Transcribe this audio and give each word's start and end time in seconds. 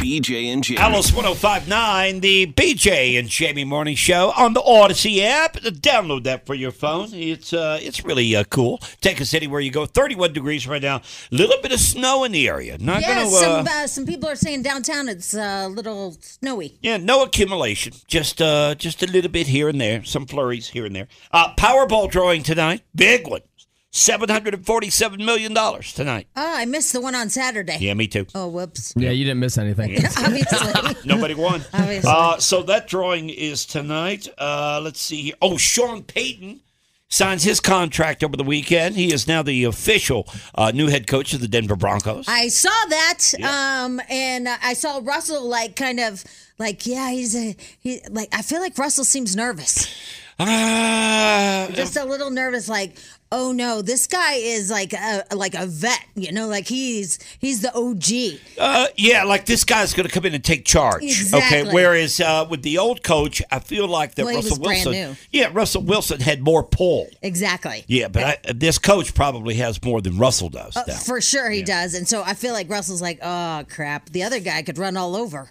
BJ 0.00 0.52
and 0.52 0.62
Jamie. 0.62 0.78
Alice 0.78 1.12
1059, 1.12 2.20
the 2.20 2.46
BJ 2.46 3.18
and 3.18 3.28
Jamie 3.28 3.64
Morning 3.64 3.94
Show 3.94 4.32
on 4.36 4.52
the 4.52 4.60
Audacy 4.60 5.20
app. 5.22 5.54
Download 5.56 6.24
that 6.24 6.46
for 6.46 6.54
your 6.54 6.70
phone. 6.70 7.08
It's 7.12 7.52
uh, 7.52 7.78
it's 7.80 8.04
really 8.04 8.34
uh, 8.36 8.44
cool. 8.44 8.78
Take 9.00 9.20
us 9.20 9.34
anywhere 9.34 9.60
you 9.60 9.70
go. 9.70 9.86
31 9.86 10.32
degrees 10.32 10.66
right 10.66 10.82
now. 10.82 10.96
A 10.96 11.02
little 11.30 11.60
bit 11.62 11.72
of 11.72 11.80
snow 11.80 12.24
in 12.24 12.32
the 12.32 12.48
area. 12.48 12.76
Not 12.78 13.00
yeah, 13.02 13.24
gonna. 13.24 13.30
some 13.30 13.66
Uh, 13.66 13.70
uh, 13.70 13.86
some 13.86 14.06
people 14.06 14.28
are 14.28 14.36
saying 14.36 14.62
downtown 14.62 15.08
it's 15.08 15.34
uh, 15.34 15.64
a 15.66 15.68
little 15.68 16.16
snowy. 16.20 16.78
yeah, 16.82 16.96
no 16.96 17.22
accumulation. 17.22 17.92
Just 18.06 18.40
uh, 18.42 18.74
just 18.74 19.02
a 19.02 19.06
little 19.06 19.30
bit 19.30 19.46
here 19.46 19.68
and 19.68 19.80
there. 19.80 20.04
Some 20.04 20.26
flurries 20.26 20.68
here 20.68 20.84
and 20.86 20.94
there. 20.94 21.08
Uh, 21.32 21.54
Powerball 21.54 22.10
drawing 22.10 22.42
tonight. 22.42 22.82
Big 22.94 23.26
one. 23.28 23.40
$747 23.96 25.24
million 25.24 25.54
tonight. 25.94 26.28
Oh, 26.36 26.54
I 26.56 26.66
missed 26.66 26.92
the 26.92 27.00
one 27.00 27.14
on 27.14 27.30
Saturday. 27.30 27.78
Yeah, 27.80 27.94
me 27.94 28.06
too. 28.06 28.26
Oh, 28.34 28.46
whoops. 28.46 28.92
Yeah, 28.94 29.10
you 29.10 29.24
didn't 29.24 29.40
miss 29.40 29.56
anything. 29.56 29.96
Obviously. 30.18 30.94
Nobody 31.06 31.34
won. 31.34 31.62
Obviously. 31.72 32.10
Uh, 32.12 32.36
so 32.36 32.62
that 32.64 32.88
drawing 32.88 33.30
is 33.30 33.64
tonight. 33.64 34.28
Uh, 34.36 34.80
let's 34.82 35.00
see 35.00 35.22
here. 35.22 35.34
Oh, 35.40 35.56
Sean 35.56 36.02
Payton 36.02 36.60
signs 37.08 37.42
his 37.42 37.58
contract 37.58 38.22
over 38.22 38.36
the 38.36 38.44
weekend. 38.44 38.96
He 38.96 39.14
is 39.14 39.26
now 39.26 39.42
the 39.42 39.64
official 39.64 40.28
uh, 40.54 40.72
new 40.74 40.88
head 40.88 41.06
coach 41.06 41.32
of 41.32 41.40
the 41.40 41.48
Denver 41.48 41.76
Broncos. 41.76 42.26
I 42.28 42.48
saw 42.48 42.68
that, 42.90 43.32
um, 43.42 43.98
and 44.10 44.46
uh, 44.46 44.58
I 44.62 44.74
saw 44.74 45.00
Russell 45.02 45.48
like 45.48 45.74
kind 45.74 46.00
of 46.00 46.22
like 46.58 46.84
yeah, 46.86 47.10
he's 47.12 47.34
a 47.34 47.56
he 47.80 48.00
like 48.10 48.28
I 48.34 48.42
feel 48.42 48.60
like 48.60 48.76
Russell 48.76 49.04
seems 49.04 49.34
nervous, 49.34 49.88
Ah, 50.38 51.68
just 51.72 51.96
a 51.96 52.04
little 52.04 52.30
nervous, 52.30 52.68
like 52.68 52.96
oh 53.32 53.52
no, 53.52 53.82
this 53.82 54.06
guy 54.06 54.34
is 54.34 54.70
like 54.70 54.92
a 54.92 55.24
like 55.34 55.54
a 55.54 55.66
vet, 55.66 56.04
you 56.14 56.32
know, 56.32 56.46
like 56.46 56.68
he's 56.68 57.18
he's 57.38 57.62
the 57.62 57.74
OG. 57.74 58.40
uh, 58.58 58.86
yeah, 58.96 59.24
like 59.24 59.46
this 59.46 59.64
guy's 59.64 59.92
going 59.94 60.06
to 60.06 60.12
come 60.12 60.24
in 60.26 60.34
and 60.34 60.44
take 60.44 60.64
charge. 60.64 61.02
Exactly. 61.02 61.60
Okay. 61.60 61.72
Whereas 61.72 62.20
uh, 62.20 62.46
with 62.48 62.62
the 62.62 62.78
old 62.78 63.02
coach, 63.02 63.42
I 63.50 63.58
feel 63.58 63.88
like 63.88 64.14
that 64.16 64.24
Well, 64.24 64.34
Russell 64.36 64.58
Wilson. 64.60 65.16
Yeah, 65.32 65.50
Russell 65.52 65.82
Wilson 65.82 66.20
had 66.20 66.42
more 66.42 66.62
pull. 66.62 67.08
Exactly. 67.22 67.84
Yeah, 67.86 68.08
but 68.08 68.22
I, 68.24 68.52
this 68.52 68.78
coach 68.78 69.14
probably 69.14 69.54
has 69.54 69.82
more 69.82 70.00
than 70.00 70.18
Russell 70.18 70.48
does. 70.48 70.76
Uh, 70.76 70.84
for 70.84 71.20
sure 71.20 71.50
he 71.50 71.62
does, 71.62 71.94
and 71.94 72.08
so 72.08 72.22
I 72.22 72.34
feel 72.34 72.52
like 72.52 72.70
Russell's 72.70 73.02
like, 73.02 73.18
oh 73.22 73.64
crap, 73.68 74.10
the 74.10 74.22
other 74.22 74.40
guy 74.40 74.62
could 74.62 74.78
run 74.78 74.96
all 74.96 75.16
over. 75.16 75.50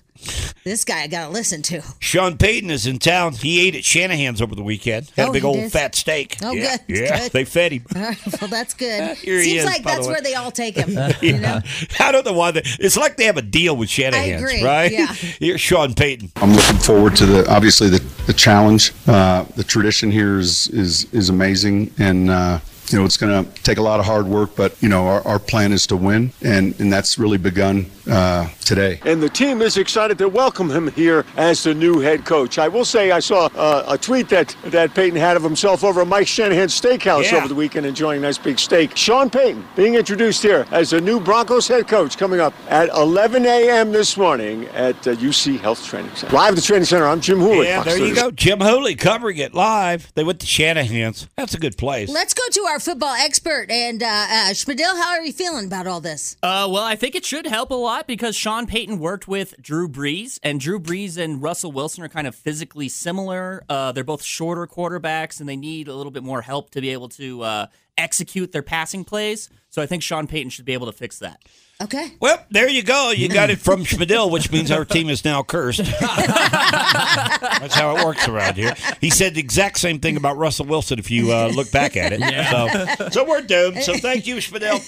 This 0.64 0.84
guy 0.84 1.02
I 1.04 1.08
gotta 1.08 1.32
listen 1.32 1.62
to. 1.64 1.82
Sean 2.00 2.38
Payton 2.38 2.72
is 2.72 2.88
in 2.88 2.98
town. 2.98 3.34
He 3.34 3.68
ate 3.68 3.76
at 3.76 3.84
Shanahan's 3.86 4.42
over 4.42 4.56
the 4.56 4.64
weekend. 4.64 5.12
Had 5.16 5.28
Oh, 5.28 5.30
a 5.30 5.34
big 5.34 5.46
old 5.46 5.58
did? 5.58 5.72
fat 5.72 5.94
steak. 5.94 6.38
Oh, 6.42 6.54
yeah. 6.54 6.78
good, 6.88 6.98
Yeah, 6.98 7.20
good. 7.20 7.32
they 7.34 7.46
fed 7.46 7.74
him. 7.74 7.86
All 7.96 8.02
right, 8.02 8.18
well, 8.42 8.50
that's 8.50 8.74
good. 8.76 9.18
Here 9.18 9.38
he 9.40 9.44
Seems 9.52 9.60
is, 9.60 9.66
like 9.66 9.84
by 9.84 9.92
the 9.92 9.96
that's 9.98 10.08
way. 10.08 10.14
where 10.14 10.22
they 10.22 10.34
all 10.36 10.52
take 10.52 10.76
him. 10.76 10.90
You 11.22 11.38
know? 11.40 11.60
I 12.00 12.12
don't 12.12 12.26
know 12.26 12.34
why. 12.34 12.52
They, 12.52 12.62
it's 12.80 12.98
like 12.98 13.18
they 13.18 13.26
have 13.26 13.38
a 13.38 13.42
deal 13.42 13.76
with 13.78 13.90
Shanahan's, 13.90 14.42
agree, 14.42 14.64
right? 14.64 14.92
yeah. 14.92 15.08
Here's 15.14 15.62
Sean 15.62 15.94
Payton. 15.94 16.32
I'm 16.38 16.54
looking 16.54 16.78
forward 16.78 17.16
to 17.18 17.26
the 17.26 17.50
obviously 17.52 17.90
the, 17.90 18.00
the 18.26 18.34
challenge. 18.34 18.92
Uh, 19.08 19.44
the 19.56 19.64
tradition 19.64 20.10
here 20.12 20.40
is 20.40 20.68
is 20.70 21.06
is 21.14 21.30
amazing, 21.30 21.92
and 22.00 22.30
uh, 22.30 22.60
you 22.90 23.00
know 23.00 23.06
it's 23.06 23.18
going 23.18 23.46
to 23.46 23.62
take 23.64 23.78
a 23.78 23.82
lot 23.82 24.00
of 24.00 24.06
hard 24.06 24.28
work. 24.28 24.56
But 24.56 24.82
you 24.82 24.90
know 24.90 25.06
our, 25.08 25.26
our 25.28 25.40
plan 25.40 25.72
is 25.72 25.88
to 25.88 25.98
win, 25.98 26.32
and 26.42 26.80
and 26.80 26.92
that's 26.92 27.18
really 27.18 27.38
begun 27.38 27.86
uh, 28.10 28.48
today. 28.62 29.00
And 29.06 29.22
the 29.22 29.30
team 29.30 29.62
is 29.62 29.78
excited 29.78 30.18
to 30.20 30.30
welcome 30.30 30.70
him 30.70 30.92
here 30.92 31.26
as 31.38 31.64
the 31.64 31.74
new 31.74 32.00
head 32.00 32.26
coach. 32.26 32.58
I 32.58 32.68
will 32.68 32.86
say 32.86 33.12
I 33.12 33.20
saw 33.20 33.48
uh, 33.56 33.86
a 33.88 33.98
tweet 33.98 34.30
that, 34.30 34.56
that 34.66 34.94
Payton 34.94 35.18
had 35.20 35.36
of 35.38 35.44
himself 35.44 35.84
over 35.84 36.02
at 36.02 36.08
Mike 36.08 36.28
Shanahan's 36.28 36.80
steakhouse 36.80 37.32
Yeah. 37.32 37.38
over 37.38 37.48
the 37.48 37.56
weekend 37.56 37.86
enjoying 37.86 38.20
a 38.20 38.22
nice 38.22 38.38
big 38.38 38.60
steak. 38.60 38.96
Sean 38.96 39.30
Payton 39.30 39.66
being 39.76 39.96
introduced 39.96 40.44
here 40.44 40.66
as 40.72 40.92
the 40.92 41.02
new 41.02 41.20
Broncos 41.20 41.68
head 41.68 41.88
coach 41.88 42.18
coming 42.18 42.40
up 42.40 42.54
at 42.70 42.90
11 42.90 43.46
a.m. 43.46 43.92
this 43.92 44.18
morning 44.18 44.66
at 44.68 44.96
uh, 45.08 45.16
UC 45.16 45.60
Health 45.60 45.84
Training 45.86 46.14
Center. 46.16 46.36
Live 46.36 46.50
at 46.50 46.56
the 46.56 46.62
training 46.62 46.86
center, 46.86 47.08
I'm 47.08 47.22
Jim 47.22 47.40
Hooley. 47.40 47.68
Yeah, 47.68 47.84
Fox 47.84 47.96
there 47.96 48.06
you 48.06 48.16
go. 48.16 48.32
Jim 48.32 48.60
Hooley 48.60 48.96
covering 48.96 49.38
it 49.38 49.54
live. 49.54 50.12
They 50.16 50.24
went 50.24 50.40
to 50.42 50.46
Shanahan's. 50.46 51.28
That's 51.36 51.54
a 51.56 51.60
good 51.60 51.78
place. 51.78 52.10
Let's 52.10 52.34
go 52.34 52.44
to 52.52 52.62
our 52.66 52.75
football 52.80 53.14
expert 53.14 53.70
and 53.70 54.02
uh, 54.02 54.06
uh, 54.08 54.50
Schmidl. 54.52 54.84
How 54.84 55.12
are 55.12 55.24
you 55.24 55.34
feeling 55.34 55.66
about 55.66 55.88
all 55.88 56.02
this? 56.02 56.38
Uh, 56.44 56.68
well, 56.70 56.84
I 56.84 56.96
think 56.96 57.16
it 57.16 57.26
should 57.26 57.48
help 57.48 57.72
a 57.72 57.76
lot 57.76 58.08
because 58.08 58.36
Sean 58.36 58.68
Payton 58.68 59.00
worked 59.00 59.28
with 59.28 59.56
Drew 59.62 59.88
Brees, 59.88 60.40
and 60.44 60.60
Drew 60.60 60.80
Brees 60.80 61.18
and 61.18 61.42
Russell 61.42 61.72
Wilson 61.72 62.04
are 62.04 62.10
kind 62.10 62.28
of 62.28 62.36
physically 62.36 62.90
similar. 62.90 63.64
Uh, 63.70 63.92
they're 63.92 64.04
both 64.04 64.24
shorter 64.24 64.68
quarterbacks, 64.68 65.40
and 65.40 65.48
they 65.48 65.56
need 65.56 65.88
a 65.88 65.96
little 65.96 66.12
bit 66.12 66.24
more 66.24 66.42
help 66.42 66.70
to 66.72 66.82
be 66.82 66.90
able 66.90 67.10
to 67.10 67.42
uh, 67.42 67.68
execute 67.98 68.52
their 68.52 68.64
passing 68.64 69.04
plays. 69.04 69.50
So 69.70 69.82
I 69.82 69.86
think 69.86 70.04
Sean 70.04 70.28
Payton 70.28 70.50
should 70.50 70.66
be 70.66 70.74
able 70.74 70.88
to 70.88 70.94
fix 70.94 71.20
that. 71.20 71.42
Okay. 71.84 72.14
Well, 72.22 72.42
there 72.52 72.70
you 72.70 72.84
go. 72.84 73.12
You 73.12 73.28
got 73.28 73.50
it 73.50 73.60
from 73.60 73.84
Schmidl, 73.84 74.32
which 74.32 74.50
means 74.50 74.72
our 74.72 74.86
team 74.86 75.10
is 75.10 75.26
now 75.26 75.44
cursed. 75.44 75.80
That's 76.00 77.76
how 77.76 77.98
it 77.98 78.06
works 78.06 78.28
around 78.30 78.56
here. 78.56 78.74
He 79.02 79.10
said 79.10 79.34
the 79.36 79.42
exact 79.42 79.80
same 79.80 80.00
thing 80.00 80.16
about 80.16 80.38
Russell 80.38 80.66
Wilson 80.68 81.00
if 81.00 81.12
you 81.12 81.34
uh, 81.34 81.52
look 81.54 81.72
back 81.72 81.98
at 81.98 82.14
it. 82.14 82.22
So, 82.46 83.10
so 83.10 83.26
we're 83.26 83.42
doomed. 83.42 83.82
So 83.84 83.96
thank 83.96 84.28
you, 84.28 84.36
Schmidl. 84.38 84.80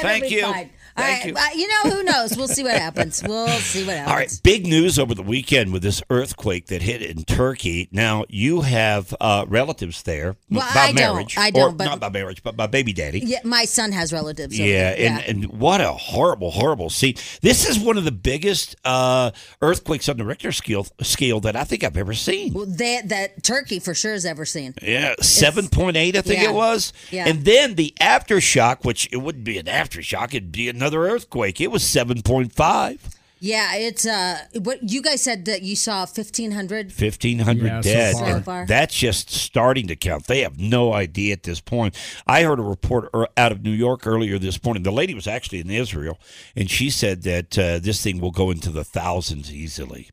Thank 0.00 0.30
you. 0.30 0.42
fine. 0.42 0.70
All 0.96 1.04
Thank 1.04 1.34
right, 1.36 1.54
you. 1.54 1.62
you 1.62 1.68
know 1.68 1.90
who 1.96 2.02
knows? 2.02 2.36
We'll 2.36 2.48
see 2.48 2.62
what 2.62 2.74
happens. 2.78 3.22
We'll 3.32 3.48
see 3.48 3.86
what 3.86 3.96
happens. 3.96 4.10
All 4.10 4.16
right, 4.16 4.40
big 4.42 4.66
news 4.66 4.98
over 4.98 5.14
the 5.14 5.22
weekend 5.22 5.72
with 5.72 5.82
this 5.82 6.02
earthquake 6.10 6.66
that 6.66 6.82
hit 6.82 7.00
in 7.02 7.24
Turkey. 7.24 7.88
Now 7.92 8.24
you 8.28 8.60
have 8.60 9.14
uh, 9.20 9.46
relatives 9.48 10.02
there 10.02 10.36
Well, 10.50 10.60
by 10.74 10.80
I 10.80 10.86
don't. 10.88 10.94
marriage, 10.96 11.38
I 11.38 11.50
don't, 11.50 11.62
or 11.62 11.72
but- 11.72 11.84
not 11.84 12.00
by 12.00 12.10
marriage, 12.10 12.42
but 12.42 12.56
by 12.56 12.66
baby 12.66 12.92
daddy. 12.92 13.20
Yeah, 13.20 13.38
my 13.44 13.64
son 13.64 13.92
has 13.92 14.12
relatives. 14.12 14.58
Yeah, 14.58 14.90
and, 14.90 15.24
and 15.24 15.58
what 15.60 15.80
a 15.80 15.92
horrible, 15.92 16.50
horrible 16.50 16.90
scene. 16.90 17.14
This 17.40 17.66
is 17.68 17.78
one 17.78 17.96
of 17.96 18.04
the 18.04 18.12
biggest 18.12 18.76
uh, 18.84 19.30
earthquakes 19.62 20.08
on 20.08 20.18
the 20.18 20.24
Richter 20.24 20.52
scale 20.52 20.86
scale 21.00 21.40
that 21.40 21.56
I 21.56 21.64
think 21.64 21.84
I've 21.84 21.96
ever 21.96 22.12
seen. 22.14 22.52
Well, 22.52 22.66
that 22.66 23.08
that 23.08 23.42
Turkey 23.42 23.78
for 23.78 23.94
sure 23.94 24.12
has 24.12 24.26
ever 24.26 24.44
seen. 24.44 24.74
Yeah, 24.82 25.14
seven 25.20 25.68
point 25.68 25.96
eight, 25.96 26.16
I 26.16 26.20
think 26.22 26.42
yeah. 26.42 26.50
it 26.50 26.54
was. 26.54 26.92
Yeah. 27.10 27.28
And 27.28 27.44
then 27.44 27.76
the 27.76 27.94
aftershock, 28.00 28.84
which 28.84 29.08
it 29.12 29.18
wouldn't 29.18 29.44
be 29.44 29.58
an 29.58 29.66
aftershock, 29.66 30.28
it'd 30.34 30.52
be 30.52 30.68
another 30.82 31.06
earthquake. 31.08 31.60
It 31.60 31.70
was 31.70 31.82
seven 31.84 32.22
point 32.22 32.52
five. 32.52 33.08
Yeah, 33.44 33.74
it's 33.74 34.06
uh, 34.06 34.38
what 34.62 34.88
you 34.88 35.02
guys 35.02 35.20
said 35.22 35.46
that 35.46 35.62
you 35.62 35.74
saw 35.74 36.06
fifteen 36.06 36.52
hundred. 36.52 36.92
1,500 36.92 37.84
Yeah, 37.84 38.12
so 38.12 38.20
dead. 38.24 38.44
far. 38.44 38.44
So 38.44 38.52
And. 38.60 38.68
That's 38.68 38.94
just 38.94 39.30
starting 39.30 39.88
to 39.88 39.96
count. 39.96 40.26
They 40.28 40.42
have 40.42 40.58
no 40.60 40.92
idea 40.92 41.32
at 41.32 41.42
this 41.42 41.60
point. 41.60 41.96
I 42.26 42.42
heard 42.44 42.60
a 42.60 42.62
report 42.62 43.10
er- 43.14 43.26
out 43.36 43.50
of 43.50 43.62
New 43.62 43.72
York 43.72 44.06
earlier 44.06 44.38
this 44.38 44.62
morning. 44.62 44.84
The 44.84 44.92
lady 44.92 45.14
was 45.14 45.26
actually 45.26 45.58
in 45.60 45.70
Israel, 45.70 46.18
and 46.54 46.70
she 46.70 46.88
said 46.90 47.22
that 47.22 47.58
uh, 47.58 47.78
this 47.80 48.00
thing 48.02 48.20
will 48.20 48.30
go 48.30 48.50
into 48.52 48.70
the 48.70 48.84
thousands 48.84 49.52
easily. 49.52 50.08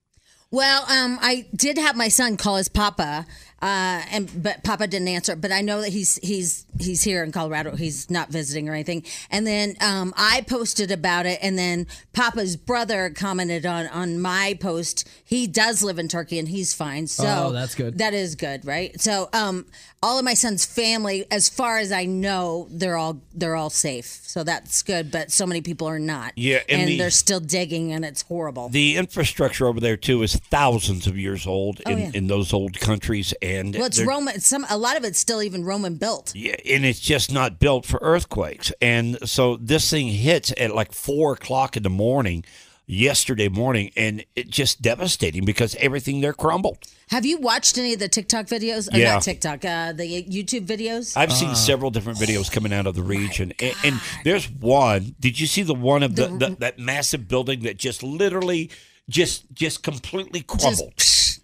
Well, 0.51 0.83
um, 0.89 1.19
I 1.21 1.45
did 1.55 1.77
have 1.77 1.95
my 1.95 2.07
son 2.07 2.35
call 2.35 2.55
his 2.55 2.69
papa 2.69 3.27
Uh, 3.61 4.01
and 4.11 4.29
but 4.43 4.63
Papa 4.63 4.87
didn't 4.87 5.07
answer. 5.09 5.35
But 5.35 5.51
I 5.51 5.61
know 5.61 5.81
that 5.81 5.89
he's 5.89 6.15
he's 6.23 6.65
he's 6.79 7.01
here 7.01 7.23
in 7.23 7.31
Colorado. 7.31 7.75
He's 7.75 8.09
not 8.09 8.29
visiting 8.29 8.69
or 8.69 8.73
anything. 8.73 9.03
And 9.29 9.45
then 9.45 9.75
um, 9.81 10.13
I 10.17 10.41
posted 10.47 10.91
about 10.91 11.25
it, 11.25 11.39
and 11.41 11.57
then 11.57 11.87
Papa's 12.13 12.55
brother 12.55 13.09
commented 13.09 13.65
on 13.65 13.87
on 13.87 14.21
my 14.21 14.57
post. 14.61 15.07
He 15.25 15.45
does 15.47 15.83
live 15.83 15.99
in 15.99 16.07
Turkey, 16.07 16.39
and 16.39 16.47
he's 16.47 16.73
fine. 16.73 17.07
So 17.07 17.25
Oh, 17.47 17.51
that's 17.51 17.75
good. 17.75 17.97
That 17.97 18.13
is 18.13 18.35
good, 18.35 18.65
right? 18.65 18.99
So 18.99 19.29
um, 19.33 19.65
all 20.01 20.17
of 20.17 20.23
my 20.25 20.33
son's 20.35 20.65
family, 20.65 21.25
as 21.29 21.49
far 21.49 21.77
as 21.79 21.91
I 21.91 22.05
know, 22.05 22.67
they're 22.71 22.97
all 22.97 23.21
they're 23.33 23.55
all 23.55 23.69
safe. 23.69 24.05
So 24.05 24.43
that's 24.43 24.83
good. 24.83 25.11
But 25.11 25.31
so 25.31 25.45
many 25.45 25.61
people 25.61 25.87
are 25.87 25.99
not. 25.99 26.33
Yeah, 26.37 26.59
and 26.69 26.81
and, 26.81 26.89
the- 26.91 26.97
they're 26.97 27.09
still 27.09 27.39
digging, 27.41 27.91
and 27.91 28.05
it's 28.05 28.21
horrible. 28.21 28.69
The 28.69 28.95
infrastructure 28.97 29.67
over 29.67 29.79
there 29.79 29.97
too 29.97 30.23
is 30.23 30.35
thousands 30.35 31.07
of 31.07 31.17
years 31.17 31.45
old 31.45 31.81
Oh, 31.85 31.91
in, 31.91 31.97
yeah. 31.99 32.11
in 32.13 32.27
those 32.27 32.53
old 32.53 32.79
countries, 32.79 33.33
and 33.41 33.48
well, 33.75 33.85
it's 33.85 34.01
Roman. 34.01 34.39
Some 34.39 34.65
a 34.69 34.77
lot 34.77 34.97
of 34.97 35.03
it's 35.03 35.19
still 35.19 35.41
even 35.41 35.63
Roman 35.65 35.95
built. 35.95 36.33
Yeah, 36.35 36.55
and 36.69 36.85
it's 36.85 36.99
just 36.99 37.31
not 37.31 37.59
built 37.59 37.85
for 37.85 37.99
earthquakes. 38.01 38.71
And 38.81 39.17
so 39.27 39.57
this 39.57 39.89
thing 39.89 40.07
hits 40.07 40.53
at 40.57 40.73
like 40.73 40.91
four 40.91 41.33
o'clock 41.33 41.75
in 41.77 41.83
the 41.83 41.89
morning 41.89 42.43
yesterday 42.85 43.47
morning, 43.47 43.91
and 43.95 44.25
it's 44.35 44.49
just 44.49 44.81
devastating 44.81 45.45
because 45.45 45.75
everything 45.75 46.21
there 46.21 46.33
crumbled. 46.33 46.79
Have 47.09 47.25
you 47.25 47.37
watched 47.37 47.77
any 47.77 47.93
of 47.93 47.99
the 47.99 48.07
TikTok 48.07 48.47
videos? 48.47 48.91
Or 48.93 48.97
Yeah. 48.97 49.13
not 49.13 49.21
TikTok, 49.23 49.63
uh, 49.65 49.93
the 49.93 50.23
YouTube 50.23 50.65
videos? 50.65 51.15
I've 51.15 51.31
seen 51.31 51.55
several 51.55 51.91
different 51.91 52.19
videos 52.19 52.51
coming 52.51 52.73
out 52.73 52.87
of 52.87 52.95
the 52.95 53.03
region, 53.03 53.53
and, 53.59 53.75
and 53.83 54.01
there's 54.23 54.49
one. 54.49 55.15
Did 55.19 55.39
you 55.39 55.47
see 55.47 55.61
the 55.63 55.75
one 55.75 56.03
of 56.03 56.15
the, 56.15 56.27
the 56.27 56.55
that 56.59 56.79
massive 56.79 57.27
building 57.27 57.61
that 57.61 57.77
just 57.77 58.03
literally 58.03 58.69
just 59.07 59.45
just 59.53 59.83
completely 59.83 60.41
crumbled? 60.41 60.93
I 60.97 61.38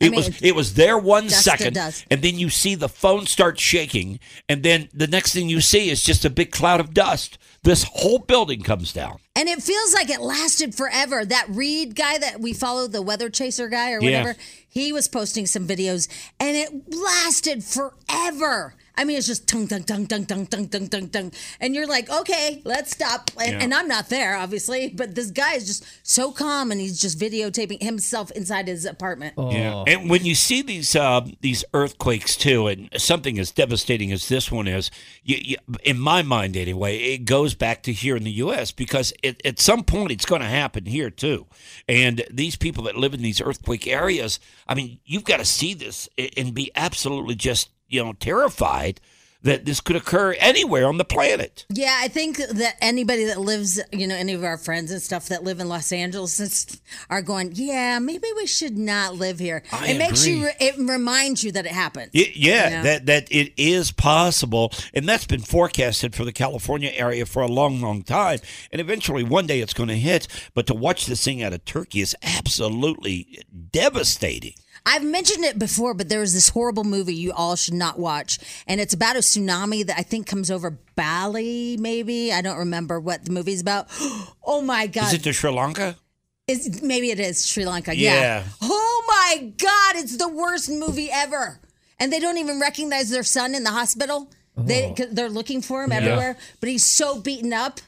It 0.00 0.10
mean, 0.12 0.16
was 0.16 0.42
it 0.42 0.54
was 0.54 0.74
there 0.74 0.96
one 0.96 1.28
second, 1.28 1.76
and 2.10 2.22
then 2.22 2.38
you 2.38 2.48
see 2.48 2.74
the 2.74 2.88
phone 2.88 3.26
start 3.26 3.60
shaking, 3.60 4.18
and 4.48 4.62
then 4.62 4.88
the 4.94 5.06
next 5.06 5.34
thing 5.34 5.50
you 5.50 5.60
see 5.60 5.90
is 5.90 6.02
just 6.02 6.24
a 6.24 6.30
big 6.30 6.50
cloud 6.50 6.80
of 6.80 6.94
dust. 6.94 7.36
This 7.62 7.84
whole 7.84 8.18
building 8.18 8.62
comes 8.62 8.94
down. 8.94 9.18
And 9.36 9.46
it 9.46 9.62
feels 9.62 9.92
like 9.92 10.08
it 10.08 10.22
lasted 10.22 10.74
forever. 10.74 11.26
That 11.26 11.44
Reed 11.50 11.94
guy 11.94 12.16
that 12.16 12.40
we 12.40 12.54
follow, 12.54 12.86
the 12.86 13.02
weather 13.02 13.28
chaser 13.28 13.68
guy 13.68 13.92
or 13.92 14.00
Yeah. 14.00 14.22
whatever, 14.22 14.38
he 14.66 14.92
was 14.92 15.08
posting 15.08 15.44
some 15.44 15.68
videos 15.68 16.08
and 16.38 16.56
it 16.56 16.70
lasted 16.88 17.62
forever. 17.62 18.74
I 19.00 19.04
mean, 19.04 19.16
it's 19.16 19.26
just 19.26 19.48
tung, 19.48 19.66
tung, 19.66 19.82
tung, 19.82 20.06
tung, 20.06 20.26
tung, 20.26 20.44
tung, 20.46 20.68
tung, 20.68 20.88
tung, 20.88 21.08
tung. 21.08 21.32
And 21.58 21.74
you're 21.74 21.86
like, 21.86 22.10
okay, 22.10 22.60
let's 22.64 22.90
stop. 22.90 23.30
And, 23.40 23.52
Yeah. 23.52 23.60
and 23.62 23.72
I'm 23.72 23.88
not 23.88 24.10
there, 24.10 24.36
obviously, 24.36 24.90
but 24.90 25.14
this 25.14 25.30
guy 25.30 25.54
is 25.54 25.66
just 25.66 25.86
so 26.02 26.32
calm 26.32 26.70
and 26.70 26.78
he's 26.78 27.00
just 27.00 27.18
videotaping 27.18 27.82
himself 27.82 28.30
inside 28.32 28.68
his 28.68 28.84
apartment. 28.84 29.32
Yeah, 29.38 29.84
and 29.86 30.10
when 30.10 30.26
you 30.26 30.34
see 30.34 30.60
these 30.60 30.94
uh, 30.94 31.22
these 31.40 31.64
earthquakes 31.72 32.36
too, 32.36 32.66
and 32.66 32.90
something 32.98 33.38
as 33.38 33.50
devastating 33.50 34.12
as 34.12 34.28
this 34.28 34.52
one 34.52 34.68
is, 34.68 34.90
you, 35.24 35.38
you, 35.40 35.56
in 35.82 35.98
my 35.98 36.20
mind 36.20 36.54
anyway, 36.54 36.98
it 36.98 37.24
goes 37.24 37.54
back 37.54 37.82
to 37.84 37.94
here 37.94 38.16
in 38.16 38.24
the 38.24 38.32
U.S. 38.32 38.70
because 38.70 39.14
it, 39.22 39.40
at 39.46 39.58
some 39.58 39.82
point 39.82 40.12
it's 40.12 40.26
going 40.26 40.42
to 40.42 40.46
happen 40.46 40.84
here 40.84 41.08
too. 41.08 41.46
And 41.88 42.22
these 42.30 42.54
people 42.56 42.84
that 42.84 42.96
live 42.96 43.14
in 43.14 43.22
these 43.22 43.40
earthquake 43.40 43.86
areas, 43.86 44.40
I 44.68 44.74
mean, 44.74 44.98
you've 45.06 45.24
got 45.24 45.38
to 45.38 45.46
see 45.46 45.72
this 45.72 46.06
and 46.36 46.52
be 46.52 46.70
absolutely 46.76 47.34
just 47.34 47.70
you 47.90 48.02
know 48.02 48.12
terrified 48.14 49.00
that 49.42 49.64
this 49.64 49.80
could 49.80 49.96
occur 49.96 50.34
anywhere 50.38 50.86
on 50.86 50.98
the 50.98 51.04
planet. 51.04 51.64
Yeah, 51.70 51.96
I 51.98 52.08
think 52.08 52.36
that 52.36 52.76
anybody 52.80 53.24
that 53.24 53.40
lives, 53.40 53.80
you 53.90 54.06
know, 54.06 54.14
any 54.14 54.34
of 54.34 54.44
our 54.44 54.58
friends 54.58 54.90
and 54.90 55.00
stuff 55.00 55.28
that 55.28 55.42
live 55.44 55.60
in 55.60 55.68
Los 55.68 55.92
Angeles 55.92 56.78
are 57.08 57.22
going, 57.22 57.52
yeah, 57.54 57.98
maybe 58.00 58.28
we 58.36 58.46
should 58.46 58.76
not 58.76 59.14
live 59.14 59.38
here. 59.38 59.62
I 59.72 59.92
it 59.92 59.98
makes 59.98 60.26
you, 60.26 60.48
it 60.60 60.76
reminds 60.76 61.42
you 61.42 61.52
that 61.52 61.64
it 61.64 61.72
happened. 61.72 62.10
Y- 62.14 62.32
yeah, 62.34 62.64
You 62.68 62.76
know? 62.76 62.82
that 62.82 63.06
that 63.06 63.28
it 63.32 63.54
is 63.56 63.92
possible, 63.92 64.72
and 64.92 65.08
that's 65.08 65.26
been 65.26 65.40
forecasted 65.40 66.14
for 66.14 66.24
the 66.24 66.32
California 66.32 66.90
area 66.92 67.24
for 67.24 67.42
a 67.42 67.48
long, 67.48 67.80
long 67.80 68.02
time. 68.02 68.40
And 68.70 68.80
eventually, 68.80 69.24
one 69.24 69.46
day, 69.46 69.60
it's 69.60 69.74
going 69.74 69.88
to 69.88 69.96
hit. 69.96 70.28
But 70.54 70.66
to 70.66 70.74
watch 70.74 71.06
this 71.06 71.24
thing 71.24 71.42
out 71.42 71.54
of 71.54 71.64
Turkey 71.64 72.00
is 72.00 72.14
absolutely 72.22 73.38
devastating. 73.72 74.54
I've 74.86 75.04
mentioned 75.04 75.44
it 75.44 75.58
before, 75.58 75.94
but 75.94 76.08
there 76.08 76.20
was 76.20 76.32
this 76.34 76.48
horrible 76.48 76.84
movie 76.84 77.14
you 77.14 77.32
all 77.32 77.56
should 77.56 77.74
not 77.74 77.98
watch, 77.98 78.38
and 78.66 78.80
it's 78.80 78.94
about 78.94 79.16
a 79.16 79.20
tsunami 79.20 79.84
that 79.86 79.98
I 79.98 80.02
think 80.02 80.26
comes 80.26 80.50
over 80.50 80.78
Bali. 80.96 81.76
Maybe 81.78 82.32
I 82.32 82.40
don't 82.40 82.58
remember 82.58 82.98
what 82.98 83.24
the 83.24 83.32
movie's 83.32 83.60
about. 83.60 83.88
Oh 84.52 84.62
my 84.62 84.88
god! 84.88 85.04
Is 85.04 85.14
it 85.14 85.22
to 85.24 85.32
Sri 85.32 85.50
Lanka? 85.50 85.96
Is 86.48 86.82
maybe 86.82 87.10
it 87.12 87.20
is 87.20 87.46
Sri 87.46 87.64
Lanka. 87.64 87.94
Yeah. 87.94 88.14
Yeah. 88.14 88.44
Oh 88.62 89.04
my 89.06 89.52
God! 89.56 89.94
It's 89.96 90.16
the 90.16 90.28
worst 90.28 90.68
movie 90.68 91.08
ever, 91.12 91.60
and 92.00 92.12
they 92.12 92.18
don't 92.18 92.36
even 92.38 92.58
recognize 92.58 93.10
their 93.10 93.22
son 93.22 93.54
in 93.54 93.62
the 93.62 93.70
hospital. 93.70 94.28
They 94.56 94.86
oh. 94.86 94.94
they 94.96 95.04
they're 95.06 95.28
looking 95.28 95.62
for 95.62 95.84
him 95.84 95.92
Yeah. 95.92 95.98
everywhere, 95.98 96.36
but 96.58 96.68
he's 96.68 96.84
so 96.84 97.20
beaten 97.20 97.52
up 97.52 97.80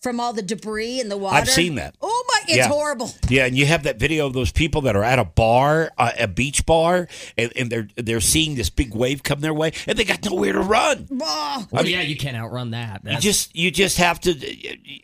from 0.00 0.18
all 0.18 0.32
the 0.32 0.42
debris 0.42 1.00
and 1.00 1.10
the 1.10 1.16
water. 1.16 1.36
I've 1.36 1.48
seen 1.48 1.74
that. 1.74 1.94
Oh 2.00 2.24
my! 2.28 2.40
It's 2.48 2.56
Yeah. 2.56 2.68
horrible. 2.68 3.14
Yeah, 3.28 3.44
and 3.44 3.56
you 3.56 3.66
have 3.66 3.82
that 3.82 3.98
video 3.98 4.26
of 4.26 4.32
those 4.32 4.50
people 4.50 4.80
that 4.82 4.96
are 4.96 5.04
at 5.04 5.18
a 5.18 5.24
bar, 5.24 5.92
uh, 5.98 6.12
a 6.18 6.26
beach 6.26 6.64
bar, 6.66 7.06
and, 7.36 7.52
and 7.54 7.70
they're 7.70 7.88
they're 7.96 8.20
seeing 8.20 8.54
this 8.54 8.70
big 8.70 8.94
wave 8.94 9.22
come 9.22 9.40
their 9.40 9.52
way, 9.54 9.72
and 9.86 9.98
they 9.98 10.04
got 10.04 10.24
nowhere 10.24 10.54
to 10.54 10.60
run. 10.60 11.06
Oh. 11.20 11.66
Well, 11.70 11.86
yeah, 11.86 12.00
you 12.00 12.16
can't 12.16 12.36
outrun 12.36 12.70
that. 12.70 13.02
You 13.04 13.18
just 13.18 13.54
you 13.54 13.70
just 13.70 13.98
have 13.98 14.20
to. 14.20 14.30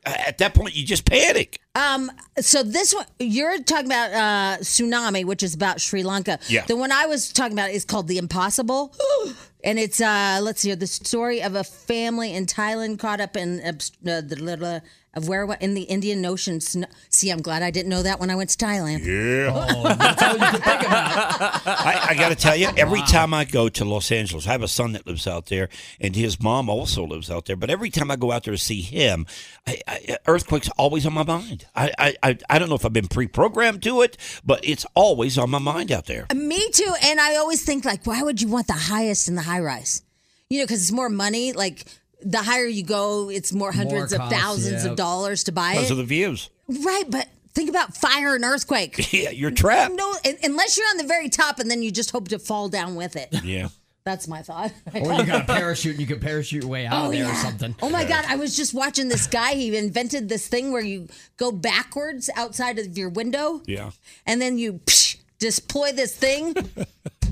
At 0.05 0.39
that 0.39 0.55
point, 0.55 0.75
you 0.75 0.85
just 0.87 1.05
panic. 1.05 1.61
Um. 1.75 2.11
So 2.41 2.63
this 2.63 2.95
one 2.95 3.05
you're 3.19 3.59
talking 3.63 3.87
about 3.87 4.13
uh, 4.13 4.57
tsunami, 4.63 5.25
which 5.25 5.43
is 5.43 5.55
about 5.55 5.81
Sri 5.81 6.03
Lanka. 6.03 6.39
Yeah. 6.49 6.65
The 6.67 6.77
one 6.77 6.91
I 6.91 7.07
was 7.07 7.33
talking 7.33 7.53
about 7.53 7.71
is 7.71 7.85
called 7.85 8.09
the 8.09 8.17
Impossible, 8.19 8.95
and 9.67 9.81
it's 9.81 10.01
uh 10.01 10.39
let's 10.41 10.61
see 10.63 10.73
the 10.75 10.87
story 10.87 11.43
of 11.43 11.57
a 11.57 11.65
family 11.65 12.33
in 12.33 12.47
Thailand 12.47 12.99
caught 13.01 13.21
up 13.21 13.37
in 13.37 13.61
uh, 13.61 13.73
the 14.03 14.37
little 14.41 14.81
of 15.17 15.29
where 15.29 15.45
in 15.61 15.75
the 15.75 15.83
Indian 15.83 16.25
Ocean. 16.25 16.61
Sn- 16.61 16.87
See, 17.09 17.31
I'm 17.31 17.41
glad 17.41 17.63
I 17.63 17.71
didn't 17.71 17.89
know 17.89 18.03
that 18.03 18.21
when 18.21 18.31
I 18.31 18.37
went 18.37 18.51
to 18.51 18.59
Thailand. 18.65 19.05
Yeah. 19.05 19.51
Oh, 19.53 19.95
that's 19.95 20.23
all 20.23 20.33
you 20.35 20.39
can 20.39 20.61
think 20.61 20.81
about. 20.83 21.67
I, 21.67 22.07
I 22.11 22.15
got 22.15 22.29
to 22.29 22.35
tell 22.35 22.55
you, 22.55 22.69
every 22.77 23.01
time 23.03 23.33
I 23.33 23.45
go 23.45 23.69
to 23.71 23.85
Los 23.85 24.13
Angeles, 24.13 24.47
I 24.47 24.53
have 24.53 24.63
a 24.63 24.69
son 24.69 24.93
that 24.93 25.07
lives 25.07 25.27
out 25.27 25.47
there, 25.47 25.69
and 26.01 26.15
his 26.15 26.41
mom 26.41 26.69
also 26.69 27.05
lives 27.05 27.31
out 27.31 27.47
there. 27.47 27.57
But 27.57 27.71
every 27.71 27.91
time 27.91 28.11
I 28.11 28.17
go 28.17 28.31
out 28.31 28.45
there 28.45 28.53
to 28.55 28.59
see 28.59 28.83
him, 28.83 29.27
I, 29.67 29.81
I, 29.89 30.19
earthquakes 30.27 30.69
always 30.77 31.07
on 31.07 31.15
my 31.15 31.25
mind. 31.25 31.67
I, 31.75 31.93
I, 31.99 32.15
I, 32.23 32.39
I 32.51 32.59
don't 32.59 32.69
know 32.69 32.75
if 32.75 32.85
I've 32.85 32.93
been 32.93 33.09
pre-programmed 33.09 33.83
to 33.85 34.03
it, 34.03 34.19
but 34.45 34.61
it's 34.62 34.85
always 34.95 35.39
on 35.39 35.51
my 35.51 35.59
mind 35.59 35.91
out 35.91 36.07
there. 36.07 36.27
Uh, 36.31 36.35
me 36.35 36.71
too. 36.71 36.95
And 37.03 37.21
I 37.21 37.37
always 37.37 37.65
think 37.65 37.85
like, 37.85 38.07
why 38.07 38.23
would 38.23 38.43
you 38.43 38.49
want 38.49 38.67
the 38.67 38.75
highest 38.75 39.29
in 39.29 39.35
the 39.35 39.43
high 39.43 39.61
rise? 39.61 40.03
You 40.51 40.59
know, 40.59 40.65
because 40.65 40.83
it's 40.83 40.93
more 40.93 41.09
money. 41.09 41.53
Like 41.53 41.87
the 42.23 42.39
higher 42.43 42.67
you 42.67 42.83
go, 42.85 43.29
it's 43.31 43.53
more 43.53 43.73
hundreds 43.73 44.13
of 44.13 44.19
cost, 44.21 44.35
thousands 44.35 44.85
yeah. 44.85 44.91
of 44.91 44.97
dollars 44.97 45.45
to 45.45 45.53
buy 45.53 45.71
oh, 45.71 45.75
Because 45.75 45.91
it. 45.91 45.93
of 45.93 45.99
the 45.99 46.05
views. 46.05 46.51
right, 46.69 47.05
but 47.09 47.29
think 47.55 47.69
about 47.71 47.97
fire 47.97 48.35
and 48.35 48.45
earthquake. 48.45 49.13
Yeah, 49.13 49.31
you're 49.31 49.51
trapped. 49.51 49.95
No, 49.95 50.15
unless 50.43 50.77
you're 50.77 50.89
on 50.89 50.97
the 50.99 51.05
very 51.05 51.29
top 51.29 51.59
and 51.59 51.71
then 51.71 51.83
you 51.83 51.91
just 51.91 52.11
hope 52.11 52.29
to 52.29 52.39
fall 52.39 52.69
down 52.69 52.95
with 52.97 53.17
it. 53.17 53.29
Yeah. 53.45 53.69
That's 54.05 54.29
my 54.29 54.41
thought. 54.43 54.73
Or 54.95 55.13
you 55.15 55.25
got 55.27 55.43
a 55.43 55.45
parachute 55.53 55.93
and 55.95 56.01
you 56.01 56.07
can 56.07 56.21
parachute 56.21 56.63
your 56.63 56.71
way 56.71 56.87
out 56.87 56.95
Oh 57.03 57.07
of 57.07 57.13
there 57.13 57.25
yeah. 57.25 57.33
or 57.33 57.35
something. 57.35 57.75
Oh 57.83 57.89
my 57.91 58.05
God! 58.05 58.25
I 58.29 58.37
was 58.37 58.57
just 58.57 58.73
watching 58.73 59.09
this 59.09 59.27
guy. 59.27 59.55
He 59.55 59.77
invented 59.77 60.29
this 60.29 60.47
thing 60.47 60.71
where 60.71 60.81
you 60.81 61.09
go 61.37 61.51
backwards 61.51 62.31
outside 62.37 62.79
of 62.79 62.97
your 62.97 63.09
window, 63.09 63.62
Yeah. 63.67 63.91
and 64.25 64.41
then 64.41 64.59
you 64.59 64.75
psh, 64.75 65.17
deploy 65.38 65.93
this 65.93 66.14
thing. 66.16 66.55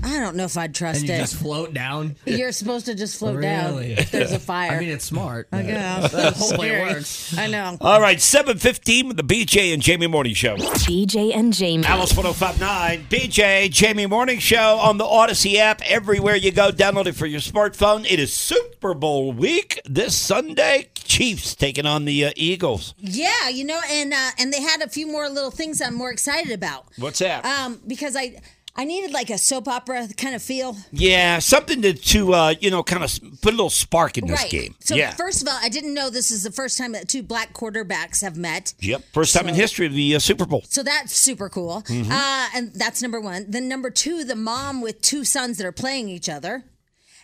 I 0.03 0.19
don't 0.19 0.35
know 0.35 0.43
if 0.43 0.55
I'd 0.55 0.75
trust 0.75 0.99
And 0.99 1.09
you 1.09 1.15
it. 1.15 1.19
just 1.19 1.35
float 1.35 1.73
down. 1.73 2.15
You're 2.25 2.51
supposed 2.51 2.85
to 2.85 2.93
just 2.93 3.17
float 3.17 3.37
Really? 3.37 3.95
down 3.95 3.97
if 4.03 4.11
there's 4.11 4.33
a 4.33 4.39
fire. 4.39 4.73
I 4.73 4.79
mean, 4.79 4.89
it's 4.89 5.05
smart. 5.05 5.47
I 5.51 5.61
but- 5.63 5.67
guess. 5.67 6.13
Hopefully 6.37 6.69
it 6.69 6.81
works. 6.93 7.35
I 7.35 7.47
know. 7.47 7.75
All 7.81 7.99
right, 7.99 8.21
715 8.21 9.07
with 9.07 9.17
the 9.17 9.23
BJ 9.23 9.73
and 9.73 9.81
Jamie 9.81 10.05
Morning 10.05 10.35
Show. 10.35 10.57
BJ 10.57 11.35
and 11.35 11.51
Jamie. 11.53 11.85
Alice 11.85 12.15
1059, 12.15 13.07
BJ, 13.09 13.71
Jamie 13.71 14.05
Morning 14.05 14.37
Show 14.37 14.77
on 14.77 14.99
the 14.99 15.05
Audacy 15.05 15.55
app. 15.55 15.81
Everywhere 15.85 16.35
you 16.35 16.51
go, 16.51 16.69
download 16.71 17.07
it 17.07 17.15
for 17.15 17.25
your 17.25 17.39
smartphone. 17.39 18.05
It 18.07 18.19
is 18.19 18.31
Super 18.35 18.93
Bowl 18.93 19.31
week 19.33 19.81
this 19.85 20.15
Sunday. 20.15 20.89
Chiefs 20.93 21.55
taking 21.55 21.85
on 21.85 22.05
the 22.05 22.25
uh, 22.25 22.31
Eagles. 22.35 22.93
Yeah, 22.97 23.49
you 23.49 23.63
know, 23.63 23.79
and 23.89 24.11
uh, 24.11 24.31
and 24.39 24.51
they 24.51 24.59
had 24.61 24.81
a 24.81 24.89
few 24.89 25.05
more 25.07 25.29
little 25.29 25.51
things 25.51 25.79
I'm 25.79 25.93
more 25.93 26.11
excited 26.11 26.51
about. 26.51 26.85
What's 26.97 27.19
that? 27.19 27.45
Um, 27.45 27.79
because 27.95 28.15
I 28.15 28.39
I 28.77 28.83
needed 28.83 29.13
like 29.13 29.29
a 29.29 29.37
soap 29.37 29.69
opera 29.69 30.07
kind 30.17 30.35
of 30.35 30.43
feel. 30.43 30.75
Yeah, 30.91 31.39
something 31.39 31.81
to, 31.81 31.93
to 31.93 32.33
uh, 32.33 32.53
you 32.59 32.69
know, 32.69 32.83
kind 32.83 33.03
of 33.03 33.41
put 33.41 33.53
a 33.53 33.55
little 33.55 33.69
spark 33.69 34.17
in 34.17 34.27
this 34.27 34.41
right. 34.41 34.51
game. 34.51 34.75
So 34.81 34.95
yeah. 34.95 35.11
first 35.11 35.41
of 35.41 35.47
all, 35.47 35.57
I 35.61 35.69
didn't 35.69 35.93
know 35.93 36.09
this 36.09 36.29
is 36.29 36.43
the 36.43 36.51
first 36.51 36.77
time 36.77 36.91
that 36.91 37.07
two 37.07 37.23
black 37.23 37.53
quarterbacks 37.53 38.21
have 38.21 38.35
met. 38.35 38.73
Yep. 38.81 39.03
First 39.13 39.33
time 39.33 39.47
in 39.47 39.55
history 39.55 39.85
of 39.85 39.93
the 39.93 40.15
uh, 40.15 40.19
Super 40.19 40.45
Bowl. 40.45 40.63
So 40.67 40.83
that's 40.83 41.15
super 41.15 41.47
cool. 41.47 41.83
Mhm. 41.87 42.11
Uh, 42.11 42.49
and 42.53 42.73
that's 42.73 43.01
number 43.01 43.21
one. 43.21 43.45
Then 43.47 43.69
number 43.69 43.89
two, 43.89 44.25
the 44.25 44.35
mom 44.35 44.81
with 44.81 45.01
two 45.01 45.23
sons 45.23 45.57
that 45.57 45.65
are 45.65 45.71
playing 45.71 46.09
each 46.09 46.27
other. 46.27 46.65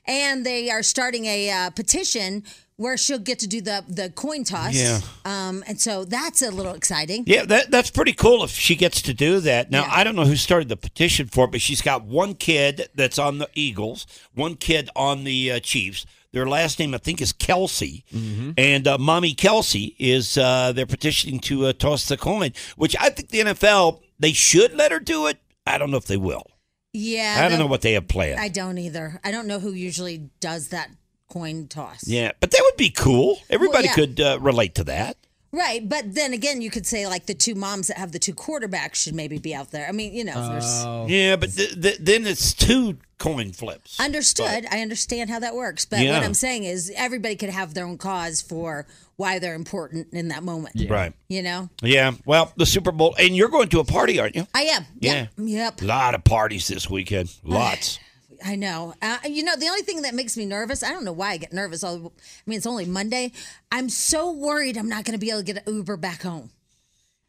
And 0.07 0.45
they 0.45 0.71
are 0.71 0.81
starting 0.81 1.25
a 1.25 1.51
uh, 1.51 1.69
petition 1.71 2.43
where 2.81 2.97
she'll 2.97 3.19
get 3.19 3.37
to 3.39 3.47
do 3.47 3.61
the 3.61 3.83
the 3.87 4.09
coin 4.09 4.43
toss. 4.43 4.73
Yeah. 4.73 4.99
Um, 5.23 5.63
and 5.67 5.79
so 5.79 6.03
that's 6.03 6.41
a 6.41 6.49
little 6.49 6.73
exciting. 6.73 7.23
Yeah, 7.27 7.45
that, 7.45 7.69
that's 7.69 7.91
pretty 7.91 8.13
cool 8.13 8.43
if 8.43 8.49
she 8.49 8.75
gets 8.75 9.01
to 9.03 9.13
do 9.13 9.39
that. 9.41 9.69
Now, 9.69 9.85
I 9.89 10.03
don't 10.03 10.15
know 10.15 10.25
who 10.25 10.35
started 10.35 10.67
the 10.67 10.77
petition 10.77 11.27
for 11.27 11.45
it, 11.45 11.51
but 11.51 11.61
she's 11.61 11.81
got 11.81 12.03
one 12.03 12.33
kid 12.33 12.89
that's 12.95 13.19
on 13.19 13.37
the 13.37 13.47
Eagles, 13.53 14.07
one 14.33 14.55
kid 14.55 14.89
on 14.95 15.23
the 15.23 15.51
uh, 15.51 15.59
Chiefs. 15.59 16.05
Their 16.33 16.47
last 16.47 16.79
name, 16.79 16.95
I 16.95 16.97
think, 16.97 17.21
is 17.21 17.33
Kelce. 17.33 18.03
And 18.57 18.87
uh, 18.87 18.97
Mommy 18.97 19.35
Kelce 19.35 19.93
is, 19.99 20.37
uh, 20.37 20.71
they're 20.73 20.85
petitioning 20.85 21.39
to 21.41 21.67
uh, 21.67 21.73
toss 21.73 22.07
the 22.07 22.17
coin, 22.17 22.53
which 22.77 22.95
I 22.99 23.09
think 23.09 23.29
the 23.29 23.41
NFL, 23.41 23.99
they 24.17 24.31
should 24.33 24.73
let 24.73 24.91
her 24.91 24.99
do 24.99 25.27
it. 25.27 25.37
I 25.67 25.77
don't 25.77 25.91
know 25.91 25.97
if 25.97 26.05
they 26.05 26.17
will. 26.17 26.47
Yeah. 26.93 27.35
I 27.37 27.41
don't 27.41 27.51
the- 27.51 27.57
know 27.59 27.67
what 27.67 27.81
they 27.81 27.93
have 27.93 28.07
planned. 28.07 28.39
I 28.39 28.47
don't 28.47 28.77
either. 28.77 29.19
I 29.23 29.31
don't 29.31 29.45
know 29.45 29.59
who 29.59 29.71
usually 29.73 30.29
does 30.39 30.69
that 30.69 30.89
coin 31.31 31.67
toss. 31.67 32.07
yeah, 32.07 32.31
but 32.39 32.51
that 32.51 32.61
would 32.63 32.77
be 32.77 32.89
cool. 32.89 33.39
Everybody 33.49 33.85
yeah. 33.87 33.93
could 33.95 34.19
uh, 34.19 34.37
relate 34.41 34.75
to 34.75 34.83
that. 34.85 35.17
Right, 35.53 35.87
but 35.87 36.15
then 36.15 36.31
again, 36.31 36.61
you 36.61 36.69
could 36.69 36.85
say 36.87 37.07
like 37.07 37.25
the 37.25 37.33
two 37.33 37.55
moms 37.55 37.87
that 37.87 37.97
have 37.97 38.13
the 38.13 38.19
two 38.19 38.33
quarterbacks 38.33 38.95
should 38.95 39.13
maybe 39.15 39.37
be 39.37 39.53
out 39.53 39.71
there. 39.71 39.85
I 39.87 39.91
mean, 39.91 40.13
you 40.13 40.23
know, 40.23 40.47
there's 40.49 41.11
Yeah, 41.11 41.35
but 41.35 41.51
th- 41.51 41.81
th- 41.81 41.97
then 41.99 42.25
it's 42.25 42.53
two 42.53 42.97
coin 43.17 43.51
flips. 43.51 43.99
understood. 43.99 44.65
I 44.71 44.79
understand 44.81 45.29
how 45.29 45.39
that 45.39 45.53
works, 45.53 45.83
but 45.83 45.99
Yeah. 45.99 46.13
what 46.13 46.23
I'm 46.23 46.33
saying 46.33 46.63
is 46.63 46.89
everybody 46.95 47.35
could 47.35 47.49
have 47.49 47.73
their 47.73 47.85
own 47.85 47.97
cause 47.97 48.41
for 48.41 48.87
why 49.17 49.39
they're 49.39 49.53
important 49.53 50.07
in 50.13 50.29
that 50.29 50.41
moment. 50.43 50.89
Right. 50.89 51.11
You 51.27 51.41
know, 51.43 51.69
Yeah. 51.83 52.13
Well, 52.25 52.53
the 52.55 52.65
Super 52.65 52.93
Bowl, 52.93 53.13
and 53.19 53.35
you're 53.35 53.49
going 53.49 53.67
to 53.69 53.81
a 53.81 53.83
party, 53.83 54.19
aren't 54.21 54.37
you? 54.37 54.47
I 54.55 54.61
am. 54.63 54.85
Yeah. 55.01 55.27
Yep. 55.37 55.81
A 55.81 55.85
lot 55.85 56.15
of 56.15 56.23
parties 56.23 56.67
this 56.67 56.89
weekend. 56.89 57.29
Lots. 57.43 57.99
I 58.43 58.55
know. 58.55 58.93
Uh, 59.01 59.17
you 59.27 59.43
know, 59.43 59.55
the 59.55 59.67
only 59.67 59.81
thing 59.81 60.01
that 60.03 60.13
makes 60.13 60.35
me 60.37 60.45
nervous, 60.45 60.83
I 60.83 60.89
don't 60.91 61.03
know 61.05 61.11
why 61.13 61.31
I 61.31 61.37
get 61.37 61.53
nervous. 61.53 61.83
I 61.83 61.95
mean, 61.97 62.11
it's 62.47 62.65
only 62.65 62.85
Monday. 62.85 63.31
I'm 63.71 63.89
so 63.89 64.31
worried 64.31 64.77
I'm 64.77 64.89
not 64.89 65.05
going 65.05 65.13
to 65.13 65.19
be 65.19 65.29
able 65.29 65.39
to 65.39 65.45
get 65.45 65.65
an 65.67 65.73
Uber 65.73 65.97
back 65.97 66.21
home. 66.23 66.49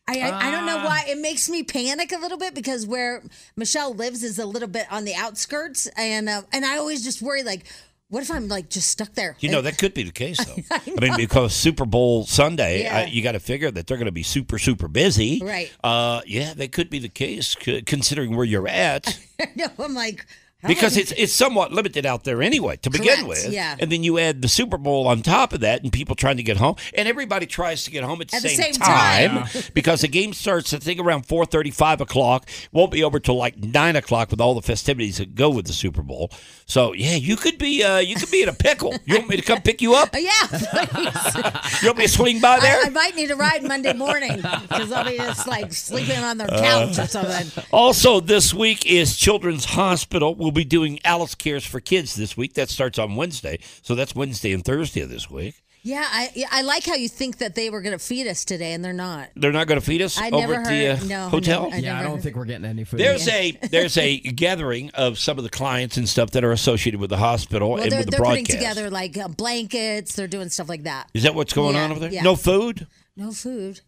I, 0.08 0.18
I, 0.20 0.48
I 0.48 0.50
don't 0.50 0.66
know 0.66 0.78
why. 0.78 1.04
It 1.08 1.18
makes 1.18 1.48
me 1.48 1.62
panic 1.62 2.12
a 2.12 2.18
little 2.18 2.36
bit 2.38 2.54
because 2.54 2.86
where 2.86 3.22
Michelle 3.56 3.94
lives 3.94 4.22
is 4.24 4.38
a 4.38 4.46
little 4.46 4.68
bit 4.68 4.86
on 4.90 5.04
the 5.04 5.14
outskirts. 5.14 5.86
And, 5.96 6.28
uh, 6.28 6.42
and 6.52 6.64
I 6.64 6.78
always 6.78 7.04
just 7.04 7.22
worry, 7.22 7.42
like, 7.44 7.66
what 8.08 8.22
if 8.22 8.30
I'm 8.30 8.46
like 8.48 8.68
just 8.68 8.88
stuck 8.88 9.14
there? 9.14 9.36
You 9.40 9.50
know, 9.50 9.62
that 9.62 9.78
could 9.78 9.94
be 9.94 10.02
the 10.02 10.12
case, 10.12 10.36
though. 10.44 10.56
I, 10.70 10.80
mean, 11.00 11.16
because 11.16 11.54
Super 11.54 11.86
Bowl 11.86 12.26
Sunday, 12.26 12.82
Yeah. 12.82 12.98
uh, 12.98 13.06
you 13.06 13.22
got 13.22 13.32
to 13.32 13.40
figure 13.40 13.70
that 13.70 13.86
they're 13.86 13.96
going 13.96 14.04
to 14.06 14.12
be 14.12 14.22
super, 14.24 14.58
super 14.58 14.86
busy. 14.88 15.40
Right. 15.42 15.72
Uh, 15.82 16.20
yeah, 16.26 16.52
that 16.54 16.72
could 16.72 16.90
be 16.90 16.98
the 16.98 17.08
case, 17.08 17.54
considering 17.86 18.36
where 18.36 18.44
you're 18.44 18.68
at. 18.68 19.18
no, 19.56 19.66
I'm 19.78 19.94
like, 19.94 20.26
because 20.66 20.96
it's 20.96 21.12
it's 21.12 21.32
somewhat 21.32 21.72
limited 21.72 22.06
out 22.06 22.24
there 22.24 22.42
anyway 22.42 22.76
to 22.78 22.90
begin 22.90 23.24
Correct, 23.24 23.28
with. 23.28 23.48
yeah. 23.52 23.76
And 23.78 23.90
then 23.90 24.02
you 24.02 24.18
add 24.18 24.42
the 24.42 24.48
Super 24.48 24.78
Bowl 24.78 25.06
on 25.08 25.22
top 25.22 25.52
of 25.52 25.60
that, 25.60 25.82
and 25.82 25.92
people 25.92 26.14
trying 26.14 26.36
to 26.36 26.42
get 26.42 26.56
home, 26.56 26.76
and 26.94 27.08
everybody 27.08 27.46
tries 27.46 27.84
to 27.84 27.90
get 27.90 28.04
home 28.04 28.20
at 28.20 28.28
the, 28.28 28.36
At 28.36 28.42
the 28.42 28.48
same, 28.50 28.72
same 28.74 28.82
time, 28.82 29.44
time. 29.44 29.62
because 29.74 30.02
the 30.02 30.08
game 30.08 30.32
starts 30.32 30.72
I 30.72 30.78
think 30.78 31.00
around 31.00 31.26
four 31.26 31.44
thirty, 31.46 31.70
five 31.70 32.00
o'clock. 32.00 32.48
Won't 32.72 32.92
be 32.92 33.02
over 33.02 33.18
till 33.20 33.36
like 33.36 33.56
nine 33.58 33.96
o'clock 33.96 34.30
with 34.30 34.40
all 34.40 34.54
the 34.54 34.62
festivities 34.62 35.18
that 35.18 35.34
go 35.34 35.50
with 35.50 35.66
the 35.66 35.72
Super 35.72 36.02
Bowl. 36.02 36.30
So 36.66 36.92
yeah, 36.92 37.16
you 37.16 37.36
could 37.36 37.58
be 37.58 37.82
uh, 37.82 37.98
you 37.98 38.14
could 38.14 38.30
be 38.30 38.42
in 38.42 38.48
a 38.48 38.52
pickle. 38.54 38.94
You 39.04 39.16
want 39.18 39.28
me 39.28 39.36
to 39.36 39.42
come 39.42 39.60
pick 39.62 39.82
you 39.82 39.94
up? 39.94 40.10
Oh, 40.14 40.18
yeah, 40.18 40.30
please. 40.46 41.82
You 41.82 41.88
want 41.88 41.98
me 41.98 42.06
to 42.06 42.12
swing 42.12 42.40
by 42.40 42.60
there? 42.60 42.78
I, 42.82 42.86
I 42.86 42.90
might 42.90 43.16
need 43.16 43.30
a 43.30 43.36
ride 43.36 43.62
Monday 43.62 43.92
morning 43.92 44.36
because 44.36 44.92
I'll 44.92 45.04
be 45.04 45.16
just 45.16 45.46
like 45.46 45.72
sleeping 45.72 46.18
on 46.18 46.38
their 46.38 46.48
couch 46.48 46.98
Uh, 46.98 47.02
or 47.02 47.06
something. 47.06 47.64
Also, 47.72 48.20
this 48.20 48.54
week 48.54 48.86
is 48.86 49.16
Children's 49.16 49.64
Hospital. 49.64 50.34
We'll 50.34 50.51
be 50.52 50.64
doing 50.64 50.98
Alice 51.04 51.34
Cares 51.34 51.64
for 51.64 51.80
Kids 51.80 52.14
this 52.14 52.36
week. 52.36 52.54
That 52.54 52.68
starts 52.68 52.98
on 52.98 53.16
Wednesday. 53.16 53.58
So 53.82 53.94
that's 53.94 54.14
Wednesday 54.14 54.52
and 54.52 54.64
Thursday 54.64 55.00
of 55.00 55.10
this 55.10 55.30
week. 55.30 55.54
Yeah, 55.84 56.06
I 56.08 56.30
I 56.52 56.62
like 56.62 56.86
how 56.86 56.94
you 56.94 57.08
think 57.08 57.38
that 57.38 57.56
they 57.56 57.68
were 57.68 57.82
going 57.82 57.98
to 57.98 57.98
feed 57.98 58.28
us 58.28 58.44
today, 58.44 58.72
and 58.72 58.84
they're 58.84 58.92
not. 58.92 59.30
They're 59.34 59.50
not 59.50 59.66
going 59.66 59.80
to 59.80 59.84
feed 59.84 60.00
us 60.00 60.16
I 60.16 60.28
over 60.28 60.36
never 60.36 60.54
at 60.54 60.64
the 60.68 60.86
uh, 60.90 61.04
no, 61.08 61.28
hotel? 61.28 61.62
never- 61.64 61.74
I 61.74 61.78
yeah, 61.80 61.98
I 61.98 62.02
don't 62.04 62.12
heard- 62.12 62.22
think 62.22 62.36
we're 62.36 62.44
getting 62.44 62.66
any 62.66 62.84
food. 62.84 63.00
There's 63.00 63.26
a 63.26 63.50
there's 63.68 63.98
a 63.98 64.18
gathering 64.20 64.90
of 64.94 65.18
some 65.18 65.38
of 65.38 65.44
the 65.44 65.50
clients 65.50 65.96
and 65.96 66.08
stuff 66.08 66.30
that 66.32 66.44
are 66.44 66.52
associated 66.52 67.00
with 67.00 67.10
the 67.10 67.16
hospital 67.16 67.70
Well, 67.72 67.82
and 67.82 67.90
they're, 67.90 67.98
with 67.98 68.06
the 68.12 68.16
they're 68.18 68.24
putting 68.24 68.44
together 68.44 68.90
like 68.90 69.16
uh, 69.18 69.26
blankets. 69.26 70.14
They're 70.14 70.28
doing 70.28 70.50
stuff 70.50 70.68
like 70.68 70.84
that. 70.84 71.10
Is 71.14 71.24
that 71.24 71.34
what's 71.34 71.52
going 71.52 71.74
Yeah, 71.74 71.82
on 71.84 71.90
over 71.90 71.98
there? 71.98 72.12
yeah. 72.12 72.22
No 72.22 72.36
food? 72.36 72.86
No 73.16 73.32
food. 73.32 73.80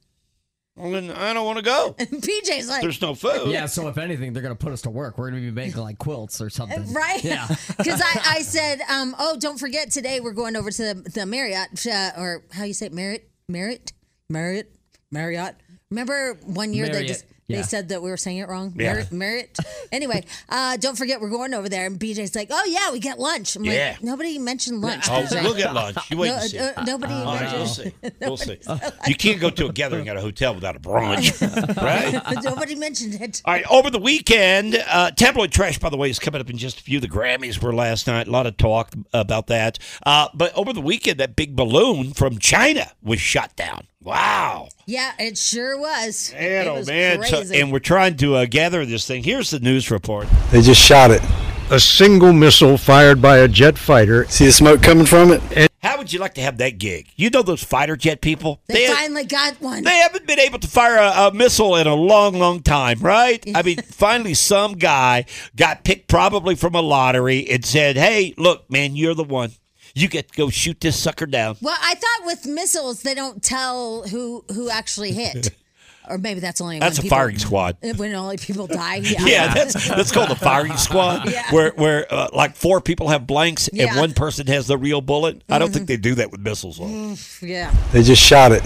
Well, 0.76 0.90
then 0.90 1.10
I 1.10 1.32
don't 1.32 1.46
want 1.46 1.58
to 1.58 1.64
go. 1.64 1.94
And 2.04 2.08
BJ's 2.08 2.68
like, 2.68 2.82
There's 2.82 3.00
no 3.00 3.14
food. 3.14 3.48
Yeah, 3.48 3.66
so 3.66 3.86
if 3.88 3.96
anything, 3.96 4.32
they're 4.32 4.42
gonna 4.42 4.56
put 4.56 4.72
us 4.72 4.82
to 4.82 4.90
work. 4.90 5.18
We're 5.18 5.30
gonna 5.30 5.40
be 5.42 5.50
making 5.50 5.80
like 5.80 5.98
quilts 5.98 6.40
or 6.40 6.50
something. 6.50 6.92
Right? 6.92 7.22
Yeah. 7.22 7.46
Because 7.76 8.00
I, 8.00 8.36
I 8.36 8.42
said, 8.42 8.80
um, 8.90 9.14
oh, 9.18 9.36
don't 9.38 9.58
forget 9.58 9.90
today 9.90 10.20
we're 10.20 10.32
going 10.32 10.56
over 10.56 10.70
to 10.70 10.82
the, 10.94 11.10
the 11.10 11.26
Marriott, 11.26 11.86
uh, 11.86 12.12
or 12.16 12.44
how 12.52 12.64
you 12.64 12.72
say 12.74 12.86
it, 12.86 12.92
Marriott? 12.92 13.28
Marriott? 13.48 13.92
Marriott? 14.28 14.72
Marriott? 15.10 15.56
Remember 15.90 16.34
one 16.44 16.72
year 16.72 16.88
they 16.88 17.06
just 17.06 17.24
yeah. 17.46 17.56
they 17.58 17.62
said 17.62 17.88
that 17.88 18.02
we 18.02 18.10
were 18.10 18.16
saying 18.16 18.38
it 18.38 18.48
wrong? 18.48 18.72
Yeah. 18.76 18.92
Marriott? 18.92 19.12
Marriott? 19.12 19.58
anyway, 19.92 20.24
uh, 20.48 20.76
don't 20.78 20.96
forget 20.96 21.20
we're 21.20 21.30
going 21.30 21.54
over 21.54 21.68
there. 21.68 21.86
And 21.86 21.98
BJ's 21.98 22.34
like, 22.34 22.48
oh, 22.50 22.64
yeah, 22.66 22.90
we 22.92 22.98
get 23.00 23.18
lunch. 23.18 23.56
I'm 23.56 23.64
Yeah. 23.64 23.90
like, 23.92 24.02
nobody 24.02 24.38
mentioned 24.38 24.80
lunch. 24.80 25.04
Oh, 25.10 25.26
we'll 25.30 25.54
get 25.54 25.74
lunch. 25.74 25.96
You 26.10 26.16
wait 26.18 26.28
No, 26.28 26.34
and 26.36 26.50
see. 26.50 26.58
uh, 26.58 26.84
nobody 26.84 27.12
All 27.12 27.24
right, 27.34 27.42
mentioned- 27.52 27.92
we'll 28.20 28.36
see. 28.36 28.58
We'll 28.66 28.78
see. 28.78 28.90
You 29.06 29.14
can't 29.14 29.40
go 29.40 29.50
to 29.50 29.66
a 29.66 29.72
gathering 29.72 30.08
at 30.08 30.16
a 30.16 30.20
hotel 30.20 30.54
without 30.54 30.76
a 30.76 30.80
brunch, 30.80 31.40
right? 31.82 32.42
nobody 32.42 32.74
mentioned 32.74 33.14
it. 33.20 33.42
All 33.44 33.54
right, 33.54 33.64
over 33.70 33.90
the 33.90 33.98
weekend, 33.98 34.82
uh, 34.88 35.10
tabloid 35.10 35.52
trash, 35.52 35.78
by 35.78 35.88
the 35.90 35.96
way, 35.96 36.10
is 36.10 36.18
coming 36.18 36.40
up 36.40 36.48
in 36.50 36.56
just 36.58 36.80
a 36.80 36.82
few. 36.82 37.00
The 37.00 37.08
Grammys 37.08 37.62
were 37.62 37.74
last 37.74 38.06
night. 38.06 38.26
A 38.26 38.30
lot 38.30 38.46
of 38.46 38.56
talk 38.56 38.92
about 39.12 39.46
that. 39.48 39.78
Uh, 40.06 40.28
but 40.34 40.52
over 40.54 40.72
the 40.72 40.80
weekend, 40.80 41.20
that 41.20 41.36
big 41.36 41.54
balloon 41.56 42.12
from 42.14 42.38
China 42.38 42.90
was 43.02 43.20
shot 43.20 43.54
down. 43.56 43.86
Wow. 44.04 44.68
Yeah, 44.86 45.12
it 45.18 45.38
sure 45.38 45.78
was. 45.78 46.30
Man, 46.34 46.66
it 46.66 46.68
oh, 46.68 46.74
was 46.74 46.86
man. 46.86 47.22
So- 47.24 47.38
crazy. 47.38 47.60
and 47.60 47.72
we're 47.72 47.78
trying 47.78 48.16
to 48.18 48.36
uh, 48.36 48.46
gather 48.46 48.84
this 48.84 49.06
thing. 49.06 49.24
Here's 49.24 49.50
the 49.50 49.60
news 49.60 49.90
report. 49.90 50.28
They 50.50 50.60
just 50.60 50.80
shot 50.80 51.10
it. 51.10 51.22
A 51.70 51.80
single 51.80 52.34
missile 52.34 52.76
fired 52.76 53.22
by 53.22 53.38
a 53.38 53.48
jet 53.48 53.78
fighter. 53.78 54.26
See 54.26 54.44
the 54.44 54.52
smoke 54.52 54.82
coming 54.82 55.06
from 55.06 55.30
it? 55.32 55.40
And 55.56 55.70
How 55.82 55.96
would 55.96 56.12
you 56.12 56.18
like 56.18 56.34
to 56.34 56.42
have 56.42 56.58
that 56.58 56.76
gig? 56.76 57.08
You 57.16 57.30
know 57.30 57.40
those 57.40 57.64
fighter 57.64 57.96
jet 57.96 58.20
people? 58.20 58.60
they, 58.66 58.86
finally 58.86 59.24
got 59.24 59.58
one. 59.62 59.82
They 59.82 59.96
haven't 59.96 60.26
been 60.26 60.38
able 60.38 60.58
to 60.58 60.68
fire 60.68 60.98
a, 60.98 61.28
a 61.28 61.32
missile 61.32 61.76
in 61.76 61.86
a 61.86 61.94
long, 61.94 62.34
long 62.34 62.60
time, 62.60 63.00
right? 63.00 63.42
I 63.54 63.62
mean, 63.62 63.78
finally, 63.90 64.34
some 64.34 64.74
guy 64.74 65.24
got 65.56 65.84
picked 65.84 66.06
probably 66.08 66.54
from 66.54 66.74
a 66.74 66.82
lottery 66.82 67.48
and 67.48 67.64
said, 67.64 67.96
"Hey, 67.96 68.34
look, 68.36 68.70
man, 68.70 68.94
you're 68.94 69.14
the 69.14 69.24
one. 69.24 69.52
You 69.94 70.08
get 70.08 70.28
to 70.32 70.36
go 70.36 70.50
shoot 70.50 70.80
this 70.80 70.98
sucker 71.00 71.26
down." 71.26 71.56
Well, 71.60 71.76
I 71.80 71.94
thought 71.94 72.26
with 72.26 72.46
missiles 72.46 73.02
they 73.02 73.14
don't 73.14 73.42
tell 73.42 74.02
who 74.08 74.44
who 74.52 74.68
actually 74.70 75.12
hit, 75.12 75.50
or 76.08 76.18
maybe 76.18 76.40
that's 76.40 76.60
only 76.60 76.80
That's 76.80 76.98
when 76.98 77.00
a 77.00 77.02
people- 77.04 77.16
firing 77.16 77.38
squad. 77.38 77.76
when 77.96 78.12
only 78.14 78.36
people 78.36 78.66
die. 78.66 78.96
Yeah, 79.04 79.24
Yeah, 79.26 79.54
that's 79.54 79.88
that's 79.88 80.10
called 80.12 80.30
a 80.30 80.34
firing 80.36 80.76
squad, 80.76 81.30
Yeah. 81.30 81.50
where 81.52 81.70
where 81.76 82.12
uh, 82.12 82.28
like 82.32 82.56
four 82.56 82.80
people 82.80 83.08
have 83.08 83.26
blanks 83.26 83.68
and 83.68 83.78
Yeah. 83.78 83.88
Mm-hmm. 83.90 83.98
one 84.00 84.12
person 84.14 84.46
has 84.48 84.66
the 84.66 84.76
real 84.76 85.00
bullet. 85.00 85.42
I 85.48 85.58
don't 85.58 85.72
think 85.72 85.86
they 85.86 85.96
do 85.96 86.14
that 86.16 86.30
with 86.32 86.40
missiles. 86.40 86.78
Though. 86.78 87.46
yeah. 87.46 87.72
they 87.92 88.02
just 88.02 88.22
shot 88.22 88.50
it. 88.52 88.62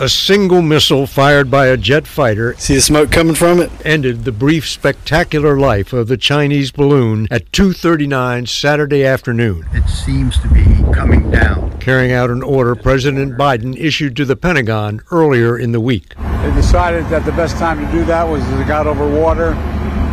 A 0.00 0.08
single 0.08 0.62
missile 0.62 1.06
fired 1.06 1.50
by 1.50 1.66
a 1.66 1.76
jet 1.76 2.06
fighter. 2.06 2.54
See 2.58 2.74
the 2.74 2.80
smoke 2.80 3.12
coming 3.12 3.34
from 3.34 3.60
it? 3.60 3.70
Ended 3.84 4.24
the 4.24 4.32
brief 4.32 4.68
spectacular 4.68 5.58
life 5.58 5.92
of 5.92 6.08
the 6.08 6.16
Chinese 6.16 6.72
balloon 6.72 7.28
at 7.30 7.52
2:39 7.52 8.46
Saturday 8.46 9.04
afternoon. 9.04 9.66
It 9.72 9.88
seems 9.88 10.38
to 10.38 10.48
be 10.48 10.64
coming 10.92 11.30
down. 11.30 11.74
Carrying 11.78 12.10
out 12.10 12.30
an 12.30 12.42
order 12.42 12.74
President 12.74 13.36
Biden 13.36 13.76
issued 13.78 14.16
to 14.16 14.24
the 14.24 14.34
Pentagon 14.34 15.02
earlier 15.10 15.56
in 15.56 15.72
the 15.72 15.80
week. 15.80 16.14
They 16.42 16.50
decided 16.52 17.08
that 17.10 17.24
the 17.24 17.32
best 17.32 17.56
time 17.56 17.84
to 17.84 17.92
do 17.92 18.04
that 18.06 18.28
was 18.28 18.42
as 18.42 18.60
it 18.60 18.66
got 18.66 18.86
over 18.86 19.06
water 19.06 19.52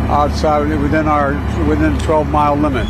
outside 0.08 0.68
within 0.80 1.08
our 1.08 1.32
within 1.66 1.96
the 1.96 2.04
12 2.04 2.28
mile 2.28 2.54
limit. 2.54 2.86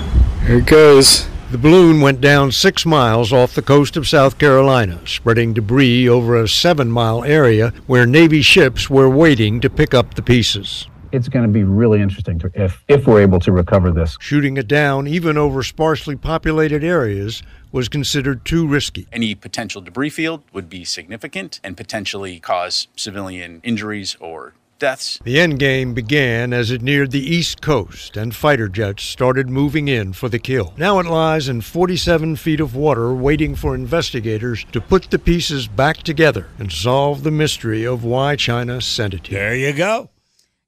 Here 0.47 0.59
it 0.59 0.66
goes. 0.66 1.26
The 1.50 1.59
balloon 1.59 2.00
went 2.00 2.21
down 2.21 2.52
six 2.52 2.87
miles 2.87 3.33
off 3.33 3.57
the 3.57 3.61
coast 3.61 3.97
of 3.97 4.07
South 4.07 4.38
Carolina, 4.38 5.00
spreading 5.04 5.52
debris 5.52 6.09
over 6.09 6.37
a 6.37 6.47
seven 6.47 6.92
mile 6.92 7.25
area 7.25 7.73
where 7.88 8.07
Navy 8.07 8.40
ships 8.40 8.88
were 8.88 9.11
waiting 9.11 9.61
to 9.62 9.69
pick 9.69 9.92
up 9.92 10.14
the 10.14 10.23
pieces. 10.23 10.87
It's 11.11 11.28
going 11.28 11.45
to 11.45 11.50
be 11.50 11.64
really 11.64 12.00
interesting 12.00 12.38
to, 12.38 12.52
if 12.54 12.85
if 12.87 13.04
we're 13.04 13.23
able 13.23 13.40
to 13.40 13.50
recover 13.50 13.90
this. 13.90 14.16
Shooting 14.21 14.59
it 14.59 14.69
down, 14.69 15.09
even 15.09 15.37
over 15.37 15.64
sparsely 15.64 16.14
populated 16.14 16.85
areas, 16.85 17.42
was 17.73 17.88
considered 17.88 18.45
too 18.45 18.69
risky. 18.69 19.09
Any 19.12 19.35
potential 19.35 19.80
debris 19.80 20.11
field 20.11 20.45
would 20.52 20.69
be 20.69 20.85
significant 20.85 21.59
and 21.64 21.76
potentially 21.76 22.38
cause 22.38 22.87
civilian 22.95 23.61
injuries 23.64 24.16
or 24.21 24.54
deaths. 24.80 25.20
The 25.22 25.37
endgame 25.37 25.94
began 25.94 26.52
as 26.52 26.70
it 26.70 26.82
neared 26.82 27.12
the 27.12 27.25
east 27.25 27.62
coast 27.62 28.16
and 28.16 28.34
fighter 28.34 28.68
jets 28.68 29.04
started 29.04 29.49
moving 29.49 29.87
in 29.87 30.12
for 30.12 30.28
the 30.28 30.38
kill. 30.38 30.75
Now 30.76 30.99
it 30.99 31.06
lies 31.06 31.49
in 31.49 31.60
47 31.60 32.37
feet 32.37 32.60
of 32.60 32.75
water 32.75 33.14
waiting 33.14 33.54
for 33.54 33.75
investigators 33.75 34.64
to 34.72 34.80
put 34.80 35.10
the 35.10 35.18
pieces 35.18 35.68
back 35.68 35.99
together 35.99 36.49
and 36.58 36.72
solve 36.72 37.22
the 37.22 37.30
mystery 37.30 37.84
of 37.84 38.02
why 38.02 38.34
China 38.34 38.80
sent 38.80 39.14
it 39.14 39.28
here. 39.28 39.38
There 39.38 39.56
you 39.56 39.72
go. 39.72 40.10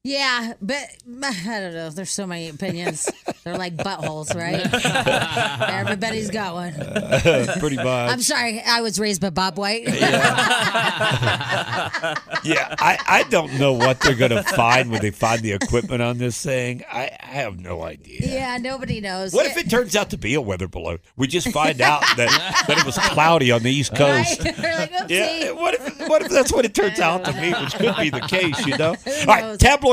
Yeah, 0.05 0.55
but 0.61 0.83
I 1.23 1.59
don't 1.61 1.73
know. 1.73 1.89
There's 1.89 2.11
so 2.11 2.27
many 2.27 2.49
opinions. 2.49 3.09
They're 3.45 3.57
like 3.57 3.77
buttholes, 3.77 4.35
right? 4.35 4.59
Everybody's 5.69 6.29
got 6.29 6.55
one. 6.55 6.73
Pretty 7.59 7.77
much. 7.77 8.11
I'm 8.11 8.19
sorry. 8.21 8.61
I 8.61 8.81
was 8.81 8.99
raised 8.99 9.21
by 9.21 9.29
Bob 9.29 9.57
White. 9.57 9.87
yeah, 9.87 10.19
yeah 12.43 12.75
I, 12.79 12.97
I 13.07 13.23
don't 13.29 13.53
know 13.53 13.71
what 13.71 14.01
they're 14.01 14.15
going 14.15 14.31
to 14.31 14.43
find 14.43 14.91
when 14.91 15.01
they 15.01 15.11
find 15.11 15.41
the 15.41 15.53
equipment 15.53 16.01
on 16.01 16.17
this 16.17 16.43
thing. 16.43 16.83
I, 16.91 17.17
I 17.21 17.25
have 17.25 17.57
no 17.57 17.83
idea. 17.83 18.19
yeah, 18.23 18.57
nobody 18.57 18.99
knows. 18.99 19.33
What 19.33 19.45
if 19.45 19.55
it 19.55 19.69
turns 19.69 19.95
out 19.95 20.09
to 20.09 20.17
be 20.17 20.33
a 20.33 20.41
weather 20.41 20.67
balloon? 20.67 20.99
We 21.15 21.27
just 21.27 21.49
find 21.51 21.79
out 21.79 22.01
that, 22.17 22.65
that 22.67 22.77
it 22.77 22.85
was 22.85 22.97
cloudy 22.97 23.51
on 23.51 23.63
the 23.63 23.71
East 23.71 23.95
Coast. 23.95 24.43
Right? 24.43 24.91
Like. 24.91 25.09
Yeah, 25.09 25.51
what 25.51 25.75
if 25.75 26.09
what 26.09 26.21
if 26.21 26.29
that's 26.29 26.51
what 26.51 26.65
it 26.65 26.75
turns 26.75 26.99
out 26.99 27.23
to 27.23 27.31
be, 27.33 27.53
which 27.53 27.75
could 27.75 27.95
be 27.97 28.09
the 28.09 28.19
case, 28.21 28.65
you 28.65 28.77
know? 28.77 28.95
All 29.05 29.25
right, 29.25 29.59
tabloid 29.59 29.92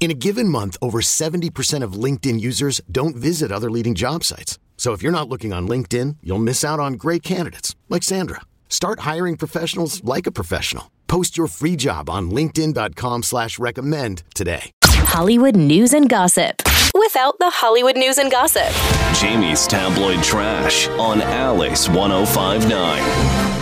In 0.00 0.12
a 0.12 0.14
given 0.14 0.48
month, 0.48 0.76
over 0.80 1.00
70% 1.00 1.82
of 1.82 1.92
LinkedIn 2.04 2.40
users 2.40 2.80
don't 2.90 3.16
visit 3.16 3.50
other 3.52 3.70
leading 3.70 3.94
job 3.96 4.22
sites. 4.24 4.58
So 4.76 4.92
if 4.92 5.02
you're 5.02 5.12
not 5.12 5.28
looking 5.28 5.52
on 5.52 5.68
LinkedIn, 5.68 6.18
you'll 6.22 6.38
miss 6.38 6.64
out 6.64 6.78
on 6.80 6.94
great 6.94 7.22
candidates 7.22 7.74
like 7.88 8.04
Sandra. 8.04 8.42
Start 8.68 9.00
hiring 9.00 9.36
professionals 9.36 10.02
like 10.04 10.26
a 10.28 10.32
professional. 10.32 10.92
Post 11.08 11.36
your 11.36 11.48
free 11.48 11.74
job 11.74 12.08
on 12.08 12.30
linkedin.com 12.30 13.24
slash 13.24 13.58
recommend 13.58 14.22
today. 14.34 14.70
Hollywood 14.84 15.56
news 15.56 15.94
and 15.94 16.08
gossip 16.08 16.62
without 16.94 17.38
the 17.38 17.50
Hollywood 17.50 17.96
news 17.96 18.18
and 18.18 18.30
gossip. 18.30 18.68
Jamie's 19.14 19.66
tabloid 19.66 20.22
trash 20.22 20.86
on 20.90 21.22
Alice 21.22 21.88
1059. 21.88 23.57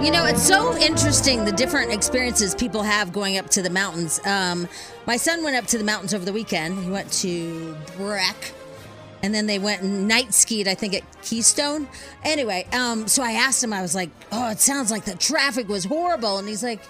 You 0.00 0.12
know, 0.12 0.26
it's 0.26 0.46
so 0.46 0.76
interesting 0.76 1.44
the 1.44 1.50
different 1.50 1.92
experiences 1.92 2.54
people 2.54 2.84
have 2.84 3.12
going 3.12 3.36
up 3.36 3.50
to 3.50 3.62
the 3.62 3.68
mountains. 3.68 4.24
Um, 4.24 4.68
my 5.06 5.16
son 5.16 5.42
went 5.42 5.56
up 5.56 5.66
to 5.66 5.78
the 5.78 5.82
mountains 5.82 6.14
over 6.14 6.24
the 6.24 6.32
weekend. 6.32 6.78
He 6.84 6.88
went 6.88 7.10
to 7.14 7.76
Breck, 7.96 8.52
and 9.24 9.34
then 9.34 9.48
they 9.48 9.58
went 9.58 9.82
and 9.82 10.06
night 10.06 10.32
skied, 10.32 10.68
I 10.68 10.76
think, 10.76 10.94
at 10.94 11.02
Keystone. 11.22 11.88
Anyway, 12.22 12.64
um, 12.72 13.08
so 13.08 13.24
I 13.24 13.32
asked 13.32 13.62
him, 13.62 13.72
I 13.72 13.82
was 13.82 13.96
like, 13.96 14.10
"Oh, 14.30 14.50
it 14.50 14.60
sounds 14.60 14.92
like 14.92 15.04
the 15.04 15.16
traffic 15.16 15.68
was 15.68 15.84
horrible," 15.84 16.38
and 16.38 16.46
he's 16.46 16.62
like, 16.62 16.80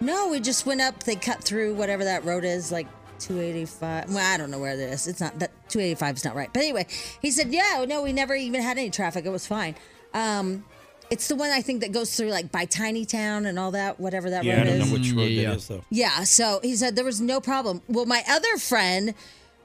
"No, 0.00 0.28
we 0.28 0.38
just 0.38 0.64
went 0.64 0.80
up. 0.80 1.02
They 1.02 1.16
cut 1.16 1.42
through 1.42 1.74
whatever 1.74 2.04
that 2.04 2.24
road 2.24 2.44
is, 2.44 2.70
like." 2.70 2.86
285. 3.18 4.10
Well, 4.10 4.34
I 4.34 4.36
don't 4.36 4.50
know 4.50 4.58
where 4.58 4.74
it 4.74 4.80
is. 4.80 5.06
It's 5.06 5.20
not 5.20 5.38
that 5.38 5.50
285 5.70 6.16
is 6.16 6.24
not 6.24 6.34
right. 6.34 6.50
But 6.52 6.62
anyway, 6.62 6.86
he 7.20 7.30
said, 7.30 7.52
"Yeah, 7.52 7.84
no, 7.88 8.02
we 8.02 8.12
never 8.12 8.34
even 8.34 8.62
had 8.62 8.78
any 8.78 8.90
traffic. 8.90 9.24
It 9.24 9.30
was 9.30 9.46
fine." 9.46 9.74
Um, 10.12 10.64
it's 11.10 11.28
the 11.28 11.36
one 11.36 11.50
I 11.50 11.60
think 11.62 11.80
that 11.82 11.92
goes 11.92 12.16
through 12.16 12.28
like 12.30 12.50
by 12.50 12.64
Tiny 12.64 13.04
Town 13.04 13.46
and 13.46 13.58
all 13.58 13.70
that, 13.72 14.00
whatever 14.00 14.30
that 14.30 14.44
road 14.44 14.48
is. 14.50 14.56
Yeah, 14.56 14.60
I 14.60 14.64
don't 14.64 14.74
is. 14.80 14.86
know 14.88 14.92
which 14.98 15.12
road 15.12 15.22
Yeah, 15.24 15.42
that 15.42 15.48
yeah. 15.50 15.54
is, 15.56 15.68
though. 15.68 15.84
Yeah, 15.90 16.24
so 16.24 16.60
he 16.62 16.74
said 16.76 16.96
there 16.96 17.04
was 17.04 17.20
no 17.20 17.40
problem. 17.40 17.82
Well, 17.88 18.06
my 18.06 18.22
other 18.28 18.56
friend, 18.58 19.14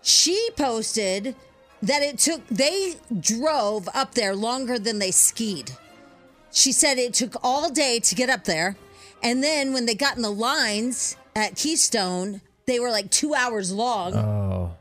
she 0.02 0.50
posted 0.58 1.36
that 1.82 2.02
it 2.02 2.18
took 2.20 2.46
they 2.50 2.96
drove 3.20 3.88
up 3.94 4.14
there 4.16 4.36
longer 4.36 4.78
than 4.78 5.00
they 5.00 5.12
skied. 5.12 5.72
She 6.52 6.72
said 6.72 6.98
it 6.98 7.14
took 7.14 7.36
all 7.44 7.70
day 7.70 8.00
to 8.00 8.16
get 8.16 8.30
up 8.30 8.44
there, 8.46 8.76
and 9.24 9.44
then 9.44 9.72
when 9.74 9.86
they 9.86 9.96
got 9.96 10.16
in 10.16 10.22
the 10.24 10.32
lines 10.32 11.16
at 11.36 11.56
Keystone, 11.56 12.42
they 12.66 12.80
were 12.80 12.92
like 12.92 13.10
two 13.12 13.34
hours 13.34 13.72
long. 13.72 14.14
Oh. 14.16 14.72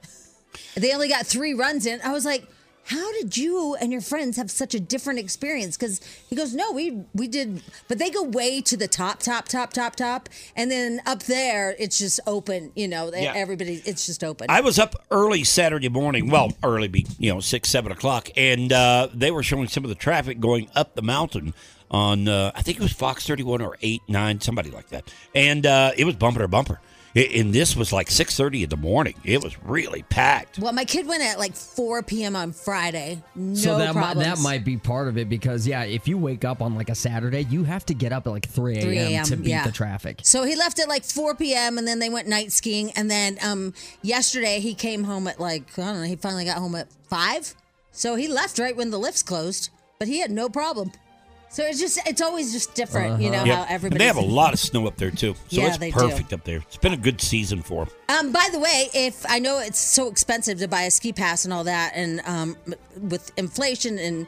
They 0.75 0.93
only 0.93 1.09
got 1.09 1.27
three 1.27 1.55
runs 1.55 1.87
in. 1.87 2.00
I 2.03 2.12
was 2.12 2.25
like, 2.25 2.47
how 2.88 3.12
did 3.12 3.37
you 3.37 3.76
and 3.80 3.92
your 3.92 4.00
friends 4.00 4.37
have 4.37 4.50
such 4.50 4.75
a 4.75 4.80
different 4.80 5.18
experience? 5.18 5.76
Because 5.76 6.00
he 6.28 6.37
goes, 6.37 6.54
no, 6.54 6.73
we 6.73 7.02
we 7.14 7.28
did, 7.28 7.62
but 7.87 7.99
they 7.99 8.11
go 8.11 8.23
way 8.23 8.61
to 8.62 8.76
the 8.76 8.88
top, 8.88 9.21
top, 9.21 9.47
top, 9.47 9.73
top, 9.73 9.95
top, 9.97 10.28
and 10.57 10.70
then 10.70 11.01
up 11.07 11.22
there 11.24 11.77
it's 11.79 11.98
just 11.98 12.18
open. 12.27 12.72
You 12.74 12.88
know, 12.88 13.11
Yeah. 13.14 13.33
everybody, 13.37 13.83
it's 13.85 14.07
just 14.07 14.24
open. 14.24 14.46
I 14.48 14.61
was 14.62 14.79
up 14.79 14.94
early 15.11 15.44
Saturday 15.44 15.88
morning. 15.88 16.31
Well, 16.31 16.53
early, 16.62 16.88
be 16.88 17.07
you 17.18 17.33
know 17.33 17.40
six, 17.40 17.68
seven 17.68 17.92
o'clock, 17.92 18.31
and 18.37 18.72
uh, 18.72 19.09
they 19.14 19.31
were 19.31 19.42
showing 19.42 19.68
some 19.68 19.85
of 19.85 19.88
the 19.90 19.94
traffic 19.94 20.40
going 20.40 20.68
up 20.74 20.94
the 20.94 21.03
mountain 21.03 21.53
on. 21.90 22.27
Uh, 22.29 22.53
I 22.55 22.62
think 22.62 22.79
it 22.79 22.83
was 22.83 22.92
Fox 22.92 23.27
thirty 23.27 23.42
one 23.42 23.61
or 23.61 23.77
eight, 23.83 24.03
nine, 24.09 24.40
somebody 24.40 24.70
like 24.70 24.88
that, 24.88 25.12
and 25.35 25.66
uh, 25.66 25.92
it 25.96 26.05
was 26.05 26.16
bumper 26.16 26.40
to 26.40 26.48
bumper. 26.48 26.81
I- 27.16 27.31
And 27.35 27.53
this 27.53 27.75
was 27.77 27.92
like 27.92 28.11
six 28.11 28.37
thirty 28.37 28.62
in 28.62 28.71
the 28.71 28.77
morning. 28.77 29.14
It 29.25 29.42
was 29.42 29.62
really 29.62 30.03
packed. 30.03 30.59
well, 30.59 30.73
my 30.73 30.85
kid 30.85 31.07
went 31.07 31.23
at 31.23 31.38
like 31.38 31.55
4 31.55 32.03
p.m. 32.03 32.37
on 32.37 32.53
Friday. 32.53 33.23
No 33.35 33.55
so 33.55 33.79
that 33.79 33.94
might, 33.94 34.16
that 34.16 34.38
might 34.40 34.64
be 34.64 34.77
part 34.77 35.09
of 35.09 35.16
it 35.18 35.29
because 35.29 35.66
yeah, 35.66 35.85
if 35.85 36.07
you 36.07 36.18
wake 36.18 36.44
up 36.44 36.62
on 36.62 36.75
like 36.75 36.88
a 36.90 36.94
Saturday, 36.94 37.42
you 37.42 37.64
have 37.64 37.85
to 37.87 37.94
get 37.94 38.12
up 38.12 38.27
at 38.27 38.31
like 38.31 38.49
3 38.49 38.81
3 38.81 38.99
a.m. 38.99 39.12
a.m., 39.12 39.25
to 39.25 39.37
beat 39.37 39.49
yeah. 39.49 39.64
the 39.64 39.73
traffic. 39.73 40.21
So 40.23 40.44
he 40.44 40.57
left 40.57 40.79
at 40.79 40.88
like 40.88 41.05
4 41.05 41.35
p.m. 41.35 41.79
and 41.79 41.87
then 41.87 41.99
they 41.99 42.09
went 42.11 42.29
night 42.29 42.53
skiing. 42.53 42.90
And 42.92 43.11
then 43.11 43.38
um, 43.42 43.75
yesterday 44.03 44.61
he 44.61 44.75
came 44.75 45.05
home 45.05 45.27
at 45.29 45.40
like, 45.40 45.79
I 45.79 45.83
don't 45.87 46.01
know, 46.01 46.03
he 46.03 46.16
finally 46.16 46.44
got 46.44 46.59
home 46.59 46.75
at 46.75 46.92
5. 47.09 47.55
So 47.92 48.14
he 48.14 48.29
left 48.29 48.59
right 48.59 48.77
when 48.77 48.90
the 48.90 48.99
lifts 48.99 49.23
closed, 49.23 49.71
but 49.99 50.09
he 50.09 50.21
had 50.21 50.31
no 50.31 50.49
problem. 50.49 50.92
So 51.51 51.65
it's 51.65 51.81
just, 51.81 51.99
it's 52.07 52.21
always 52.21 52.53
just 52.53 52.75
different, 52.75 53.21
you 53.23 53.31
know, 53.31 53.45
Yep. 53.45 53.57
how 53.57 53.63
And 53.63 53.71
everybody. 53.71 53.99
they 53.99 54.07
have 54.07 54.17
a 54.17 54.21
lot 54.21 54.53
of 54.53 54.59
snow 54.59 54.87
up 54.87 54.97
there 54.97 55.11
too, 55.11 55.35
so 55.49 55.61
Yeah, 55.61 55.69
it's 55.69 55.79
they 55.79 55.91
do. 55.91 55.97
perfect 55.99 56.33
up 56.33 56.45
there. 56.45 56.59
It's 56.59 56.77
been 56.77 56.93
a 56.93 56.97
good 56.99 57.21
season 57.21 57.63
for 57.63 57.87
them. 57.87 57.95
Um, 58.11 58.33
by 58.33 58.49
the 58.53 58.59
way, 58.59 58.89
if 58.95 59.25
I 59.29 59.39
know 59.39 59.59
it's 59.59 59.79
so 59.81 60.09
expensive 60.09 60.59
to 60.59 60.69
buy 60.69 60.83
a 60.83 60.91
ski 60.91 61.13
pass 61.13 61.45
and 61.45 61.53
all 61.55 61.65
that, 61.65 61.93
and 61.95 62.21
um, 62.27 62.57
with 63.01 63.33
inflation 63.39 63.99
and 63.99 64.27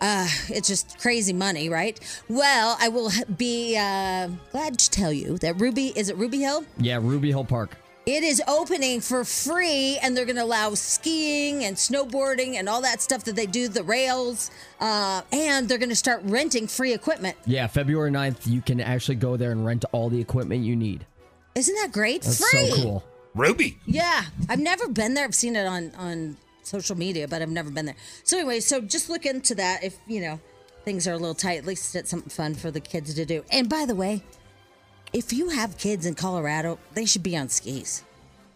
uh, 0.00 0.28
it's 0.48 0.68
just 0.68 0.98
crazy 1.00 1.32
money, 1.32 1.68
right? 1.68 1.98
Well, 2.28 2.76
I 2.80 2.88
will 2.88 3.10
be 3.36 3.76
uh, 3.76 4.28
glad 4.52 4.78
to 4.78 4.90
tell 4.90 5.12
you 5.12 5.38
that 5.38 5.60
Ruby 5.60 5.88
is 5.96 6.08
it 6.08 6.16
Ruby 6.16 6.38
Hill? 6.38 6.64
Yeah, 6.78 6.98
Ruby 7.02 7.28
Hill 7.30 7.44
Park. 7.44 7.76
It 8.08 8.24
is 8.24 8.42
opening 8.48 9.02
for 9.02 9.22
free, 9.22 9.98
and 10.02 10.16
they're 10.16 10.24
going 10.24 10.36
to 10.36 10.42
allow 10.42 10.72
skiing 10.72 11.64
and 11.64 11.76
snowboarding 11.76 12.54
and 12.54 12.66
all 12.66 12.80
that 12.80 13.02
stuff 13.02 13.24
that 13.24 13.36
they 13.36 13.44
do, 13.44 13.68
the 13.68 13.82
rails, 13.82 14.50
uh, 14.80 15.20
and 15.30 15.68
they're 15.68 15.76
going 15.76 15.90
to 15.90 15.94
start 15.94 16.22
renting 16.24 16.68
free 16.68 16.94
equipment. 16.94 17.36
Yeah, 17.44 17.66
February 17.66 18.10
9th, 18.10 18.46
you 18.46 18.62
can 18.62 18.80
actually 18.80 19.16
go 19.16 19.36
there 19.36 19.52
and 19.52 19.66
rent 19.66 19.84
all 19.92 20.08
the 20.08 20.18
equipment 20.18 20.64
you 20.64 20.74
need. 20.74 21.04
Isn't 21.54 21.74
that 21.82 21.92
great? 21.92 22.22
That's 22.22 22.50
free. 22.50 22.70
so 22.70 22.76
cool. 22.76 23.04
Ruby. 23.34 23.78
Yeah, 23.84 24.22
I've 24.48 24.58
never 24.58 24.88
been 24.88 25.12
there. 25.12 25.26
I've 25.26 25.34
seen 25.34 25.54
it 25.54 25.66
on 25.66 25.92
on 25.98 26.38
social 26.62 26.96
media, 26.96 27.28
but 27.28 27.42
I've 27.42 27.50
never 27.50 27.70
been 27.70 27.84
there. 27.84 27.96
So 28.24 28.38
anyway, 28.38 28.60
so 28.60 28.80
just 28.80 29.10
look 29.10 29.26
into 29.26 29.54
that 29.56 29.84
if 29.84 29.98
you 30.06 30.22
know 30.22 30.40
things 30.86 31.06
are 31.06 31.12
a 31.12 31.18
little 31.18 31.34
tight. 31.34 31.58
At 31.58 31.66
least 31.66 31.94
it's 31.94 32.08
something 32.08 32.30
fun 32.30 32.54
for 32.54 32.70
the 32.70 32.80
kids 32.80 33.12
to 33.12 33.26
do. 33.26 33.44
And 33.52 33.68
by 33.68 33.84
the 33.84 33.94
way, 33.94 34.22
if 35.12 35.32
you 35.32 35.48
have 35.50 35.78
kids 35.78 36.06
in 36.06 36.14
Colorado, 36.14 36.78
they 36.94 37.04
should 37.06 37.22
be 37.22 37.36
on 37.36 37.48
skis. 37.48 38.04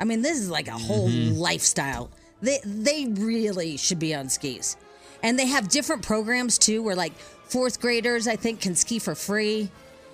I 0.01 0.05
mean, 0.05 0.23
this 0.23 0.39
is 0.39 0.51
like 0.51 0.69
a 0.69 0.73
whole 0.73 1.09
Mm-hmm. 1.09 1.35
lifestyle. 1.39 2.11
They 2.41 2.59
they 2.65 3.07
really 3.07 3.77
should 3.77 3.99
be 3.99 4.15
on 4.15 4.29
skis. 4.29 4.77
And 5.23 5.39
they 5.39 5.47
have 5.47 5.69
different 5.69 6.03
programs 6.03 6.59
too 6.59 6.83
where 6.83 6.97
like 6.97 7.13
fourth 7.45 7.81
graders 7.81 8.27
I 8.27 8.37
think 8.37 8.61
can 8.61 8.75
ski 8.75 8.99
for 8.99 9.15
free 9.15 9.71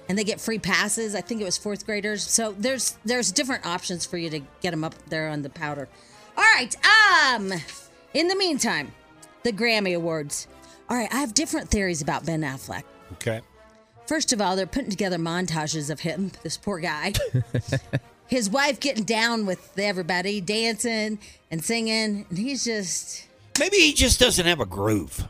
and 0.09 0.19
they 0.19 0.25
get 0.25 0.41
free 0.41 0.59
passes. 0.59 1.15
I 1.15 1.21
think 1.23 1.41
it 1.41 1.45
was 1.45 1.57
fourth 1.57 1.87
graders. 1.87 2.23
So 2.23 2.55
there's 2.59 2.99
there's 3.05 3.33
different 3.33 3.65
options 3.67 4.05
for 4.05 4.19
you 4.19 4.29
to 4.31 4.41
get 4.61 4.71
them 4.73 4.85
up 4.85 4.95
there 5.09 5.29
on 5.31 5.41
the 5.43 5.49
powder. 5.51 5.89
All 6.37 6.45
right. 6.55 6.75
Um 7.33 7.53
in 8.15 8.29
the 8.29 8.37
meantime, 8.37 8.93
the 9.43 9.53
Grammy 9.53 9.97
Awards. 9.97 10.47
All 10.91 10.97
right, 10.97 11.13
I 11.13 11.17
have 11.21 11.35
different 11.35 11.69
theories 11.71 12.01
about 12.03 12.25
Ben 12.27 12.41
Affleck. 12.43 12.83
Okay. 13.15 13.41
First 14.09 14.33
of 14.33 14.41
all, 14.41 14.57
they're 14.57 14.67
putting 14.67 14.91
together 14.91 15.19
montages 15.19 15.91
of 15.91 16.01
him, 16.01 16.33
this 16.43 16.57
poor 16.57 16.81
guy. 16.81 17.13
His 18.27 18.49
wife 18.49 18.81
getting 18.81 19.05
down 19.05 19.45
with 19.45 19.79
everybody, 19.79 20.41
dancing 20.41 21.19
and 21.51 21.63
singing, 21.63 22.27
and 22.31 22.39
he's 22.39 22.65
just 22.65 23.27
Maybe 23.59 23.77
he 23.77 23.93
just 23.93 24.19
doesn't 24.19 24.47
have 24.47 24.61
a 24.61 24.67
groove. 24.67 25.29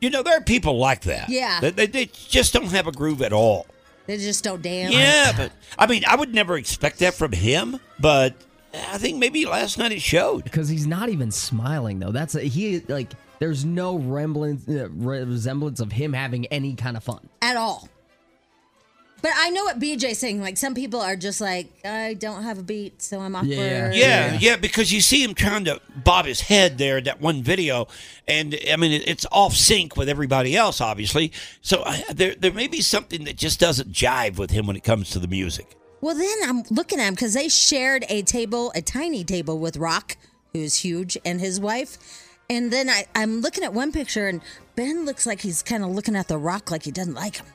You 0.00 0.10
know, 0.10 0.22
there 0.22 0.36
are 0.36 0.42
people 0.42 0.78
like 0.78 1.02
that. 1.02 1.28
Yeah. 1.28 1.60
They, 1.60 1.70
they, 1.70 1.86
they 1.86 2.04
just 2.06 2.52
don't 2.52 2.66
have 2.66 2.86
a 2.86 2.92
groove 2.92 3.22
at 3.22 3.32
all. 3.32 3.66
They 4.06 4.18
just 4.18 4.44
don't 4.44 4.62
dance. 4.62 4.94
Yeah, 4.94 5.32
but 5.36 5.52
I 5.78 5.86
mean, 5.86 6.04
I 6.06 6.16
would 6.16 6.34
never 6.34 6.56
expect 6.56 6.98
that 6.98 7.14
from 7.14 7.32
him, 7.32 7.80
but 7.98 8.34
I 8.74 8.98
think 8.98 9.18
maybe 9.18 9.46
last 9.46 9.78
night 9.78 9.92
it 9.92 10.02
showed. 10.02 10.44
Because 10.44 10.68
he's 10.68 10.86
not 10.86 11.08
even 11.08 11.30
smiling 11.30 11.98
though. 11.98 12.12
That's 12.12 12.34
a, 12.34 12.40
he 12.40 12.80
like. 12.80 13.10
There's 13.44 13.62
no 13.66 13.98
remblance, 13.98 14.66
uh, 14.66 14.88
resemblance 14.88 15.78
of 15.78 15.92
him 15.92 16.14
having 16.14 16.46
any 16.46 16.74
kind 16.76 16.96
of 16.96 17.04
fun. 17.04 17.28
at 17.42 17.58
all. 17.58 17.90
But 19.20 19.32
I 19.36 19.50
know 19.50 19.64
what 19.64 19.78
BJ's 19.78 20.18
saying. 20.18 20.40
Like 20.40 20.56
some 20.56 20.74
people 20.74 20.98
are 21.00 21.14
just 21.14 21.42
like, 21.42 21.70
I 21.84 22.14
don't 22.14 22.42
have 22.42 22.58
a 22.58 22.62
beat, 22.62 23.02
so 23.02 23.20
I'm 23.20 23.36
awkward. 23.36 23.50
Yeah, 23.52 23.92
yeah, 23.92 24.38
yeah. 24.40 24.56
because 24.56 24.90
you 24.94 25.02
see 25.02 25.22
him 25.22 25.34
trying 25.34 25.66
to 25.66 25.78
bob 26.02 26.24
his 26.24 26.40
head 26.40 26.78
there 26.78 27.02
that 27.02 27.20
one 27.20 27.42
video, 27.42 27.86
and 28.26 28.58
I 28.72 28.76
mean 28.76 28.92
it- 28.92 29.06
it's 29.06 29.26
off 29.30 29.54
sync 29.54 29.94
with 29.98 30.08
everybody 30.08 30.56
else, 30.56 30.80
obviously. 30.80 31.30
So 31.60 31.82
I, 31.84 32.02
there, 32.14 32.34
there 32.34 32.52
may 32.52 32.66
be 32.66 32.80
something 32.80 33.24
that 33.24 33.36
just 33.36 33.60
doesn't 33.60 33.92
jive 33.92 34.38
with 34.38 34.52
him 34.52 34.66
when 34.66 34.76
it 34.76 34.84
comes 34.84 35.10
to 35.10 35.18
the 35.18 35.28
music. 35.28 35.76
Well, 36.00 36.14
then 36.14 36.38
I'm 36.46 36.62
looking 36.70 36.98
at 36.98 37.08
him 37.08 37.14
because 37.14 37.34
they 37.34 37.50
shared 37.50 38.06
a 38.08 38.22
table, 38.22 38.72
a 38.74 38.80
tiny 38.80 39.22
table 39.22 39.58
with 39.58 39.76
Rock, 39.76 40.16
who's 40.54 40.76
huge, 40.76 41.18
and 41.26 41.40
his 41.40 41.60
wife. 41.60 41.98
And 42.50 42.70
then 42.70 42.90
I, 42.90 43.06
I'm 43.14 43.40
looking 43.40 43.64
at 43.64 43.72
one 43.72 43.90
picture, 43.92 44.28
and 44.28 44.40
Ben 44.76 45.04
looks 45.06 45.26
like 45.26 45.40
he's 45.40 45.62
kind 45.62 45.82
of 45.82 45.90
looking 45.90 46.14
at 46.16 46.28
the 46.28 46.36
Rock 46.38 46.70
like 46.70 46.82
he 46.82 46.90
doesn't 46.90 47.14
like 47.14 47.36
him 47.36 47.46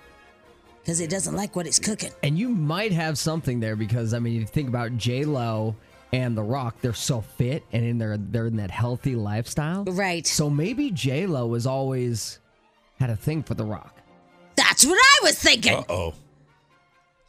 because 0.82 0.98
he 0.98 1.08
doesn't 1.08 1.36
like 1.36 1.56
what 1.56 1.66
he's 1.66 1.80
cooking. 1.80 2.12
And 2.24 2.38
you 2.38 2.50
might 2.50 2.92
have 2.92 3.18
something 3.18 3.60
there 3.60 3.76
because 3.76 4.14
I 4.14 4.20
mean, 4.20 4.34
you 4.34 4.46
think 4.46 4.68
about 4.68 4.98
J 4.98 5.26
Lo 5.26 5.76
and 6.12 6.36
The 6.36 6.44
Rock; 6.44 6.82
they're 6.82 6.94
so 6.94 7.22
fit 7.22 7.64
and 7.72 7.86
in 7.86 7.98
their 8.00 8.18
they're 8.18 8.48
in 8.48 8.58
that 8.58 8.72
healthy 8.72 9.16
lifestyle, 9.16 9.84
right? 9.86 10.26
So 10.26 10.50
maybe 10.50 10.90
J 10.90 11.28
Lo 11.28 11.54
has 11.54 11.68
always 11.68 12.40
had 13.00 13.10
a 13.12 13.16
thing 13.16 13.44
for 13.44 13.54
The 13.54 13.66
Rock. 13.66 13.96
That's 14.56 14.86
what 14.86 14.98
I 15.00 15.20
was 15.24 15.36
thinking. 15.38 15.86
oh. 15.88 16.14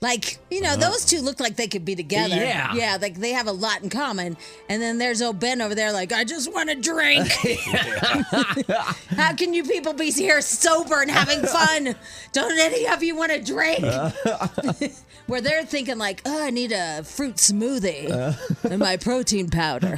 Like, 0.03 0.39
you 0.51 0.63
know, 0.63 0.71
uh-huh. 0.71 0.91
those 0.91 1.05
two 1.05 1.21
look 1.21 1.41
like 1.41 1.57
they 1.57 1.67
could 1.67 1.85
be 1.85 1.95
together. 1.95 2.35
Yeah. 2.35 2.73
Yeah, 2.73 2.97
like 2.99 3.17
they 3.17 3.33
have 3.33 3.47
a 3.47 3.53
lot 3.53 3.83
in 3.83 3.91
common. 3.91 4.39
And 4.71 4.81
then 4.81 4.97
there's 4.97 5.21
old 5.21 5.39
Ben 5.39 5.61
over 5.61 5.75
there, 5.75 5.93
like, 5.93 6.11
I 6.11 6.25
just 6.25 6.51
want 6.51 6.71
to 6.71 6.75
drink. 6.75 7.29
How 9.11 9.35
can 9.35 9.53
you 9.53 9.63
people 9.63 9.93
be 9.93 10.11
here 10.11 10.41
sober 10.41 11.03
and 11.03 11.11
having 11.11 11.43
fun? 11.47 11.95
Don't 12.33 12.59
any 12.59 12.89
of 12.89 13.03
you 13.03 13.15
want 13.15 13.33
to 13.33 13.43
drink? 13.43 13.85
Uh-huh. 13.85 14.73
Where 15.27 15.43
they're 15.43 15.67
thinking, 15.67 15.99
like, 15.99 16.23
oh, 16.25 16.47
I 16.47 16.51
need 16.51 16.73
a 16.73 17.05
fruit 17.05 17.37
smoothie 17.37 18.11
uh-huh. 18.11 18.69
and 18.71 18.79
my 18.79 18.97
protein 18.97 19.51
powder. 19.51 19.97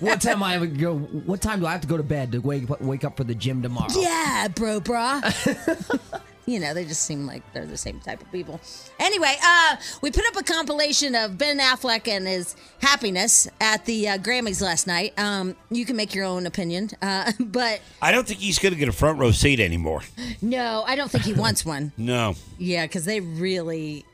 what 0.00 0.20
time 0.20 0.42
I 0.42 0.52
have 0.52 0.60
to 0.60 0.66
go? 0.66 0.98
What 0.98 1.40
time 1.40 1.60
do 1.60 1.66
I 1.66 1.72
have 1.72 1.80
to 1.80 1.88
go 1.88 1.96
to 1.96 2.02
bed 2.02 2.32
to 2.32 2.38
wake 2.40 2.68
wake 2.78 3.04
up 3.04 3.16
for 3.16 3.24
the 3.24 3.34
gym 3.34 3.62
tomorrow? 3.62 3.88
Yeah, 3.96 4.48
bro, 4.48 4.80
brah. 4.82 6.20
You 6.46 6.58
know, 6.58 6.74
they 6.74 6.84
just 6.84 7.02
seem 7.04 7.26
like 7.26 7.42
they're 7.52 7.66
the 7.66 7.76
same 7.76 8.00
type 8.00 8.20
of 8.20 8.30
people. 8.32 8.60
Anyway, 8.98 9.34
uh, 9.44 9.76
we 10.00 10.10
put 10.10 10.24
up 10.26 10.36
a 10.36 10.42
compilation 10.42 11.14
of 11.14 11.38
Ben 11.38 11.58
Affleck 11.58 12.08
and 12.08 12.26
his 12.26 12.56
happiness 12.80 13.48
at 13.60 13.84
the 13.84 14.08
uh, 14.08 14.18
Grammys 14.18 14.60
last 14.60 14.86
night. 14.86 15.12
Um, 15.18 15.54
you 15.70 15.84
can 15.84 15.96
make 15.96 16.14
your 16.14 16.24
own 16.24 16.46
opinion, 16.46 16.90
uh, 17.00 17.30
but 17.40 17.80
I 18.00 18.10
don't 18.12 18.26
think 18.26 18.40
he's 18.40 18.58
going 18.58 18.72
to 18.72 18.78
get 18.78 18.88
a 18.88 18.92
front 18.92 19.18
row 19.18 19.30
seat 19.30 19.60
anymore. 19.60 20.02
no, 20.40 20.82
I 20.86 20.96
don't 20.96 21.10
think 21.10 21.24
he 21.24 21.32
wants 21.32 21.64
one. 21.64 21.92
No. 22.02 22.34
Yeah, 22.58 22.84
because 22.86 23.04
they 23.04 23.20
really 23.20 24.04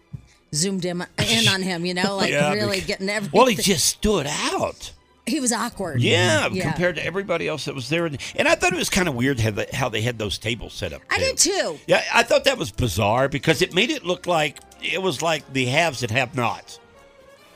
zoomed 0.54 0.84
him 0.84 1.02
in 1.18 1.48
on 1.48 1.62
him. 1.62 1.86
You 1.86 1.94
know, 1.94 2.16
like 2.16 2.30
Yeah, 2.32 2.52
really 2.52 2.80
getting 2.80 3.08
everything. 3.08 3.36
Well, 3.36 3.46
he 3.46 3.56
just 3.56 3.86
stood 3.86 4.26
out. 4.28 4.92
He 5.28 5.40
was 5.40 5.52
awkward. 5.52 6.02
Yeah, 6.02 6.48
compared 6.48 6.96
to 6.96 7.04
everybody 7.04 7.48
else 7.48 7.66
that 7.66 7.74
was 7.74 7.88
there. 7.88 8.06
And 8.06 8.18
I 8.48 8.54
thought 8.54 8.72
it 8.72 8.78
was 8.78 8.90
kind 8.90 9.08
of 9.08 9.14
weird 9.14 9.40
how 9.40 9.50
they, 9.50 9.66
how 9.72 9.88
they 9.88 10.02
had 10.02 10.18
those 10.18 10.38
tables 10.38 10.74
set 10.74 10.92
up. 10.92 11.02
I 11.10 11.18
did 11.18 11.36
too. 11.38 11.78
Yeah, 11.86 12.02
I 12.12 12.22
thought 12.22 12.44
that 12.44 12.58
was 12.58 12.70
bizarre 12.70 13.28
because 13.28 13.62
it 13.62 13.74
made 13.74 13.90
it 13.90 14.04
look 14.04 14.26
like 14.26 14.58
it 14.82 15.02
was 15.02 15.22
like 15.22 15.52
the 15.52 15.66
haves 15.66 16.02
and 16.02 16.10
have 16.10 16.34
nots. 16.34 16.80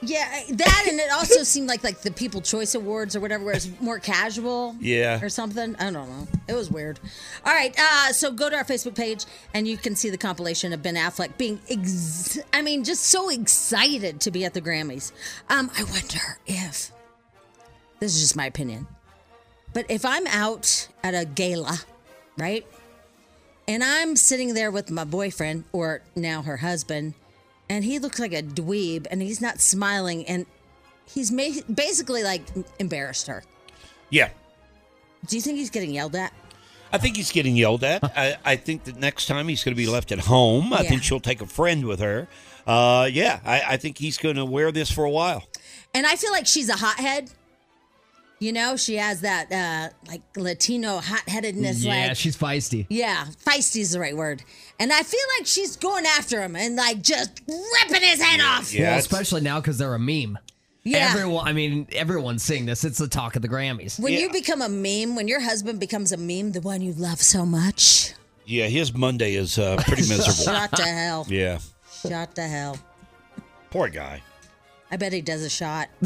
Yeah, 0.04 0.28
that 0.50 0.86
and 0.88 0.98
it 0.98 1.12
also 1.12 1.42
seemed 1.44 1.68
like 1.68 1.84
like 1.84 2.00
the 2.00 2.10
People 2.10 2.40
Choice 2.40 2.74
Awards 2.74 3.14
or 3.14 3.20
whatever, 3.20 3.44
where 3.44 3.54
it's 3.54 3.70
more 3.80 4.00
casual. 4.00 4.74
Yeah. 4.80 5.20
Or 5.22 5.28
something. 5.28 5.76
I 5.76 5.90
don't 5.90 5.94
know. 5.94 6.26
It 6.48 6.54
was 6.54 6.70
weird. 6.70 6.98
All 7.46 7.52
right, 7.52 7.74
uh, 7.78 8.12
so 8.12 8.32
go 8.32 8.50
to 8.50 8.56
our 8.56 8.64
Facebook 8.64 8.96
page 8.96 9.24
and 9.54 9.66
you 9.68 9.76
can 9.76 9.94
see 9.94 10.10
the 10.10 10.18
compilation 10.18 10.72
of 10.72 10.82
Ben 10.82 10.96
Affleck 10.96 11.38
being, 11.38 11.60
ex- 11.70 12.38
I 12.52 12.62
mean, 12.62 12.82
just 12.82 13.04
so 13.04 13.30
excited 13.30 14.20
to 14.22 14.30
be 14.32 14.44
at 14.44 14.54
the 14.54 14.60
Grammys. 14.60 15.12
Um, 15.48 15.70
I 15.78 15.84
wonder 15.84 16.38
if 16.46 16.90
this 18.02 18.16
is 18.16 18.20
just 18.20 18.34
my 18.36 18.46
opinion, 18.46 18.86
but 19.72 19.86
if 19.88 20.04
I'm 20.04 20.26
out 20.26 20.88
at 21.04 21.14
a 21.14 21.24
gala, 21.24 21.78
right, 22.36 22.66
and 23.68 23.84
I'm 23.84 24.16
sitting 24.16 24.54
there 24.54 24.72
with 24.72 24.90
my 24.90 25.04
boyfriend 25.04 25.62
or 25.72 26.02
now 26.16 26.42
her 26.42 26.56
husband, 26.56 27.14
and 27.70 27.84
he 27.84 28.00
looks 28.00 28.18
like 28.18 28.32
a 28.32 28.42
dweeb 28.42 29.06
and 29.08 29.22
he's 29.22 29.40
not 29.40 29.60
smiling 29.60 30.26
and 30.26 30.46
he's 31.06 31.30
ma- 31.30 31.62
basically 31.72 32.24
like 32.24 32.42
embarrassed 32.80 33.28
her. 33.28 33.44
Yeah. 34.10 34.30
Do 35.28 35.36
you 35.36 35.42
think 35.42 35.58
he's 35.58 35.70
getting 35.70 35.92
yelled 35.92 36.16
at? 36.16 36.32
I 36.92 36.98
think 36.98 37.16
he's 37.16 37.30
getting 37.30 37.56
yelled 37.56 37.84
at. 37.84 38.02
I, 38.18 38.36
I 38.44 38.56
think 38.56 38.82
that 38.84 38.96
next 38.96 39.26
time 39.26 39.46
he's 39.46 39.62
going 39.62 39.74
to 39.74 39.80
be 39.80 39.86
left 39.86 40.10
at 40.10 40.18
home. 40.18 40.72
I 40.72 40.82
Yeah. 40.82 40.88
think 40.90 41.02
she'll 41.04 41.20
take 41.20 41.40
a 41.40 41.46
friend 41.46 41.86
with 41.86 42.00
her. 42.00 42.26
Uh, 42.66 43.08
yeah, 43.10 43.38
I, 43.44 43.62
I 43.68 43.76
think 43.76 43.96
he's 43.96 44.18
going 44.18 44.36
to 44.36 44.44
wear 44.44 44.72
this 44.72 44.90
for 44.90 45.04
a 45.04 45.10
while. 45.10 45.44
And 45.94 46.04
I 46.06 46.16
feel 46.16 46.32
like 46.32 46.46
she's 46.46 46.68
a 46.68 46.74
hothead. 46.76 47.30
You 48.42 48.52
know, 48.52 48.76
she 48.76 48.96
has 48.96 49.20
that 49.20 49.52
uh 49.52 49.94
like 50.10 50.22
Latino 50.36 50.98
hot-headedness 50.98 51.84
yeah, 51.84 52.08
like 52.08 52.16
she's 52.16 52.36
feisty. 52.36 52.86
Yeah, 52.88 53.24
feisty 53.46 53.80
is 53.82 53.92
the 53.92 54.00
right 54.00 54.16
word. 54.16 54.42
And 54.80 54.92
I 54.92 55.02
feel 55.04 55.20
like 55.38 55.46
she's 55.46 55.76
going 55.76 56.04
after 56.06 56.40
him 56.42 56.56
and 56.56 56.74
like 56.74 57.02
just 57.02 57.40
ripping 57.46 58.02
his 58.02 58.20
head 58.20 58.40
off. 58.40 58.74
well, 58.76 58.98
especially 58.98 59.42
now 59.42 59.60
because 59.60 59.78
they're 59.78 59.94
a 59.94 59.98
meme. 59.98 60.38
Yeah. 60.82 61.10
Everyone, 61.12 61.46
I 61.46 61.52
mean, 61.52 61.86
everyone's 61.92 62.42
seeing 62.42 62.66
this. 62.66 62.82
It's 62.82 62.98
the 62.98 63.06
talk 63.06 63.36
of 63.36 63.42
the 63.42 63.48
Grammys. 63.48 64.00
When 64.00 64.12
you 64.14 64.28
become 64.32 64.60
a 64.60 64.68
meme, 64.68 65.14
when 65.14 65.28
your 65.28 65.40
husband 65.40 65.78
becomes 65.78 66.10
a 66.10 66.16
meme, 66.16 66.50
the 66.50 66.60
one 66.60 66.80
you 66.80 66.92
love 66.94 67.22
so 67.22 67.46
much, 67.46 68.14
Yeah, 68.44 68.66
his 68.66 68.92
Monday 68.92 69.36
is 69.36 69.56
uh, 69.60 69.76
pretty 69.86 70.02
miserable. 70.08 70.32
shot 70.32 70.72
to 70.76 70.82
hell. 70.82 71.24
Yeah. 71.28 71.60
Shot 72.08 72.34
to 72.34 72.42
hell. 72.42 72.76
Poor 73.70 73.88
guy. 73.88 74.20
I 74.92 74.96
bet 74.96 75.14
he 75.14 75.22
does 75.22 75.42
a 75.42 75.48
shot. 75.50 75.88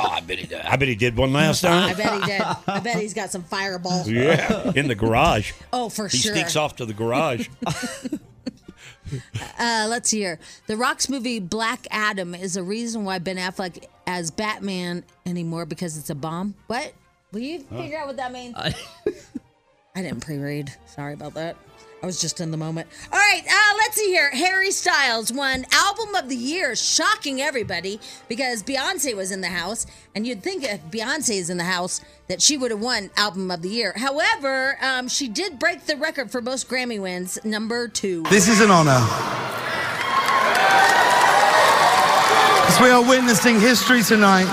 Oh, 0.00 0.06
I 0.10 0.20
bet 0.20 0.38
he 0.38 0.46
did. 0.46 0.60
I 0.60 0.76
bet 0.76 0.86
he 0.86 0.94
did 0.94 1.16
one 1.16 1.32
last 1.32 1.62
time. 1.62 1.90
I 1.90 1.94
bet 1.94 2.20
he 2.20 2.26
did. 2.26 2.40
I 2.40 2.78
bet 2.78 3.00
he's 3.00 3.14
got 3.14 3.32
some 3.32 3.42
fireball. 3.42 4.04
Yeah, 4.08 4.70
in 4.76 4.86
the 4.86 4.94
garage. 4.94 5.52
Oh, 5.72 5.88
for 5.88 6.06
he 6.06 6.18
sure. 6.18 6.34
He 6.34 6.38
sneaks 6.38 6.54
off 6.54 6.76
to 6.76 6.86
the 6.86 6.94
garage. 6.94 7.48
Uh, 9.58 9.86
let's 9.88 10.10
hear. 10.10 10.38
The 10.66 10.76
Rock's 10.76 11.08
movie 11.08 11.40
Black 11.40 11.86
Adam 11.90 12.34
is 12.34 12.58
a 12.58 12.62
reason 12.62 13.04
why 13.06 13.18
Ben 13.18 13.38
Affleck 13.38 13.84
as 14.06 14.30
Batman 14.30 15.02
anymore 15.24 15.64
because 15.64 15.96
it's 15.96 16.10
a 16.10 16.14
bomb. 16.14 16.54
What? 16.66 16.92
Will 17.32 17.40
you 17.40 17.60
figure 17.60 17.98
out 17.98 18.06
what 18.06 18.16
that 18.18 18.32
means? 18.32 18.54
I 18.56 18.74
didn't 19.96 20.20
pre-read. 20.20 20.74
Sorry 20.86 21.14
about 21.14 21.32
that. 21.34 21.56
I 22.00 22.06
was 22.06 22.20
just 22.20 22.40
in 22.40 22.52
the 22.52 22.56
moment. 22.56 22.88
All 23.12 23.18
right, 23.18 23.42
uh, 23.44 23.74
let's 23.78 23.96
see 23.96 24.06
here. 24.06 24.30
Harry 24.30 24.70
Styles 24.70 25.32
won 25.32 25.66
Album 25.72 26.14
of 26.14 26.28
the 26.28 26.36
Year, 26.36 26.76
shocking 26.76 27.40
everybody 27.40 27.98
because 28.28 28.62
Beyonce 28.62 29.16
was 29.16 29.32
in 29.32 29.40
the 29.40 29.48
house, 29.48 29.84
and 30.14 30.24
you'd 30.24 30.42
think 30.42 30.62
if 30.62 30.80
Beyonce 30.92 31.36
is 31.36 31.50
in 31.50 31.56
the 31.56 31.64
house 31.64 32.00
that 32.28 32.40
she 32.40 32.56
would 32.56 32.70
have 32.70 32.80
won 32.80 33.10
Album 33.16 33.50
of 33.50 33.62
the 33.62 33.68
Year. 33.68 33.94
However, 33.96 34.78
um, 34.80 35.08
she 35.08 35.26
did 35.28 35.58
break 35.58 35.86
the 35.86 35.96
record 35.96 36.30
for 36.30 36.40
most 36.40 36.68
Grammy 36.68 37.00
wins, 37.00 37.44
number 37.44 37.88
two. 37.88 38.22
This 38.24 38.46
is 38.48 38.60
an 38.60 38.70
honor. 38.70 39.02
As 42.68 42.80
we 42.80 42.90
are 42.90 43.02
witnessing 43.02 43.58
history 43.58 44.04
tonight, 44.04 44.46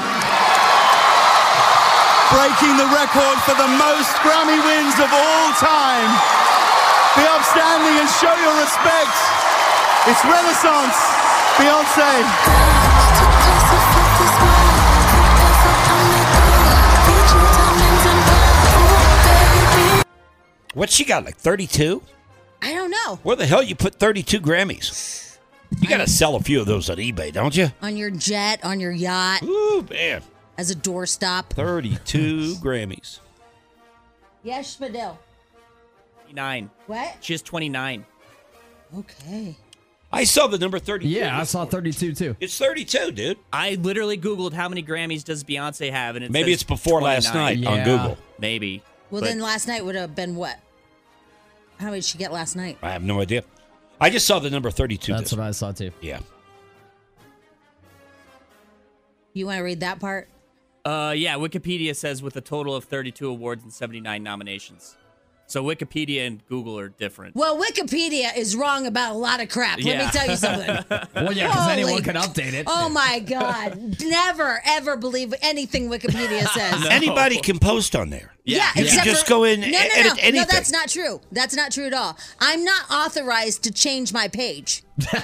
breaking 2.33 2.75
the 2.77 2.89
record 2.89 3.37
for 3.45 3.53
the 3.53 3.69
most 3.77 4.09
Grammy 4.25 4.57
wins 4.65 4.97
of 4.97 5.13
all 5.13 5.53
time. 5.53 6.44
Be 7.15 7.23
upstanding 7.31 7.95
and 7.99 8.09
show 8.09 8.33
your 8.43 8.55
respect. 8.59 9.15
It's 10.07 10.21
Renaissance, 10.25 10.97
Beyonce. 11.57 13.25
What 20.73 20.89
she 20.89 21.05
got? 21.05 21.23
Like 21.23 21.37
thirty-two? 21.37 22.01
I 22.61 22.73
don't 22.73 22.91
know. 22.91 23.19
Where 23.23 23.35
the 23.37 23.45
hell 23.45 23.63
you 23.63 23.75
put 23.75 23.95
thirty-two 23.95 24.41
Grammys? 24.41 25.37
You 25.79 25.87
got 25.87 25.97
to 25.97 26.07
sell 26.07 26.35
a 26.35 26.39
few 26.41 26.59
of 26.59 26.67
those 26.67 26.89
on 26.89 26.97
eBay, 26.97 27.31
don't 27.33 27.55
you? 27.55 27.69
On 27.81 27.95
your 27.97 28.09
jet, 28.11 28.63
on 28.63 28.79
your 28.79 28.91
yacht. 28.91 29.41
Ooh, 29.43 29.85
man. 29.89 30.21
As 30.57 30.71
a 30.71 30.75
doorstop. 30.75 31.49
Thirty-two 31.51 32.55
Grammys. 32.61 33.19
Yes, 34.43 34.75
Spadil. 34.77 35.17
29. 36.35 36.69
What? 36.87 37.15
She 37.21 37.33
has 37.33 37.41
29. 37.41 38.05
Okay. 38.97 39.55
I 40.11 40.23
saw 40.23 40.47
the 40.47 40.57
number 40.57 40.79
thirty-two. 40.79 41.09
Yeah, 41.11 41.37
I 41.37 41.43
saw 41.43 41.65
32 41.65 42.13
too. 42.13 42.35
It's 42.39 42.57
thirty-two, 42.57 43.11
dude. 43.11 43.37
I 43.51 43.75
literally 43.75 44.17
Googled 44.17 44.53
how 44.53 44.69
many 44.69 44.81
Grammys 44.83 45.23
does 45.25 45.43
Beyonce 45.43 45.91
have, 45.91 46.15
and 46.15 46.23
it 46.23 46.31
Maybe 46.31 46.51
says 46.51 46.61
it's 46.61 46.63
before 46.63 47.01
last 47.01 47.31
29. 47.31 47.61
night 47.61 47.67
on 47.67 47.83
Google. 47.83 48.17
Maybe. 48.39 48.81
Well, 49.09 49.21
But 49.21 49.27
then 49.27 49.39
last 49.39 49.67
night 49.67 49.83
would 49.83 49.95
have 49.95 50.15
been 50.15 50.35
what? 50.35 50.57
How 51.79 51.87
many 51.87 51.97
did 51.97 52.05
she 52.05 52.17
get 52.17 52.31
last 52.31 52.55
night? 52.55 52.77
I 52.81 52.91
have 52.91 53.03
no 53.03 53.19
idea. 53.19 53.43
I 53.99 54.09
just 54.09 54.25
saw 54.27 54.39
the 54.39 54.49
number 54.49 54.71
32. 54.71 55.11
That's 55.11 55.23
this 55.23 55.31
what 55.37 55.41
I 55.45 55.51
saw 55.51 55.71
too. 55.73 55.91
Yeah. 56.01 56.19
You 59.33 59.47
want 59.47 59.57
to 59.57 59.63
read 59.63 59.81
that 59.81 59.99
part? 59.99 60.29
Uh, 60.85 61.13
yeah, 61.17 61.35
Wikipedia 61.35 61.93
says 61.95 62.21
with 62.21 62.37
a 62.37 62.41
total 62.41 62.75
of 62.75 62.85
32 62.85 63.27
awards 63.27 63.63
and 63.63 63.73
79 63.73 64.21
nominations. 64.23 64.95
So 65.47 65.63
Wikipedia 65.63 66.25
and 66.25 66.45
Google 66.47 66.77
are 66.79 66.89
different. 66.89 67.35
Well, 67.35 67.61
Wikipedia 67.61 68.35
is 68.35 68.55
wrong 68.55 68.87
about 68.87 69.13
a 69.13 69.17
lot 69.17 69.41
of 69.41 69.49
crap. 69.49 69.79
Let 69.83 69.97
me 70.05 70.11
tell 70.11 70.27
you 70.29 70.35
something. 70.35 70.75
Well, 71.15 71.31
yeah, 71.33 71.47
because 71.47 71.69
anyone 71.69 72.03
can 72.03 72.15
update 72.15 72.53
it. 72.53 72.65
Oh 72.67 72.89
my 72.89 73.19
God! 73.19 73.97
Never 74.03 74.61
ever 74.65 74.97
believe 74.97 75.33
anything 75.41 75.89
Wikipedia 75.89 76.45
says. 76.53 76.85
Anybody 76.89 77.39
can 77.39 77.57
post 77.59 77.95
on 77.95 78.09
there. 78.09 78.33
Yeah, 78.43 78.67
You 78.69 78.73
can 78.73 78.83
except 78.85 79.05
just 79.05 79.25
for- 79.25 79.29
go 79.29 79.43
in 79.45 79.61
No, 79.61 79.65
and 79.65 79.73
no, 79.73 79.79
edit 79.79 79.95
no, 80.05 80.11
anything. 80.21 80.35
no. 80.35 80.45
That's 80.49 80.71
not 80.71 80.89
true. 80.89 81.21
That's 81.31 81.55
not 81.55 81.71
true 81.71 81.85
at 81.85 81.93
all. 81.93 82.17
I'm 82.39 82.63
not 82.63 82.89
authorized 82.91 83.63
to 83.63 83.71
change 83.71 84.11
my 84.13 84.27
page. 84.27 84.83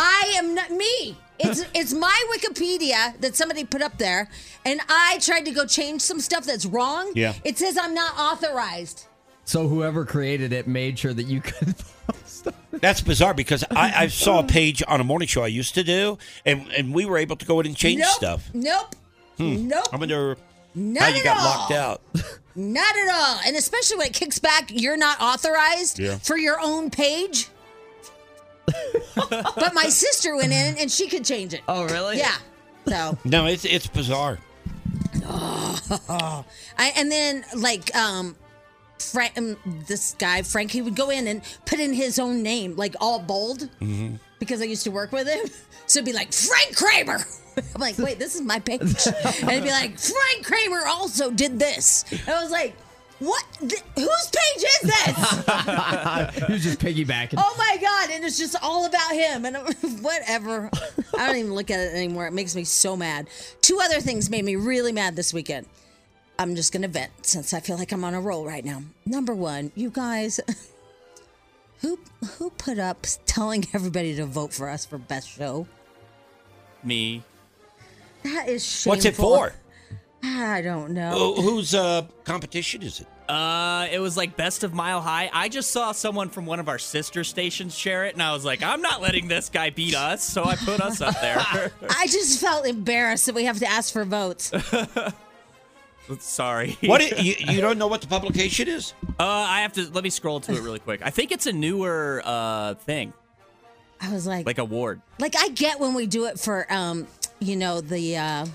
I 0.00 0.34
am 0.36 0.54
not 0.54 0.70
me. 0.70 1.16
It's 1.40 1.64
it's 1.74 1.92
my 1.92 2.24
Wikipedia 2.36 3.20
that 3.20 3.34
somebody 3.36 3.64
put 3.64 3.82
up 3.82 3.98
there, 3.98 4.28
and 4.64 4.80
I 4.88 5.18
tried 5.20 5.44
to 5.46 5.50
go 5.50 5.66
change 5.66 6.02
some 6.02 6.20
stuff 6.20 6.44
that's 6.44 6.64
wrong. 6.66 7.12
Yeah. 7.16 7.34
It 7.44 7.58
says 7.58 7.76
I'm 7.76 7.94
not 7.94 8.16
authorized. 8.18 9.06
So 9.44 9.66
whoever 9.66 10.04
created 10.04 10.52
it 10.52 10.66
made 10.68 10.98
sure 10.98 11.12
that 11.14 11.24
you 11.24 11.40
could. 11.48 11.74
Post. 12.06 12.48
That's 12.70 13.00
bizarre 13.00 13.34
because 13.34 13.64
I, 13.70 14.04
I 14.04 14.06
saw 14.08 14.38
a 14.40 14.44
page 14.44 14.82
on 14.86 15.00
a 15.00 15.04
morning 15.04 15.26
show 15.26 15.42
I 15.42 15.48
used 15.48 15.74
to 15.74 15.82
do, 15.84 16.18
and, 16.46 16.68
and 16.76 16.94
we 16.94 17.06
were 17.06 17.18
able 17.18 17.36
to 17.36 17.44
go 17.46 17.58
in 17.60 17.66
and 17.66 17.76
change 17.76 18.00
nope, 18.00 18.10
stuff. 18.10 18.50
Nope. 18.54 18.94
Hmm. 19.38 19.66
Nope. 19.68 19.84
I 19.92 19.96
wonder 19.96 20.36
Not 20.74 21.02
how 21.02 21.08
you 21.08 21.18
at 21.18 21.24
got 21.24 21.36
all. 21.38 21.44
locked 21.44 21.72
out. 21.72 22.02
Not 22.54 22.96
at 22.96 23.08
all. 23.10 23.40
And 23.46 23.56
especially 23.56 23.96
when 23.98 24.06
it 24.08 24.14
kicks 24.14 24.38
back, 24.38 24.70
you're 24.72 24.96
not 24.96 25.20
authorized 25.20 25.98
Yeah. 25.98 26.18
for 26.18 26.36
your 26.36 26.58
own 26.60 26.90
page. 26.90 27.48
But 29.14 29.74
my 29.74 29.88
sister 29.88 30.36
went 30.36 30.52
in 30.52 30.76
and 30.78 30.90
she 30.90 31.08
could 31.08 31.24
change 31.24 31.54
it. 31.54 31.62
Oh, 31.68 31.84
really? 31.84 32.18
Yeah. 32.18 32.34
So, 32.86 33.18
No, 33.24 33.46
it's 33.46 33.64
it's 33.64 33.86
bizarre. 33.86 34.38
I, 35.30 36.92
and 36.96 37.10
then 37.10 37.44
like 37.56 37.94
um, 37.94 38.36
Frank, 38.98 39.36
um, 39.36 39.56
this 39.86 40.14
guy 40.18 40.42
Frank, 40.42 40.70
he 40.70 40.82
would 40.82 40.96
go 40.96 41.10
in 41.10 41.26
and 41.26 41.42
put 41.66 41.80
in 41.80 41.92
his 41.92 42.18
own 42.18 42.42
name, 42.42 42.76
like 42.76 42.94
all 43.00 43.18
bold, 43.20 43.68
Mm-hmm. 43.80 44.16
because 44.38 44.60
I 44.60 44.64
used 44.64 44.84
to 44.84 44.90
work 44.90 45.12
with 45.12 45.28
him. 45.28 45.46
So 45.86 45.98
it'd 46.00 46.06
be 46.06 46.12
like 46.12 46.32
Frank 46.32 46.76
Kramer. 46.76 47.18
I'm 47.74 47.80
like, 47.80 47.98
wait, 47.98 48.18
this 48.18 48.34
is 48.36 48.42
my 48.42 48.60
page, 48.60 48.80
and 48.82 49.50
it'd 49.50 49.64
be 49.64 49.70
like 49.70 49.98
Frank 49.98 50.44
Kramer 50.46 50.86
also 50.86 51.30
did 51.30 51.58
this. 51.58 52.04
And 52.10 52.28
I 52.28 52.42
was 52.42 52.52
like, 52.52 52.76
what? 53.18 53.44
Th- 53.58 53.82
whose 53.96 54.30
page 54.30 54.64
is 54.64 54.80
this? 54.82 55.16
he 56.46 56.52
was 56.52 56.62
just 56.62 56.78
piggybacking. 56.78 57.34
Oh 57.36 57.54
my 57.58 57.76
god! 57.80 58.10
And 58.12 58.24
it's 58.24 58.38
just 58.38 58.56
all 58.62 58.84
about 58.84 59.12
him, 59.12 59.44
and 59.44 59.56
whatever. 60.02 60.70
I 61.18 61.26
don't 61.26 61.36
even 61.36 61.54
look 61.54 61.70
at 61.70 61.80
it 61.80 61.94
anymore. 61.94 62.26
It 62.28 62.32
makes 62.32 62.54
me 62.54 62.64
so 62.64 62.96
mad. 62.96 63.28
Two 63.60 63.80
other 63.82 64.00
things 64.00 64.30
made 64.30 64.44
me 64.44 64.56
really 64.56 64.92
mad 64.92 65.16
this 65.16 65.34
weekend. 65.34 65.66
I'm 66.38 66.54
just 66.54 66.72
gonna 66.72 66.88
vent 66.88 67.10
since 67.22 67.52
I 67.52 67.58
feel 67.60 67.76
like 67.76 67.90
I'm 67.90 68.04
on 68.04 68.14
a 68.14 68.20
roll 68.20 68.46
right 68.46 68.64
now. 68.64 68.82
Number 69.04 69.34
one, 69.34 69.72
you 69.74 69.90
guys, 69.90 70.38
who 71.80 71.98
who 72.36 72.50
put 72.50 72.78
up 72.78 73.04
telling 73.26 73.66
everybody 73.74 74.14
to 74.14 74.26
vote 74.26 74.52
for 74.52 74.68
us 74.68 74.86
for 74.86 74.98
best 74.98 75.28
show? 75.28 75.66
Me. 76.84 77.24
That 78.22 78.48
is 78.48 78.64
shameful. 78.64 78.90
What's 78.90 79.04
it 79.04 79.16
for? 79.16 79.52
I 80.22 80.62
don't 80.62 80.90
know. 80.92 81.12
Oh, 81.14 81.40
whose 81.42 81.74
uh, 81.74 82.02
competition 82.24 82.82
is 82.82 83.00
it? 83.00 83.06
Uh, 83.30 83.86
it 83.92 83.98
was 83.98 84.16
like 84.16 84.36
best 84.36 84.64
of 84.64 84.72
Mile 84.74 85.00
High. 85.00 85.30
I 85.32 85.48
just 85.48 85.70
saw 85.70 85.92
someone 85.92 86.28
from 86.30 86.46
one 86.46 86.58
of 86.60 86.68
our 86.68 86.78
sister 86.78 87.22
stations 87.24 87.76
share 87.76 88.06
it, 88.06 88.14
and 88.14 88.22
I 88.22 88.32
was 88.32 88.44
like, 88.44 88.62
I'm 88.62 88.80
not 88.80 89.00
letting 89.02 89.28
this 89.28 89.48
guy 89.48 89.70
beat 89.70 89.94
us, 89.94 90.24
so 90.24 90.44
I 90.44 90.56
put 90.56 90.80
us 90.80 91.00
up 91.00 91.20
there. 91.20 91.36
I 91.90 92.06
just 92.06 92.40
felt 92.40 92.66
embarrassed 92.66 93.26
that 93.26 93.34
we 93.34 93.44
have 93.44 93.58
to 93.58 93.66
ask 93.68 93.92
for 93.92 94.04
votes. 94.04 94.50
Sorry. 96.20 96.76
What 96.84 97.02
i- 97.02 97.20
you, 97.20 97.34
you 97.38 97.60
don't 97.60 97.76
know 97.78 97.86
what 97.86 98.00
the 98.00 98.06
publication 98.06 98.66
is? 98.66 98.94
Uh, 99.20 99.24
I 99.24 99.60
have 99.60 99.74
to 99.74 99.90
let 99.92 100.02
me 100.04 100.10
scroll 100.10 100.40
to 100.40 100.52
it 100.54 100.60
really 100.62 100.78
quick. 100.78 101.00
I 101.04 101.10
think 101.10 101.32
it's 101.32 101.46
a 101.46 101.52
newer 101.52 102.22
uh 102.24 102.74
thing, 102.74 103.12
I 104.00 104.10
was 104.12 104.26
like, 104.26 104.46
like 104.46 104.58
award. 104.58 105.02
like 105.18 105.34
I 105.38 105.48
get 105.50 105.78
when 105.80 105.92
we 105.92 106.06
do 106.06 106.24
it 106.24 106.40
for 106.40 106.66
um, 106.72 107.06
you 107.40 107.56
know 107.56 107.80
the. 107.82 108.16
uh 108.16 108.46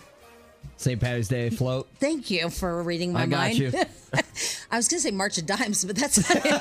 St. 0.78 0.99
Patty's 0.99 1.28
Day 1.30 1.49
float. 1.49 1.88
Thank 1.99 2.30
you 2.30 2.49
for 2.49 2.84
reading 2.84 3.13
my 3.13 3.23
I 3.23 3.26
got 3.28 3.38
mind. 3.38 3.58
you. 3.58 3.71
I 4.71 4.76
was 4.78 4.88
gonna 4.88 4.99
say 4.99 5.12
March 5.12 5.38
of 5.38 5.45
Dimes, 5.45 5.86
but 5.86 5.95
that's 5.95 6.17
not 6.30 6.45
it. 6.45 6.52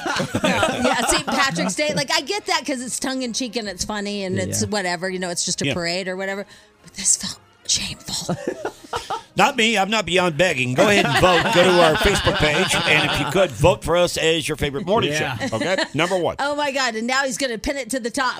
No, 0.43 0.89
yeah, 0.91 1.07
St. 1.07 1.27
Patrick's 1.27 1.75
Day. 1.75 1.93
Like 1.95 2.11
I 2.13 2.21
get 2.21 2.47
that 2.47 2.61
because 2.61 2.83
it's 2.83 3.01
tongue 3.01 3.23
in 3.23 3.33
cheek 3.33 3.57
and 3.57 3.67
it's 3.69 3.85
funny 3.85 4.25
and 4.25 4.39
it's 4.39 4.63
Yeah. 4.63 4.69
whatever. 4.69 5.09
You 5.11 5.19
know, 5.19 5.31
it's 5.31 5.45
just 5.45 5.61
a 5.63 5.67
Yeah. 5.67 5.75
parade 5.75 6.09
or 6.09 6.17
whatever. 6.17 6.47
But 6.83 6.93
this 6.95 7.17
felt 7.17 7.39
shameful. 7.67 8.37
Not 9.37 9.57
me. 9.57 9.79
I'm 9.79 9.89
not 9.89 10.05
beyond 10.05 10.37
begging. 10.37 10.75
Go 10.75 10.89
ahead 10.89 11.07
and 11.07 11.19
vote. 11.19 11.43
Go 11.55 11.63
to 11.65 11.83
our 11.83 11.95
Facebook 11.95 12.37
page, 12.37 12.75
and 12.75 13.11
if 13.11 13.19
you 13.19 13.27
could, 13.33 13.51
vote 13.51 13.83
for 13.83 13.97
us 13.97 14.19
as 14.19 14.47
your 14.47 14.59
favorite 14.59 14.85
morning 14.85 15.11
Yeah. 15.13 15.39
show. 15.39 15.57
Okay, 15.57 15.77
number 15.95 16.19
one. 16.19 16.37
oh 16.39 16.55
my 16.55 16.71
god! 16.71 16.97
And 16.97 17.07
now 17.07 17.25
he's 17.25 17.39
gonna 17.39 17.57
pin 17.57 17.79
it 17.79 17.89
to 17.91 17.99
the 18.01 18.11
top. 18.11 18.37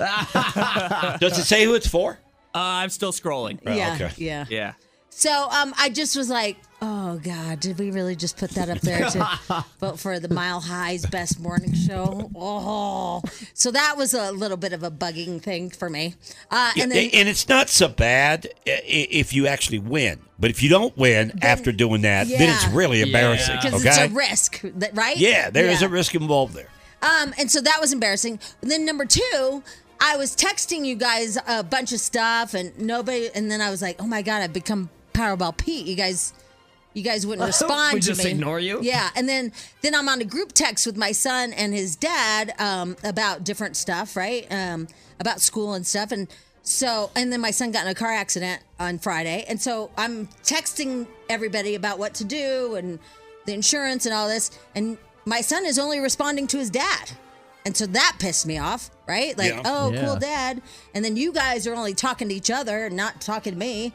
Does 1.19 1.39
it 1.39 1.45
say 1.45 1.65
who 1.65 1.73
it's 1.73 1.87
for? 1.87 2.19
Uh, 2.53 2.59
I'm 2.59 2.89
still 2.91 3.11
scrolling. 3.11 3.59
yeah, 3.65 4.11
yeah. 4.17 4.45
Yeah. 4.49 4.73
So 5.15 5.47
um, 5.51 5.73
I 5.77 5.89
just 5.89 6.15
was 6.17 6.29
like, 6.29 6.57
oh 6.81 7.17
god, 7.23 7.59
did 7.61 7.77
we 7.79 7.91
really 7.91 8.15
just 8.15 8.35
put 8.35 8.49
that 8.51 8.67
up 8.69 8.79
there 8.81 9.07
to 9.09 9.65
vote 9.79 9.99
for 9.99 10.19
the 10.19 10.27
Mile 10.33 10.59
High's 10.59 11.05
best 11.05 11.39
morning 11.39 11.73
show? 11.73 12.29
Oh, 12.35 13.21
so 13.53 13.71
that 13.71 13.95
was 13.95 14.13
a 14.13 14.31
little 14.31 14.57
bit 14.57 14.73
of 14.73 14.83
a 14.83 14.91
bugging 14.91 15.41
thing 15.41 15.69
for 15.69 15.89
me. 15.89 16.15
Uh, 16.51 16.71
and 16.79 16.91
then 16.91 17.09
and 17.13 17.29
it's 17.29 17.47
not 17.47 17.69
so 17.69 17.87
bad 17.87 18.47
i- 18.67 18.71
i- 18.71 19.07
if 19.11 19.33
you 19.33 19.47
actually 19.47 19.79
win, 19.79 20.19
but 20.39 20.49
if 20.49 20.61
you 20.61 20.69
don't 20.69 20.97
win 20.97 21.39
after 21.41 21.71
doing 21.71 22.01
that, 22.01 22.27
then 22.27 22.49
it's 22.53 22.65
Yeah. 22.65 22.71
really 22.73 23.01
embarrassing. 23.01 23.55
because 23.61 23.79
okay. 23.85 23.89
it's 23.89 24.11
a 24.11 24.15
risk, 24.15 24.61
that, 24.75 24.95
right? 24.95 25.15
yeah, 25.17 25.49
there 25.49 25.67
is 25.69 25.81
Yeah. 25.81 25.87
a 25.87 25.89
risk 25.89 26.15
involved 26.15 26.53
there. 26.53 26.69
Um, 27.01 27.33
and 27.37 27.49
so 27.51 27.61
that 27.61 27.77
was 27.79 27.93
embarrassing. 27.93 28.39
And 28.61 28.69
then 28.71 28.85
number 28.85 29.05
two, 29.05 29.63
I 30.01 30.17
was 30.17 30.35
texting 30.35 30.85
you 30.85 30.95
guys 30.95 31.37
a 31.47 31.63
bunch 31.63 31.93
of 31.93 31.99
stuff, 32.01 32.53
and 32.53 32.77
nobody. 32.77 33.29
And 33.33 33.49
then 33.49 33.61
I 33.61 33.69
was 33.69 33.81
like, 33.81 34.01
oh 34.01 34.07
my 34.07 34.21
god, 34.21 34.41
I've 34.41 34.51
become 34.53 34.89
Powerball 35.13 35.55
Pete. 35.55 35.85
You 35.85 35.95
guys, 35.95 36.33
you 36.93 37.03
guys 37.03 37.25
wouldn't 37.25 37.45
respond 37.53 37.93
We 37.95 37.99
to 38.01 38.07
just 38.07 38.23
me. 38.23 38.31
ignore 38.31 38.59
you? 38.59 38.79
Yeah. 38.81 39.09
And 39.15 39.27
then 39.29 39.51
then 39.81 39.95
I'm 39.95 40.09
on 40.09 40.21
a 40.21 40.25
group 40.25 40.51
text 40.53 40.85
with 40.85 40.97
my 40.97 41.11
son 41.11 41.53
and 41.53 41.73
his 41.73 41.95
dad 41.95 42.53
um, 42.59 42.95
about 43.03 43.43
different 43.43 43.77
stuff, 43.77 44.15
right? 44.15 44.45
Um, 44.51 44.87
about 45.19 45.41
school 45.41 45.73
and 45.73 45.85
stuff, 45.85 46.11
and. 46.11 46.27
So, 46.65 47.11
and 47.13 47.29
then 47.29 47.41
my 47.41 47.51
son 47.51 47.71
got 47.71 47.83
in 47.83 47.91
a 47.91 47.93
car 47.93 48.13
accident 48.13 48.61
on 48.79 48.97
Friday. 48.97 49.43
And 49.49 49.61
so 49.61 49.91
I'm 49.97 50.27
texting 50.43 51.07
everybody 51.27 51.75
about 51.75 51.99
what 51.99 52.13
to 52.13 52.23
do 52.23 52.75
and 52.75 52.99
the 53.45 53.53
insurance 53.53 54.05
and 54.05 54.15
all 54.15 54.29
this. 54.29 54.49
And 54.73 54.97
my 55.25 55.41
son 55.41 55.65
is 55.65 55.77
only 55.77 55.99
responding 55.99 56.47
to 56.47 56.57
his 56.59 56.69
dad. 56.69 57.11
And 57.65 57.75
so 57.75 57.85
that 57.87 58.15
pissed 58.17 58.45
me 58.47 58.59
off, 58.59 58.91
right? 59.09 59.37
Like, 59.37 59.51
Yeah. 59.51 59.61
oh, 59.65 59.91
Yeah. 59.91 60.05
cool 60.05 60.15
dad. 60.15 60.61
And 60.95 61.03
then 61.03 61.17
you 61.17 61.33
guys 61.33 61.67
are 61.67 61.75
only 61.75 61.93
talking 61.93 62.29
to 62.29 62.33
each 62.33 62.49
other 62.49 62.89
not 62.89 63.19
talking 63.19 63.51
to 63.51 63.59
me. 63.59 63.91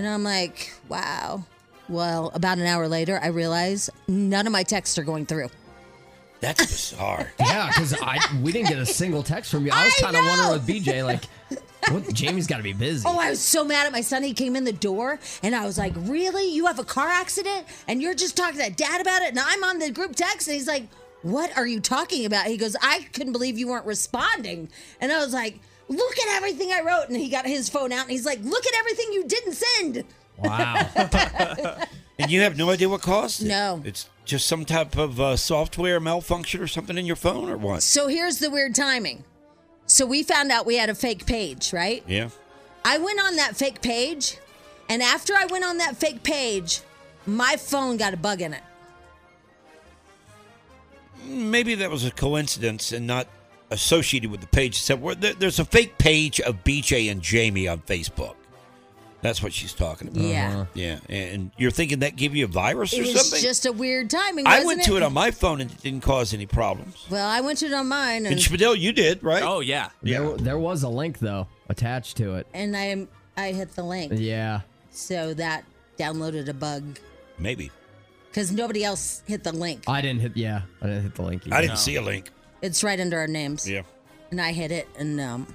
And 0.00 0.08
I'm 0.08 0.24
like, 0.24 0.72
wow. 0.88 1.44
Well, 1.86 2.30
about 2.32 2.56
an 2.56 2.64
hour 2.64 2.88
later, 2.88 3.20
I 3.22 3.26
realize 3.26 3.90
none 4.08 4.46
of 4.46 4.52
my 4.52 4.62
texts 4.62 4.96
are 4.96 5.02
going 5.02 5.26
through. 5.26 5.50
That's 6.40 6.64
bizarre. 6.64 7.30
Yeah, 7.38 7.66
because 7.68 7.92
I 8.00 8.18
we 8.42 8.50
didn't 8.50 8.68
get 8.68 8.78
a 8.78 8.86
single 8.86 9.22
text 9.22 9.50
from 9.50 9.66
you. 9.66 9.72
I 9.74 9.84
was 9.84 9.94
kind 9.96 10.16
of 10.16 10.24
wondering 10.24 10.52
with 10.52 10.66
BJ, 10.66 11.04
like, 11.04 11.24
what, 11.90 12.14
Jamie's 12.14 12.46
got 12.46 12.56
to 12.56 12.62
be 12.62 12.72
busy. 12.72 13.06
Oh, 13.06 13.18
I 13.18 13.28
was 13.28 13.40
so 13.42 13.62
mad 13.62 13.84
at 13.84 13.92
my 13.92 14.00
son. 14.00 14.22
He 14.22 14.32
came 14.32 14.56
in 14.56 14.64
the 14.64 14.72
door 14.72 15.18
and 15.42 15.54
I 15.54 15.66
was 15.66 15.76
like, 15.76 15.92
Really? 15.96 16.50
You 16.50 16.64
have 16.64 16.78
a 16.78 16.84
car 16.84 17.08
accident 17.08 17.66
and 17.86 18.00
you're 18.00 18.14
just 18.14 18.38
talking 18.38 18.58
to 18.58 18.70
dad 18.70 19.02
about 19.02 19.20
it? 19.20 19.28
And 19.28 19.38
I'm 19.38 19.62
on 19.64 19.80
the 19.80 19.90
group 19.90 20.16
text 20.16 20.48
and 20.48 20.54
he's 20.54 20.66
like, 20.66 20.84
What 21.20 21.54
are 21.58 21.66
you 21.66 21.78
talking 21.78 22.24
about? 22.24 22.46
He 22.46 22.56
goes, 22.56 22.74
I 22.80 23.06
couldn't 23.12 23.34
believe 23.34 23.58
you 23.58 23.68
weren't 23.68 23.84
responding. 23.84 24.70
And 24.98 25.12
I 25.12 25.18
was 25.18 25.34
like, 25.34 25.60
Look 25.90 26.18
at 26.20 26.36
everything 26.36 26.70
I 26.70 26.80
wrote. 26.80 27.08
And 27.08 27.16
he 27.16 27.28
got 27.28 27.44
his 27.44 27.68
phone 27.68 27.92
out 27.92 28.02
and 28.02 28.10
he's 28.10 28.24
like, 28.24 28.38
Look 28.42 28.64
at 28.64 28.74
everything 28.78 29.12
you 29.12 29.24
didn't 29.26 29.54
send. 29.54 30.04
Wow. 30.38 30.88
and 32.18 32.30
you 32.30 32.40
have 32.42 32.56
no 32.56 32.70
idea 32.70 32.88
what 32.88 33.02
caused 33.02 33.42
it? 33.42 33.48
No. 33.48 33.82
It's 33.84 34.08
just 34.24 34.46
some 34.46 34.64
type 34.64 34.96
of 34.96 35.20
uh, 35.20 35.36
software 35.36 35.98
malfunction 35.98 36.62
or 36.62 36.68
something 36.68 36.96
in 36.96 37.04
your 37.04 37.16
phone 37.16 37.50
or 37.50 37.56
what? 37.56 37.82
So 37.82 38.06
here's 38.06 38.38
the 38.38 38.50
weird 38.50 38.74
timing. 38.74 39.24
So 39.86 40.06
we 40.06 40.22
found 40.22 40.52
out 40.52 40.64
we 40.64 40.76
had 40.76 40.88
a 40.88 40.94
fake 40.94 41.26
page, 41.26 41.72
right? 41.72 42.04
Yeah. 42.06 42.30
I 42.84 42.98
went 42.98 43.20
on 43.20 43.36
that 43.36 43.56
fake 43.56 43.82
page, 43.82 44.38
and 44.88 45.02
after 45.02 45.34
I 45.34 45.46
went 45.46 45.64
on 45.64 45.78
that 45.78 45.96
fake 45.96 46.22
page, 46.22 46.80
my 47.26 47.56
phone 47.56 47.96
got 47.96 48.14
a 48.14 48.16
bug 48.16 48.40
in 48.40 48.54
it. 48.54 48.62
Maybe 51.26 51.74
that 51.74 51.90
was 51.90 52.04
a 52.04 52.12
coincidence 52.12 52.92
and 52.92 53.06
not 53.06 53.26
associated 53.70 54.30
with 54.30 54.40
the 54.40 54.46
page. 54.48 54.76
Except 54.76 55.00
where 55.00 55.14
there- 55.14 55.34
there's 55.34 55.58
a 55.58 55.64
fake 55.64 55.98
page 55.98 56.40
of 56.40 56.64
BJ 56.64 57.08
and 57.10 57.22
Jamie 57.22 57.68
on 57.68 57.80
Facebook. 57.80 58.34
That's 59.22 59.42
what 59.42 59.52
she's 59.52 59.74
talking 59.74 60.08
about. 60.08 60.22
Yeah. 60.22 60.48
Uh-huh. 60.50 60.64
Yeah. 60.72 60.98
And 61.10 61.50
you're 61.58 61.70
thinking 61.70 61.98
that 61.98 62.16
give 62.16 62.34
you 62.34 62.46
a 62.46 62.48
virus 62.48 62.94
It 62.94 63.00
or 63.00 63.02
was 63.02 63.12
something? 63.28 63.42
just 63.42 63.66
a 63.66 63.72
weird 63.72 64.08
timing. 64.08 64.46
I 64.46 64.60
wasn't 64.64 64.66
went 64.66 64.84
to 64.84 64.96
it 64.96 65.02
on 65.02 65.12
my 65.12 65.30
phone 65.30 65.60
and 65.60 65.70
it 65.70 65.82
didn't 65.82 66.00
cause 66.02 66.32
any 66.32 66.46
problems. 66.46 67.04
Well, 67.10 67.28
I 67.28 67.42
went 67.42 67.58
to 67.58 67.66
it 67.66 67.74
on 67.74 67.86
mine, 67.86 68.24
And 68.24 68.28
and, 68.28 68.38
Spadil, 68.38 68.78
you 68.78 68.92
did, 68.92 69.22
right? 69.22 69.42
Oh 69.42 69.60
yeah. 69.60 69.90
There, 70.02 70.36
there 70.38 70.58
was 70.58 70.82
a 70.84 70.88
link 70.88 71.18
though 71.18 71.48
attached 71.68 72.16
to 72.16 72.36
it. 72.36 72.46
and 72.54 72.74
I 72.74 73.06
I 73.36 73.52
hit 73.52 73.76
the 73.76 73.82
link, 73.84 74.12
Yeah. 74.16 74.62
so 74.90 75.34
that 75.34 75.64
downloaded 75.98 76.48
a 76.48 76.54
bug 76.54 76.98
Maybe. 77.38 77.70
because 78.30 78.50
nobody 78.50 78.84
else 78.84 79.22
hit 79.26 79.44
the 79.44 79.52
link. 79.52 79.84
I 79.86 80.00
didn't 80.00 80.20
hit. 80.22 80.34
Yeah, 80.34 80.62
I 80.80 80.86
didn't 80.86 81.02
hit 81.02 81.14
the 81.16 81.22
link. 81.22 81.42
I 81.52 81.60
didn't 81.60 81.76
see 81.78 81.96
a 81.96 82.02
link. 82.02 82.30
It's 82.62 82.82
right 82.84 83.00
under 83.00 83.18
our 83.18 83.26
names. 83.26 83.68
Yeah. 83.68 83.82
and 84.30 84.40
I 84.40 84.52
hit 84.52 84.70
it, 84.70 84.88
and 84.98 85.20
um, 85.20 85.46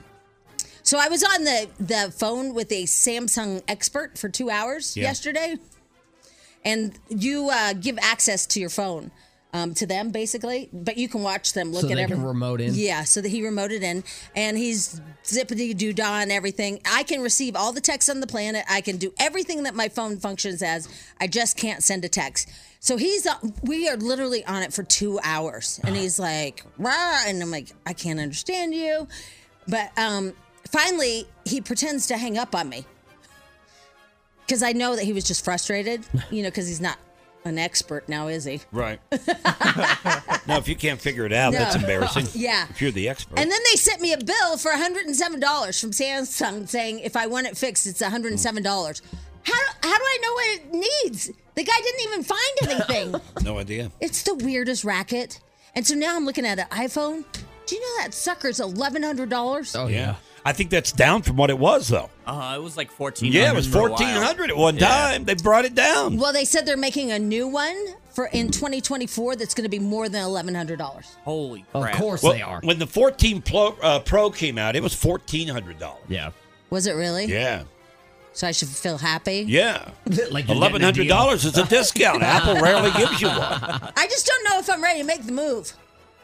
so 0.83 0.97
I 0.99 1.07
was 1.07 1.23
on 1.23 1.43
the 1.43 1.67
the 1.79 2.11
phone 2.11 2.53
with 2.53 2.71
a 2.71 2.83
Samsung 2.85 3.61
expert 3.67 4.17
for 4.17 4.29
two 4.29 4.49
hours 4.49 4.95
Yeah. 4.97 5.03
yesterday, 5.03 5.55
and 6.63 6.97
you 7.09 7.49
uh, 7.51 7.73
give 7.73 7.97
access 8.01 8.45
to 8.47 8.59
your 8.59 8.69
phone. 8.69 9.11
Um, 9.55 9.73
to 9.75 9.85
them 9.85 10.11
basically, 10.11 10.67
but 10.73 10.97
you 10.97 11.07
can 11.07 11.23
watch 11.23 11.53
them 11.53 11.71
look 11.71 11.83
So 11.83 11.87
at 11.87 11.95
they 11.95 12.03
every 12.03 12.17
can 12.17 12.25
remote 12.25 12.59
in? 12.59 12.73
Yeah, 12.73 13.05
so 13.05 13.21
that 13.21 13.29
he 13.29 13.41
remoted 13.41 13.83
in, 13.83 14.03
and 14.35 14.57
he's 14.57 14.99
zippity 15.23 15.75
doo 15.77 15.93
dah 15.93 16.19
and 16.19 16.29
everything. 16.29 16.81
I 16.85 17.03
can 17.03 17.21
receive 17.21 17.55
all 17.55 17.71
the 17.71 17.79
texts 17.79 18.09
on 18.09 18.19
the 18.19 18.27
planet. 18.27 18.65
I 18.69 18.81
can 18.81 18.97
do 18.97 19.13
everything 19.17 19.63
that 19.63 19.73
my 19.73 19.87
phone 19.87 20.17
functions 20.17 20.61
as. 20.61 20.89
I 21.21 21.27
just 21.27 21.55
can't 21.55 21.81
send 21.81 22.03
a 22.03 22.09
text. 22.09 22.49
So 22.81 22.97
he's 22.97 23.25
uh, 23.25 23.35
we 23.63 23.87
are 23.87 23.95
literally 23.95 24.43
on 24.43 24.61
it 24.61 24.73
for 24.73 24.83
two 24.83 25.21
hours, 25.23 25.79
and 25.85 25.95
he's 26.01 26.19
like, 26.19 26.65
Rah, 26.77 27.21
and 27.25 27.41
I'm 27.41 27.49
like, 27.49 27.69
I 27.85 27.93
can't 27.93 28.19
understand 28.19 28.75
you, 28.75 29.07
but 29.69 29.97
um, 29.97 30.33
finally 30.69 31.27
he 31.45 31.61
pretends 31.61 32.07
to 32.07 32.17
hang 32.17 32.37
up 32.37 32.53
on 32.53 32.67
me 32.67 32.85
because 34.45 34.61
I 34.63 34.73
know 34.73 34.97
that 34.97 35.05
he 35.05 35.13
was 35.13 35.23
just 35.23 35.45
frustrated, 35.45 36.05
you 36.29 36.43
know, 36.43 36.49
because 36.49 36.67
he's 36.67 36.81
not 36.81 36.97
an 37.45 37.57
expert 37.59 38.09
now, 38.09 38.27
is 38.27 38.43
he? 38.43 38.59
Right. 38.71 38.99
no, 40.47 40.57
if 40.57 40.67
you 40.67 40.75
can't 40.75 40.99
figure 40.99 41.25
it 41.25 41.31
out, 41.33 41.53
No. 41.53 41.59
that's 41.59 41.75
embarrassing. 41.75 42.25
Yeah. 42.33 42.65
If 42.69 42.81
you're 42.81 42.91
the 42.91 43.07
expert. 43.07 43.39
And 43.39 43.49
then 43.51 43.59
they 43.71 43.75
sent 43.77 44.01
me 44.01 44.11
a 44.13 44.17
bill 44.17 44.57
for 44.57 44.71
$107 44.71 45.79
from 45.79 45.91
Samsung 45.91 46.67
saying 46.67 46.99
if 46.99 47.15
I 47.15 47.27
want 47.27 47.47
it 47.47 47.55
fixed, 47.55 47.85
it's 47.87 48.01
$107. 48.01 49.01
How, 49.43 49.53
how 49.83 49.97
do 49.97 50.03
I 50.03 50.17
know 50.21 50.33
what 50.33 50.47
it 50.55 50.73
needs? 50.73 51.27
The 51.53 51.63
guy 51.63 51.79
didn't 51.81 52.01
even 52.01 52.23
find 52.23 52.41
anything. 52.63 53.21
no 53.43 53.59
idea. 53.59 53.91
it's 54.01 54.23
the 54.23 54.35
weirdest 54.35 54.83
racket. 54.83 55.39
And 55.75 55.85
so 55.85 55.93
now 55.95 56.15
I'm 56.15 56.25
looking 56.25 56.45
at 56.45 56.57
an 56.59 56.65
iPhone. 56.71 57.23
Do 57.67 57.75
you 57.75 57.81
know 57.81 58.03
that 58.03 58.13
sucker's 58.13 58.59
$1,100? 58.59 59.75
Oh, 59.77 59.87
yeah. 59.87 60.15
I 60.47 60.53
think 60.53 60.69
that's 60.69 60.91
down 60.91 61.23
from 61.23 61.37
what 61.37 61.49
it 61.49 61.57
was, 61.57 61.87
though. 61.87 62.09
Uh, 62.27 62.53
it 62.55 62.61
was 62.61 62.77
like 62.77 62.91
fourteen. 62.91 63.31
Yeah, 63.31 63.51
it 63.51 63.55
was 63.55 63.65
for 63.67 63.87
a 63.87 63.91
1400 63.91 64.51
at 64.51 64.55
one 64.57 64.77
Yeah. 64.77 64.87
time. 64.87 65.25
They 65.25 65.33
brought 65.33 65.65
it 65.65 65.73
down. 65.73 66.17
Well, 66.17 66.31
they 66.31 66.45
said 66.45 66.65
they're 66.67 66.77
making 66.77 67.11
a 67.11 67.17
new 67.19 67.47
one 67.47 67.75
for 68.13 68.27
in 68.27 68.51
2024 68.51 69.35
that's 69.35 69.53
going 69.55 69.63
to 69.65 69.69
be 69.69 69.79
more 69.79 70.07
than 70.07 70.23
$1,100. 70.23 71.05
Holy 71.25 71.65
crap! 71.73 71.93
Of 71.95 71.99
course 71.99 72.21
Well, 72.23 72.33
they 72.33 72.41
are. 72.43 72.61
When 72.63 72.77
the 72.79 72.87
14 72.87 73.41
Pro, 73.41 73.75
uh, 73.81 73.99
Pro 73.99 74.29
came 74.29 74.57
out, 74.57 74.75
it 74.75 74.83
was 74.83 74.93
$1,400. 74.93 75.97
Yeah. 76.07 76.29
Was 76.69 76.85
it 76.87 76.93
really? 76.93 77.25
Yeah. 77.25 77.63
So 78.33 78.47
I 78.47 78.51
should 78.51 78.67
feel 78.69 78.97
happy? 78.97 79.45
Yeah. 79.47 79.89
like 80.31 80.47
Eleven 80.49 80.81
hundred 80.81 81.07
dollars 81.07 81.45
is 81.45 81.57
a 81.57 81.65
discount. 81.65 82.21
Apple 82.21 82.55
rarely 82.61 82.91
gives 82.91 83.19
you 83.21 83.29
one. 83.29 83.39
I 83.39 84.07
just 84.09 84.25
don't 84.27 84.43
know 84.43 84.59
if 84.59 84.69
I'm 84.69 84.83
ready 84.83 84.99
to 84.99 85.05
make 85.05 85.25
the 85.25 85.31
move. 85.31 85.73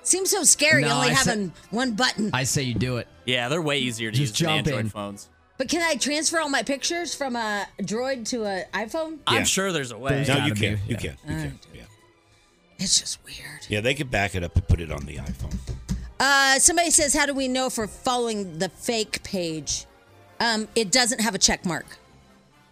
Seems 0.03 0.29
so 0.31 0.43
scary 0.43 0.81
No, 0.83 0.89
only 0.95 1.09
I 1.09 1.13
said- 1.13 1.29
having 1.29 1.53
one 1.69 1.93
button. 1.93 2.31
I 2.33 2.43
say 2.43 2.63
you 2.63 2.73
do 2.73 2.97
it. 2.97 3.07
Yeah, 3.25 3.49
they're 3.49 3.61
way 3.61 3.77
easier 3.79 4.11
to 4.11 4.17
Just 4.17 4.39
use 4.39 4.47
than 4.47 4.57
Android 4.57 4.79
in. 4.79 4.89
phones. 4.89 5.29
But 5.57 5.69
can 5.69 5.81
I 5.83 5.95
transfer 5.95 6.39
all 6.39 6.49
my 6.49 6.63
pictures 6.63 7.13
from 7.13 7.35
a 7.35 7.67
Droid 7.81 8.27
to 8.29 8.45
an 8.45 8.65
iPhone? 8.73 9.19
I'm 9.27 9.45
sure 9.45 9.71
there's 9.71 9.91
a 9.91 9.97
way. 9.97 10.25
No, 10.27 10.45
you 10.45 10.55
can. 10.55 10.79
You 10.87 10.95
can. 10.97 11.17
You 11.27 11.35
can. 11.35 11.59
Yeah. 11.73 11.81
It's 12.79 12.99
just 12.99 13.23
weird. 13.23 13.67
Yeah, 13.69 13.81
they 13.81 13.93
could 13.93 14.09
back 14.09 14.33
it 14.33 14.43
up 14.43 14.55
and 14.55 14.67
put 14.67 14.81
it 14.81 14.91
on 14.91 15.05
the 15.05 15.17
iPhone. 15.17 15.55
Uh, 16.19 16.57
somebody 16.57 16.89
says, 16.89 17.13
"How 17.13 17.27
do 17.27 17.33
we 17.35 17.47
know 17.47 17.67
if 17.67 17.77
we're 17.77 17.85
following 17.87 18.57
the 18.57 18.69
fake 18.69 19.21
page?" 19.23 19.85
Um, 20.39 20.67
it 20.75 20.91
doesn't 20.91 21.21
have 21.21 21.35
a 21.35 21.37
check 21.37 21.63
mark. 21.63 21.85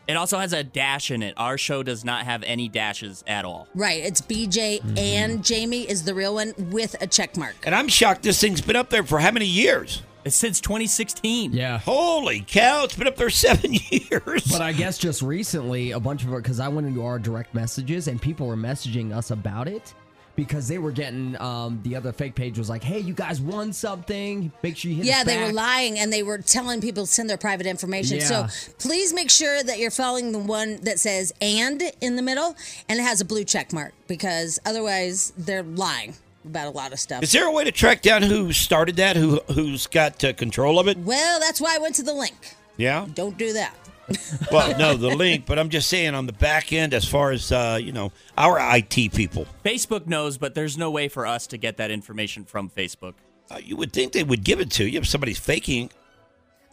It 0.10 0.17
also 0.17 0.39
has 0.39 0.54
a 0.54 0.63
dash 0.63 1.12
in 1.12 1.22
it. 1.22 1.36
Our 1.38 1.56
show 1.56 1.84
does 1.84 2.04
not 2.04 2.26
have 2.26 2.41
any 2.41 2.67
dashes 2.67 3.24
at 3.28 3.45
all. 3.45 3.67
Right. 3.76 4.04
It's 4.04 4.22
BJ 4.22 4.98
and 4.98 5.45
Jamie 5.45 5.88
is 5.88 6.04
the 6.04 6.15
real 6.15 6.34
one 6.34 6.56
with 6.72 6.95
a 7.00 7.06
check 7.06 7.38
mark. 7.38 7.56
And 7.63 7.76
I'm 7.76 7.88
shocked 7.88 8.24
this 8.24 8.41
thing's 8.41 8.60
been 8.60 8.76
up 8.76 8.89
there 8.89 9.04
for 9.04 9.19
how 9.19 9.30
many 9.30 9.45
years? 9.45 10.02
It's 10.26 10.36
since 10.36 10.60
2016. 10.62 11.54
Yeah. 11.54 11.78
Holy 11.78 12.41
cow, 12.41 12.86
it's 12.86 12.95
been 12.95 13.08
up 13.08 13.17
there 13.17 13.30
seven 13.30 13.72
years. 13.72 14.52
But 14.52 14.62
I 14.62 14.74
guess 14.74 14.98
just 14.98 15.22
recently, 15.22 15.91
a 15.91 16.00
bunch 16.00 16.24
of 16.24 16.32
because 16.32 16.60
I 16.60 16.69
went 16.69 16.88
into 16.88 17.04
our 17.04 17.19
direct 17.19 17.54
messages 17.54 18.08
and 18.08 18.19
people 18.19 18.48
were 18.48 18.58
messaging 18.58 19.15
us 19.15 19.30
about 19.30 19.67
it 19.67 19.93
because 20.39 20.69
they 20.69 20.78
were 20.78 20.91
getting 20.91 21.39
um, 21.41 21.82
the 21.84 21.97
other 21.97 22.13
fake 22.13 22.34
page 22.34 22.58
was 22.58 22.69
like, 22.69 22.82
"Hey, 22.82 22.99
you 22.99 23.13
guys 23.13 23.41
won 23.41 23.73
something. 23.73 24.54
Make 24.63 24.78
sure 24.78 24.89
you 24.89 24.95
hit." 24.95 25.06
Yeah, 25.06 25.19
us 25.19 25.25
they 25.25 25.38
were 25.38 25.52
lying 25.52 25.99
and 25.99 26.13
they 26.13 26.23
were 26.23 26.38
telling 26.38 26.80
people 26.80 27.06
to 27.06 27.12
send 27.12 27.30
their 27.30 27.38
private 27.38 27.67
information. 27.67 28.19
Yeah. 28.19 28.47
So 28.47 28.71
please 28.78 29.13
make 29.13 29.30
sure 29.30 29.62
that 29.62 29.80
you're 29.80 29.91
following 29.91 30.32
the 30.32 30.39
one 30.39 30.78
that 30.84 30.97
says 30.97 31.34
and 31.41 31.84
in 31.99 32.15
the 32.15 32.21
middle 32.21 32.56
and 32.88 32.99
it 32.99 33.04
has 33.04 33.19
a 33.19 33.25
blue 33.25 33.43
check 33.43 33.73
mark 33.73 33.93
because 34.08 34.60
otherwise 34.65 35.34
they're 35.38 35.62
lying 35.62 36.13
about 36.45 36.67
a 36.67 36.71
lot 36.71 36.93
of 36.93 37.02
stuff. 37.02 37.21
Is 37.21 37.34
there 37.34 37.45
a 37.45 37.52
way 37.52 37.65
to 37.65 37.71
track 37.73 38.02
down 38.02 38.21
who 38.21 38.54
started 38.54 38.95
that? 38.95 39.17
Who 39.17 39.41
who's 39.54 39.88
got 39.88 40.23
uh, 40.23 40.32
control 40.32 40.80
of 40.80 40.88
it? 40.88 40.97
well, 40.99 41.41
that's 41.41 41.60
why 41.60 41.75
I 41.75 41.80
went 41.80 41.95
to 41.95 42.04
the 42.04 42.13
link. 42.13 42.56
Yeah. 42.78 43.06
Don't 43.13 43.38
do 43.38 43.52
that. 43.54 43.75
Well, 44.52 44.78
no, 44.78 44.95
the 44.95 45.10
link, 45.10 45.45
but 45.45 45.60
I'm 45.60 45.69
just 45.69 45.88
saying 45.89 46.15
on 46.15 46.26
the 46.26 46.34
back 46.34 46.74
end, 46.74 46.93
as 46.93 47.06
far 47.06 47.32
as 47.32 47.52
uh, 47.52 47.78
you 47.82 47.91
know, 47.91 48.12
our 48.38 48.58
IT 48.78 49.13
people. 49.13 49.45
Facebook 49.63 50.08
knows, 50.08 50.38
but 50.38 50.56
there's 50.56 50.78
no 50.78 50.89
way 50.89 51.08
for 51.08 51.28
us 51.28 51.45
to 51.48 51.58
get 51.58 51.78
that 51.78 51.91
information 51.91 52.45
from 52.45 52.69
Facebook. 52.69 53.13
Uh, 53.52 53.60
you 53.63 53.76
would 53.76 53.93
think 53.93 54.13
they 54.13 54.24
would 54.24 54.43
give 54.43 54.60
it 54.60 54.72
to 54.72 54.88
you 54.88 55.00
if 55.00 55.08
somebody's 55.08 55.39
faking. 55.39 55.91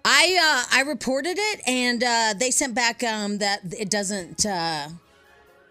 I 0.05 0.39
uh, 0.41 0.77
I 0.79 0.83
reported 0.83 1.37
it 1.37 1.61
and 1.67 2.03
uh, 2.03 2.35
they 2.39 2.51
sent 2.51 2.75
back 2.75 3.03
um, 3.03 3.39
that 3.39 3.61
it 3.77 3.91
doesn't 3.91 4.47
uh, 4.47 4.89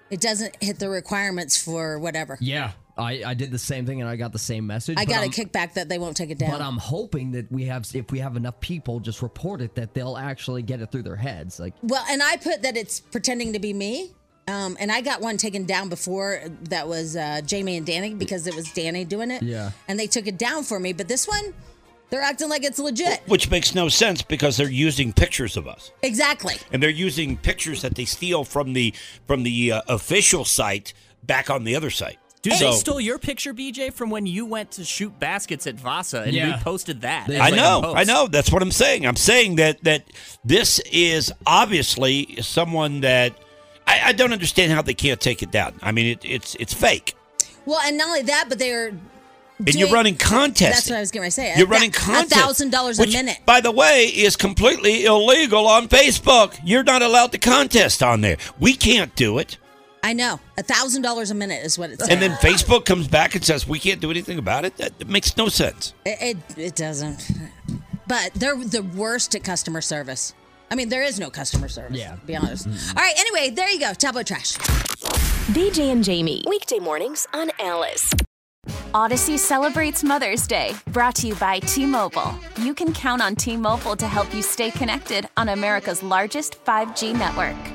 it 0.10 0.19
doesn't 0.19 0.62
hit 0.62 0.80
the 0.80 0.89
requirements 0.89 1.62
for 1.62 1.97
whatever. 1.99 2.38
Yeah, 2.41 2.71
I, 2.97 3.23
I 3.25 3.34
did 3.34 3.51
the 3.51 3.60
same 3.60 3.86
thing 3.86 3.99
and 4.01 4.10
I 4.10 4.15
got 4.15 4.31
the 4.31 4.39
same 4.39 4.65
message. 4.67 4.97
I 4.97 5.03
but 5.05 5.10
got 5.12 5.17
a 5.19 5.21
I'm- 5.23 5.31
kickback 5.31 5.73
that 5.73 5.89
they 5.89 5.97
won't 5.99 6.15
take 6.15 6.29
it 6.29 6.38
down. 6.38 6.51
But 6.51 6.62
I'm 6.62 6.77
hoping 6.77 7.31
that 7.31 7.51
we 7.51 7.65
have, 7.65 7.86
if 7.93 8.12
we 8.12 8.19
have 8.19 8.38
enough 8.38 8.60
people 8.62 8.99
just 8.99 9.21
report 9.21 9.62
it, 9.62 9.75
that 9.75 9.93
they'll 9.93 10.17
actually 10.17 10.62
get 10.62 10.79
it 10.81 10.91
through 10.91 11.03
their 11.03 11.15
heads. 11.17 11.60
Like, 11.60 11.73
Well, 11.84 12.05
and 12.10 12.23
I 12.23 12.38
put 12.38 12.62
that 12.63 12.77
it's 12.77 12.99
pretending 13.01 13.53
to 13.53 13.60
be 13.60 13.73
me. 13.73 14.12
Um, 14.47 14.77
and 14.79 14.91
I 14.91 15.01
got 15.01 15.21
one 15.21 15.38
taken 15.38 15.65
down 15.65 15.89
before 15.89 16.39
that 16.69 16.88
was 16.88 17.15
uh, 17.15 17.41
Jamie 17.45 17.77
and 17.77 17.86
Danny 17.86 18.13
because 18.13 18.45
it 18.45 18.55
was 18.55 18.71
Danny 18.73 19.03
doing 19.03 19.31
it. 19.31 19.41
Yeah. 19.41 19.71
And 19.88 19.99
they 19.99 20.05
took 20.08 20.27
it 20.27 20.38
down 20.38 20.63
for 20.63 20.79
me. 20.79 20.93
But 20.93 21.08
this 21.08 21.27
one, 21.27 21.53
they're 22.12 22.21
acting 22.21 22.47
like 22.49 22.63
it's 22.63 22.77
legit. 22.77 23.23
Which 23.25 23.49
makes 23.49 23.73
no 23.73 23.89
sense 23.89 24.21
because 24.21 24.55
they're 24.55 24.69
using 24.69 25.12
pictures 25.13 25.58
of 25.58 25.67
us, 25.67 25.91
Exactly. 26.03 26.53
and 26.71 26.81
they're 26.81 26.91
using 26.91 27.36
pictures 27.38 27.81
that 27.81 27.95
they 27.95 28.05
steal 28.05 28.43
from 28.43 28.73
the 28.73 28.93
from 29.25 29.41
the 29.41 29.71
uh, 29.71 29.81
official 29.88 30.45
site 30.45 30.93
back 31.23 31.49
on 31.49 31.63
the 31.63 31.75
other 31.75 31.89
site. 31.89 32.19
Dude, 32.45 32.53
So- 32.60 32.71
they 32.71 32.77
stole 32.77 32.99
your 33.01 33.17
picture, 33.17 33.53
BJ, 33.53 33.91
from 33.91 34.10
when 34.10 34.25
you 34.25 34.45
went 34.45 34.71
to 34.71 34.84
shoot 34.86 35.19
baskets 35.19 35.65
at 35.67 35.75
Vasa, 35.75 36.21
and 36.21 36.34
Yeah. 36.34 36.58
we 36.58 36.63
posted 36.63 37.01
that. 37.01 37.29
I 37.29 37.38
like 37.49 37.55
know. 37.55 37.93
I 37.95 38.03
know. 38.03 38.27
That's 38.27 38.51
what 38.51 38.62
I'm 38.62 38.71
saying. 38.71 39.05
I'm 39.05 39.15
saying 39.15 39.55
that 39.55 39.84
that 39.84 40.03
this 40.43 40.79
is 40.91 41.31
obviously 41.47 42.38
someone 42.41 43.01
that 43.01 43.34
I, 43.88 44.01
I 44.05 44.12
don't 44.13 44.31
understand 44.34 44.71
how 44.71 44.81
they 44.81 44.93
can't 44.93 45.19
take 45.19 45.41
it 45.43 45.51
down. 45.51 45.73
I 45.81 45.91
mean, 45.91 46.05
it, 46.08 46.19
it's 46.23 46.55
it's 46.60 46.73
fake, 46.73 47.15
Well, 47.65 47.79
and 47.84 47.97
not 47.97 48.08
only 48.10 48.21
that, 48.23 48.45
but 48.49 48.60
they're. 48.60 48.89
and 49.58 49.75
you're 49.75 49.89
running 49.89 50.15
contests. 50.17 50.71
That's 50.75 50.89
what 50.89 50.97
I 50.97 50.99
was 50.99 51.12
going 51.12 51.25
to 51.27 51.31
say. 51.31 51.53
You're 51.58 51.65
running 51.67 51.91
contests. 51.91 52.31
A 52.34 52.36
thousand 52.36 52.69
dollars 52.71 52.99
a 52.99 53.03
which, 53.03 53.13
minute. 53.13 53.38
By 53.45 53.62
the 53.62 53.71
way, 53.71 54.05
is 54.05 54.36
completely 54.36 55.05
illegal 55.05 55.65
on 55.67 55.88
Facebook. 55.88 56.60
You're 56.63 56.84
not 56.84 57.01
allowed 57.01 57.31
to 57.31 57.38
contest 57.38 58.03
on 58.03 58.21
there. 58.21 58.38
We 58.60 58.73
can't 58.75 59.15
do 59.15 59.39
it. 59.39 59.58
I 60.05 60.13
know. 60.13 60.39
A 60.55 60.61
thousand 60.61 61.01
dollars 61.01 61.31
a 61.31 61.33
minute 61.35 61.65
is 61.65 61.79
what 61.79 61.89
it 61.89 61.99
says. 61.99 62.09
And 62.09 62.21
then 62.21 62.31
Facebook 62.33 62.85
comes 62.85 63.07
back 63.07 63.33
and 63.33 63.43
says 63.43 63.67
we 63.67 63.79
can't 63.79 63.99
do 63.99 64.11
anything 64.11 64.37
about 64.37 64.63
it. 64.63 64.77
That, 64.77 64.99
that 64.99 65.09
makes 65.09 65.35
no 65.35 65.49
sense. 65.49 65.95
It, 66.05 66.37
it 66.37 66.57
it 66.57 66.75
doesn't. 66.75 67.27
But 68.07 68.31
they're 68.35 68.55
the 68.55 68.83
worst 68.83 69.33
at 69.33 69.43
customer 69.43 69.81
service. 69.81 70.35
I 70.69 70.75
mean, 70.75 70.89
there 70.89 71.01
is 71.01 71.19
no 71.19 71.31
customer 71.31 71.67
service. 71.67 71.97
Yeah. 71.97 72.15
To 72.15 72.25
be 72.25 72.35
honest. 72.35 72.67
All 72.67 72.95
right. 72.95 73.15
Anyway, 73.17 73.49
there 73.49 73.67
you 73.67 73.79
go. 73.79 73.93
Tabloid 73.93 74.27
trash. 74.27 74.57
BJ 75.55 75.91
and 75.91 76.03
Jamie. 76.03 76.43
Weekday 76.47 76.77
mornings 76.77 77.25
on 77.33 77.49
Alice. 77.59 78.13
Audacy 78.93 79.39
celebrates 79.39 80.03
Mother's 80.03 80.45
Day, 80.45 80.73
brought 80.87 81.15
to 81.15 81.27
you 81.27 81.35
by 81.35 81.59
T 81.59 81.87
Mobile. 81.87 82.37
You 82.57 82.75
can 82.75 82.93
count 82.93 83.23
on 83.23 83.35
T 83.35 83.57
Mobile 83.57 83.95
to 83.95 84.07
help 84.07 84.31
you 84.35 84.43
stay 84.43 84.69
connected 84.69 85.27
on 85.35 85.49
America's 85.49 86.03
largest 86.03 86.63
5G 86.63 87.17
network. 87.17 87.74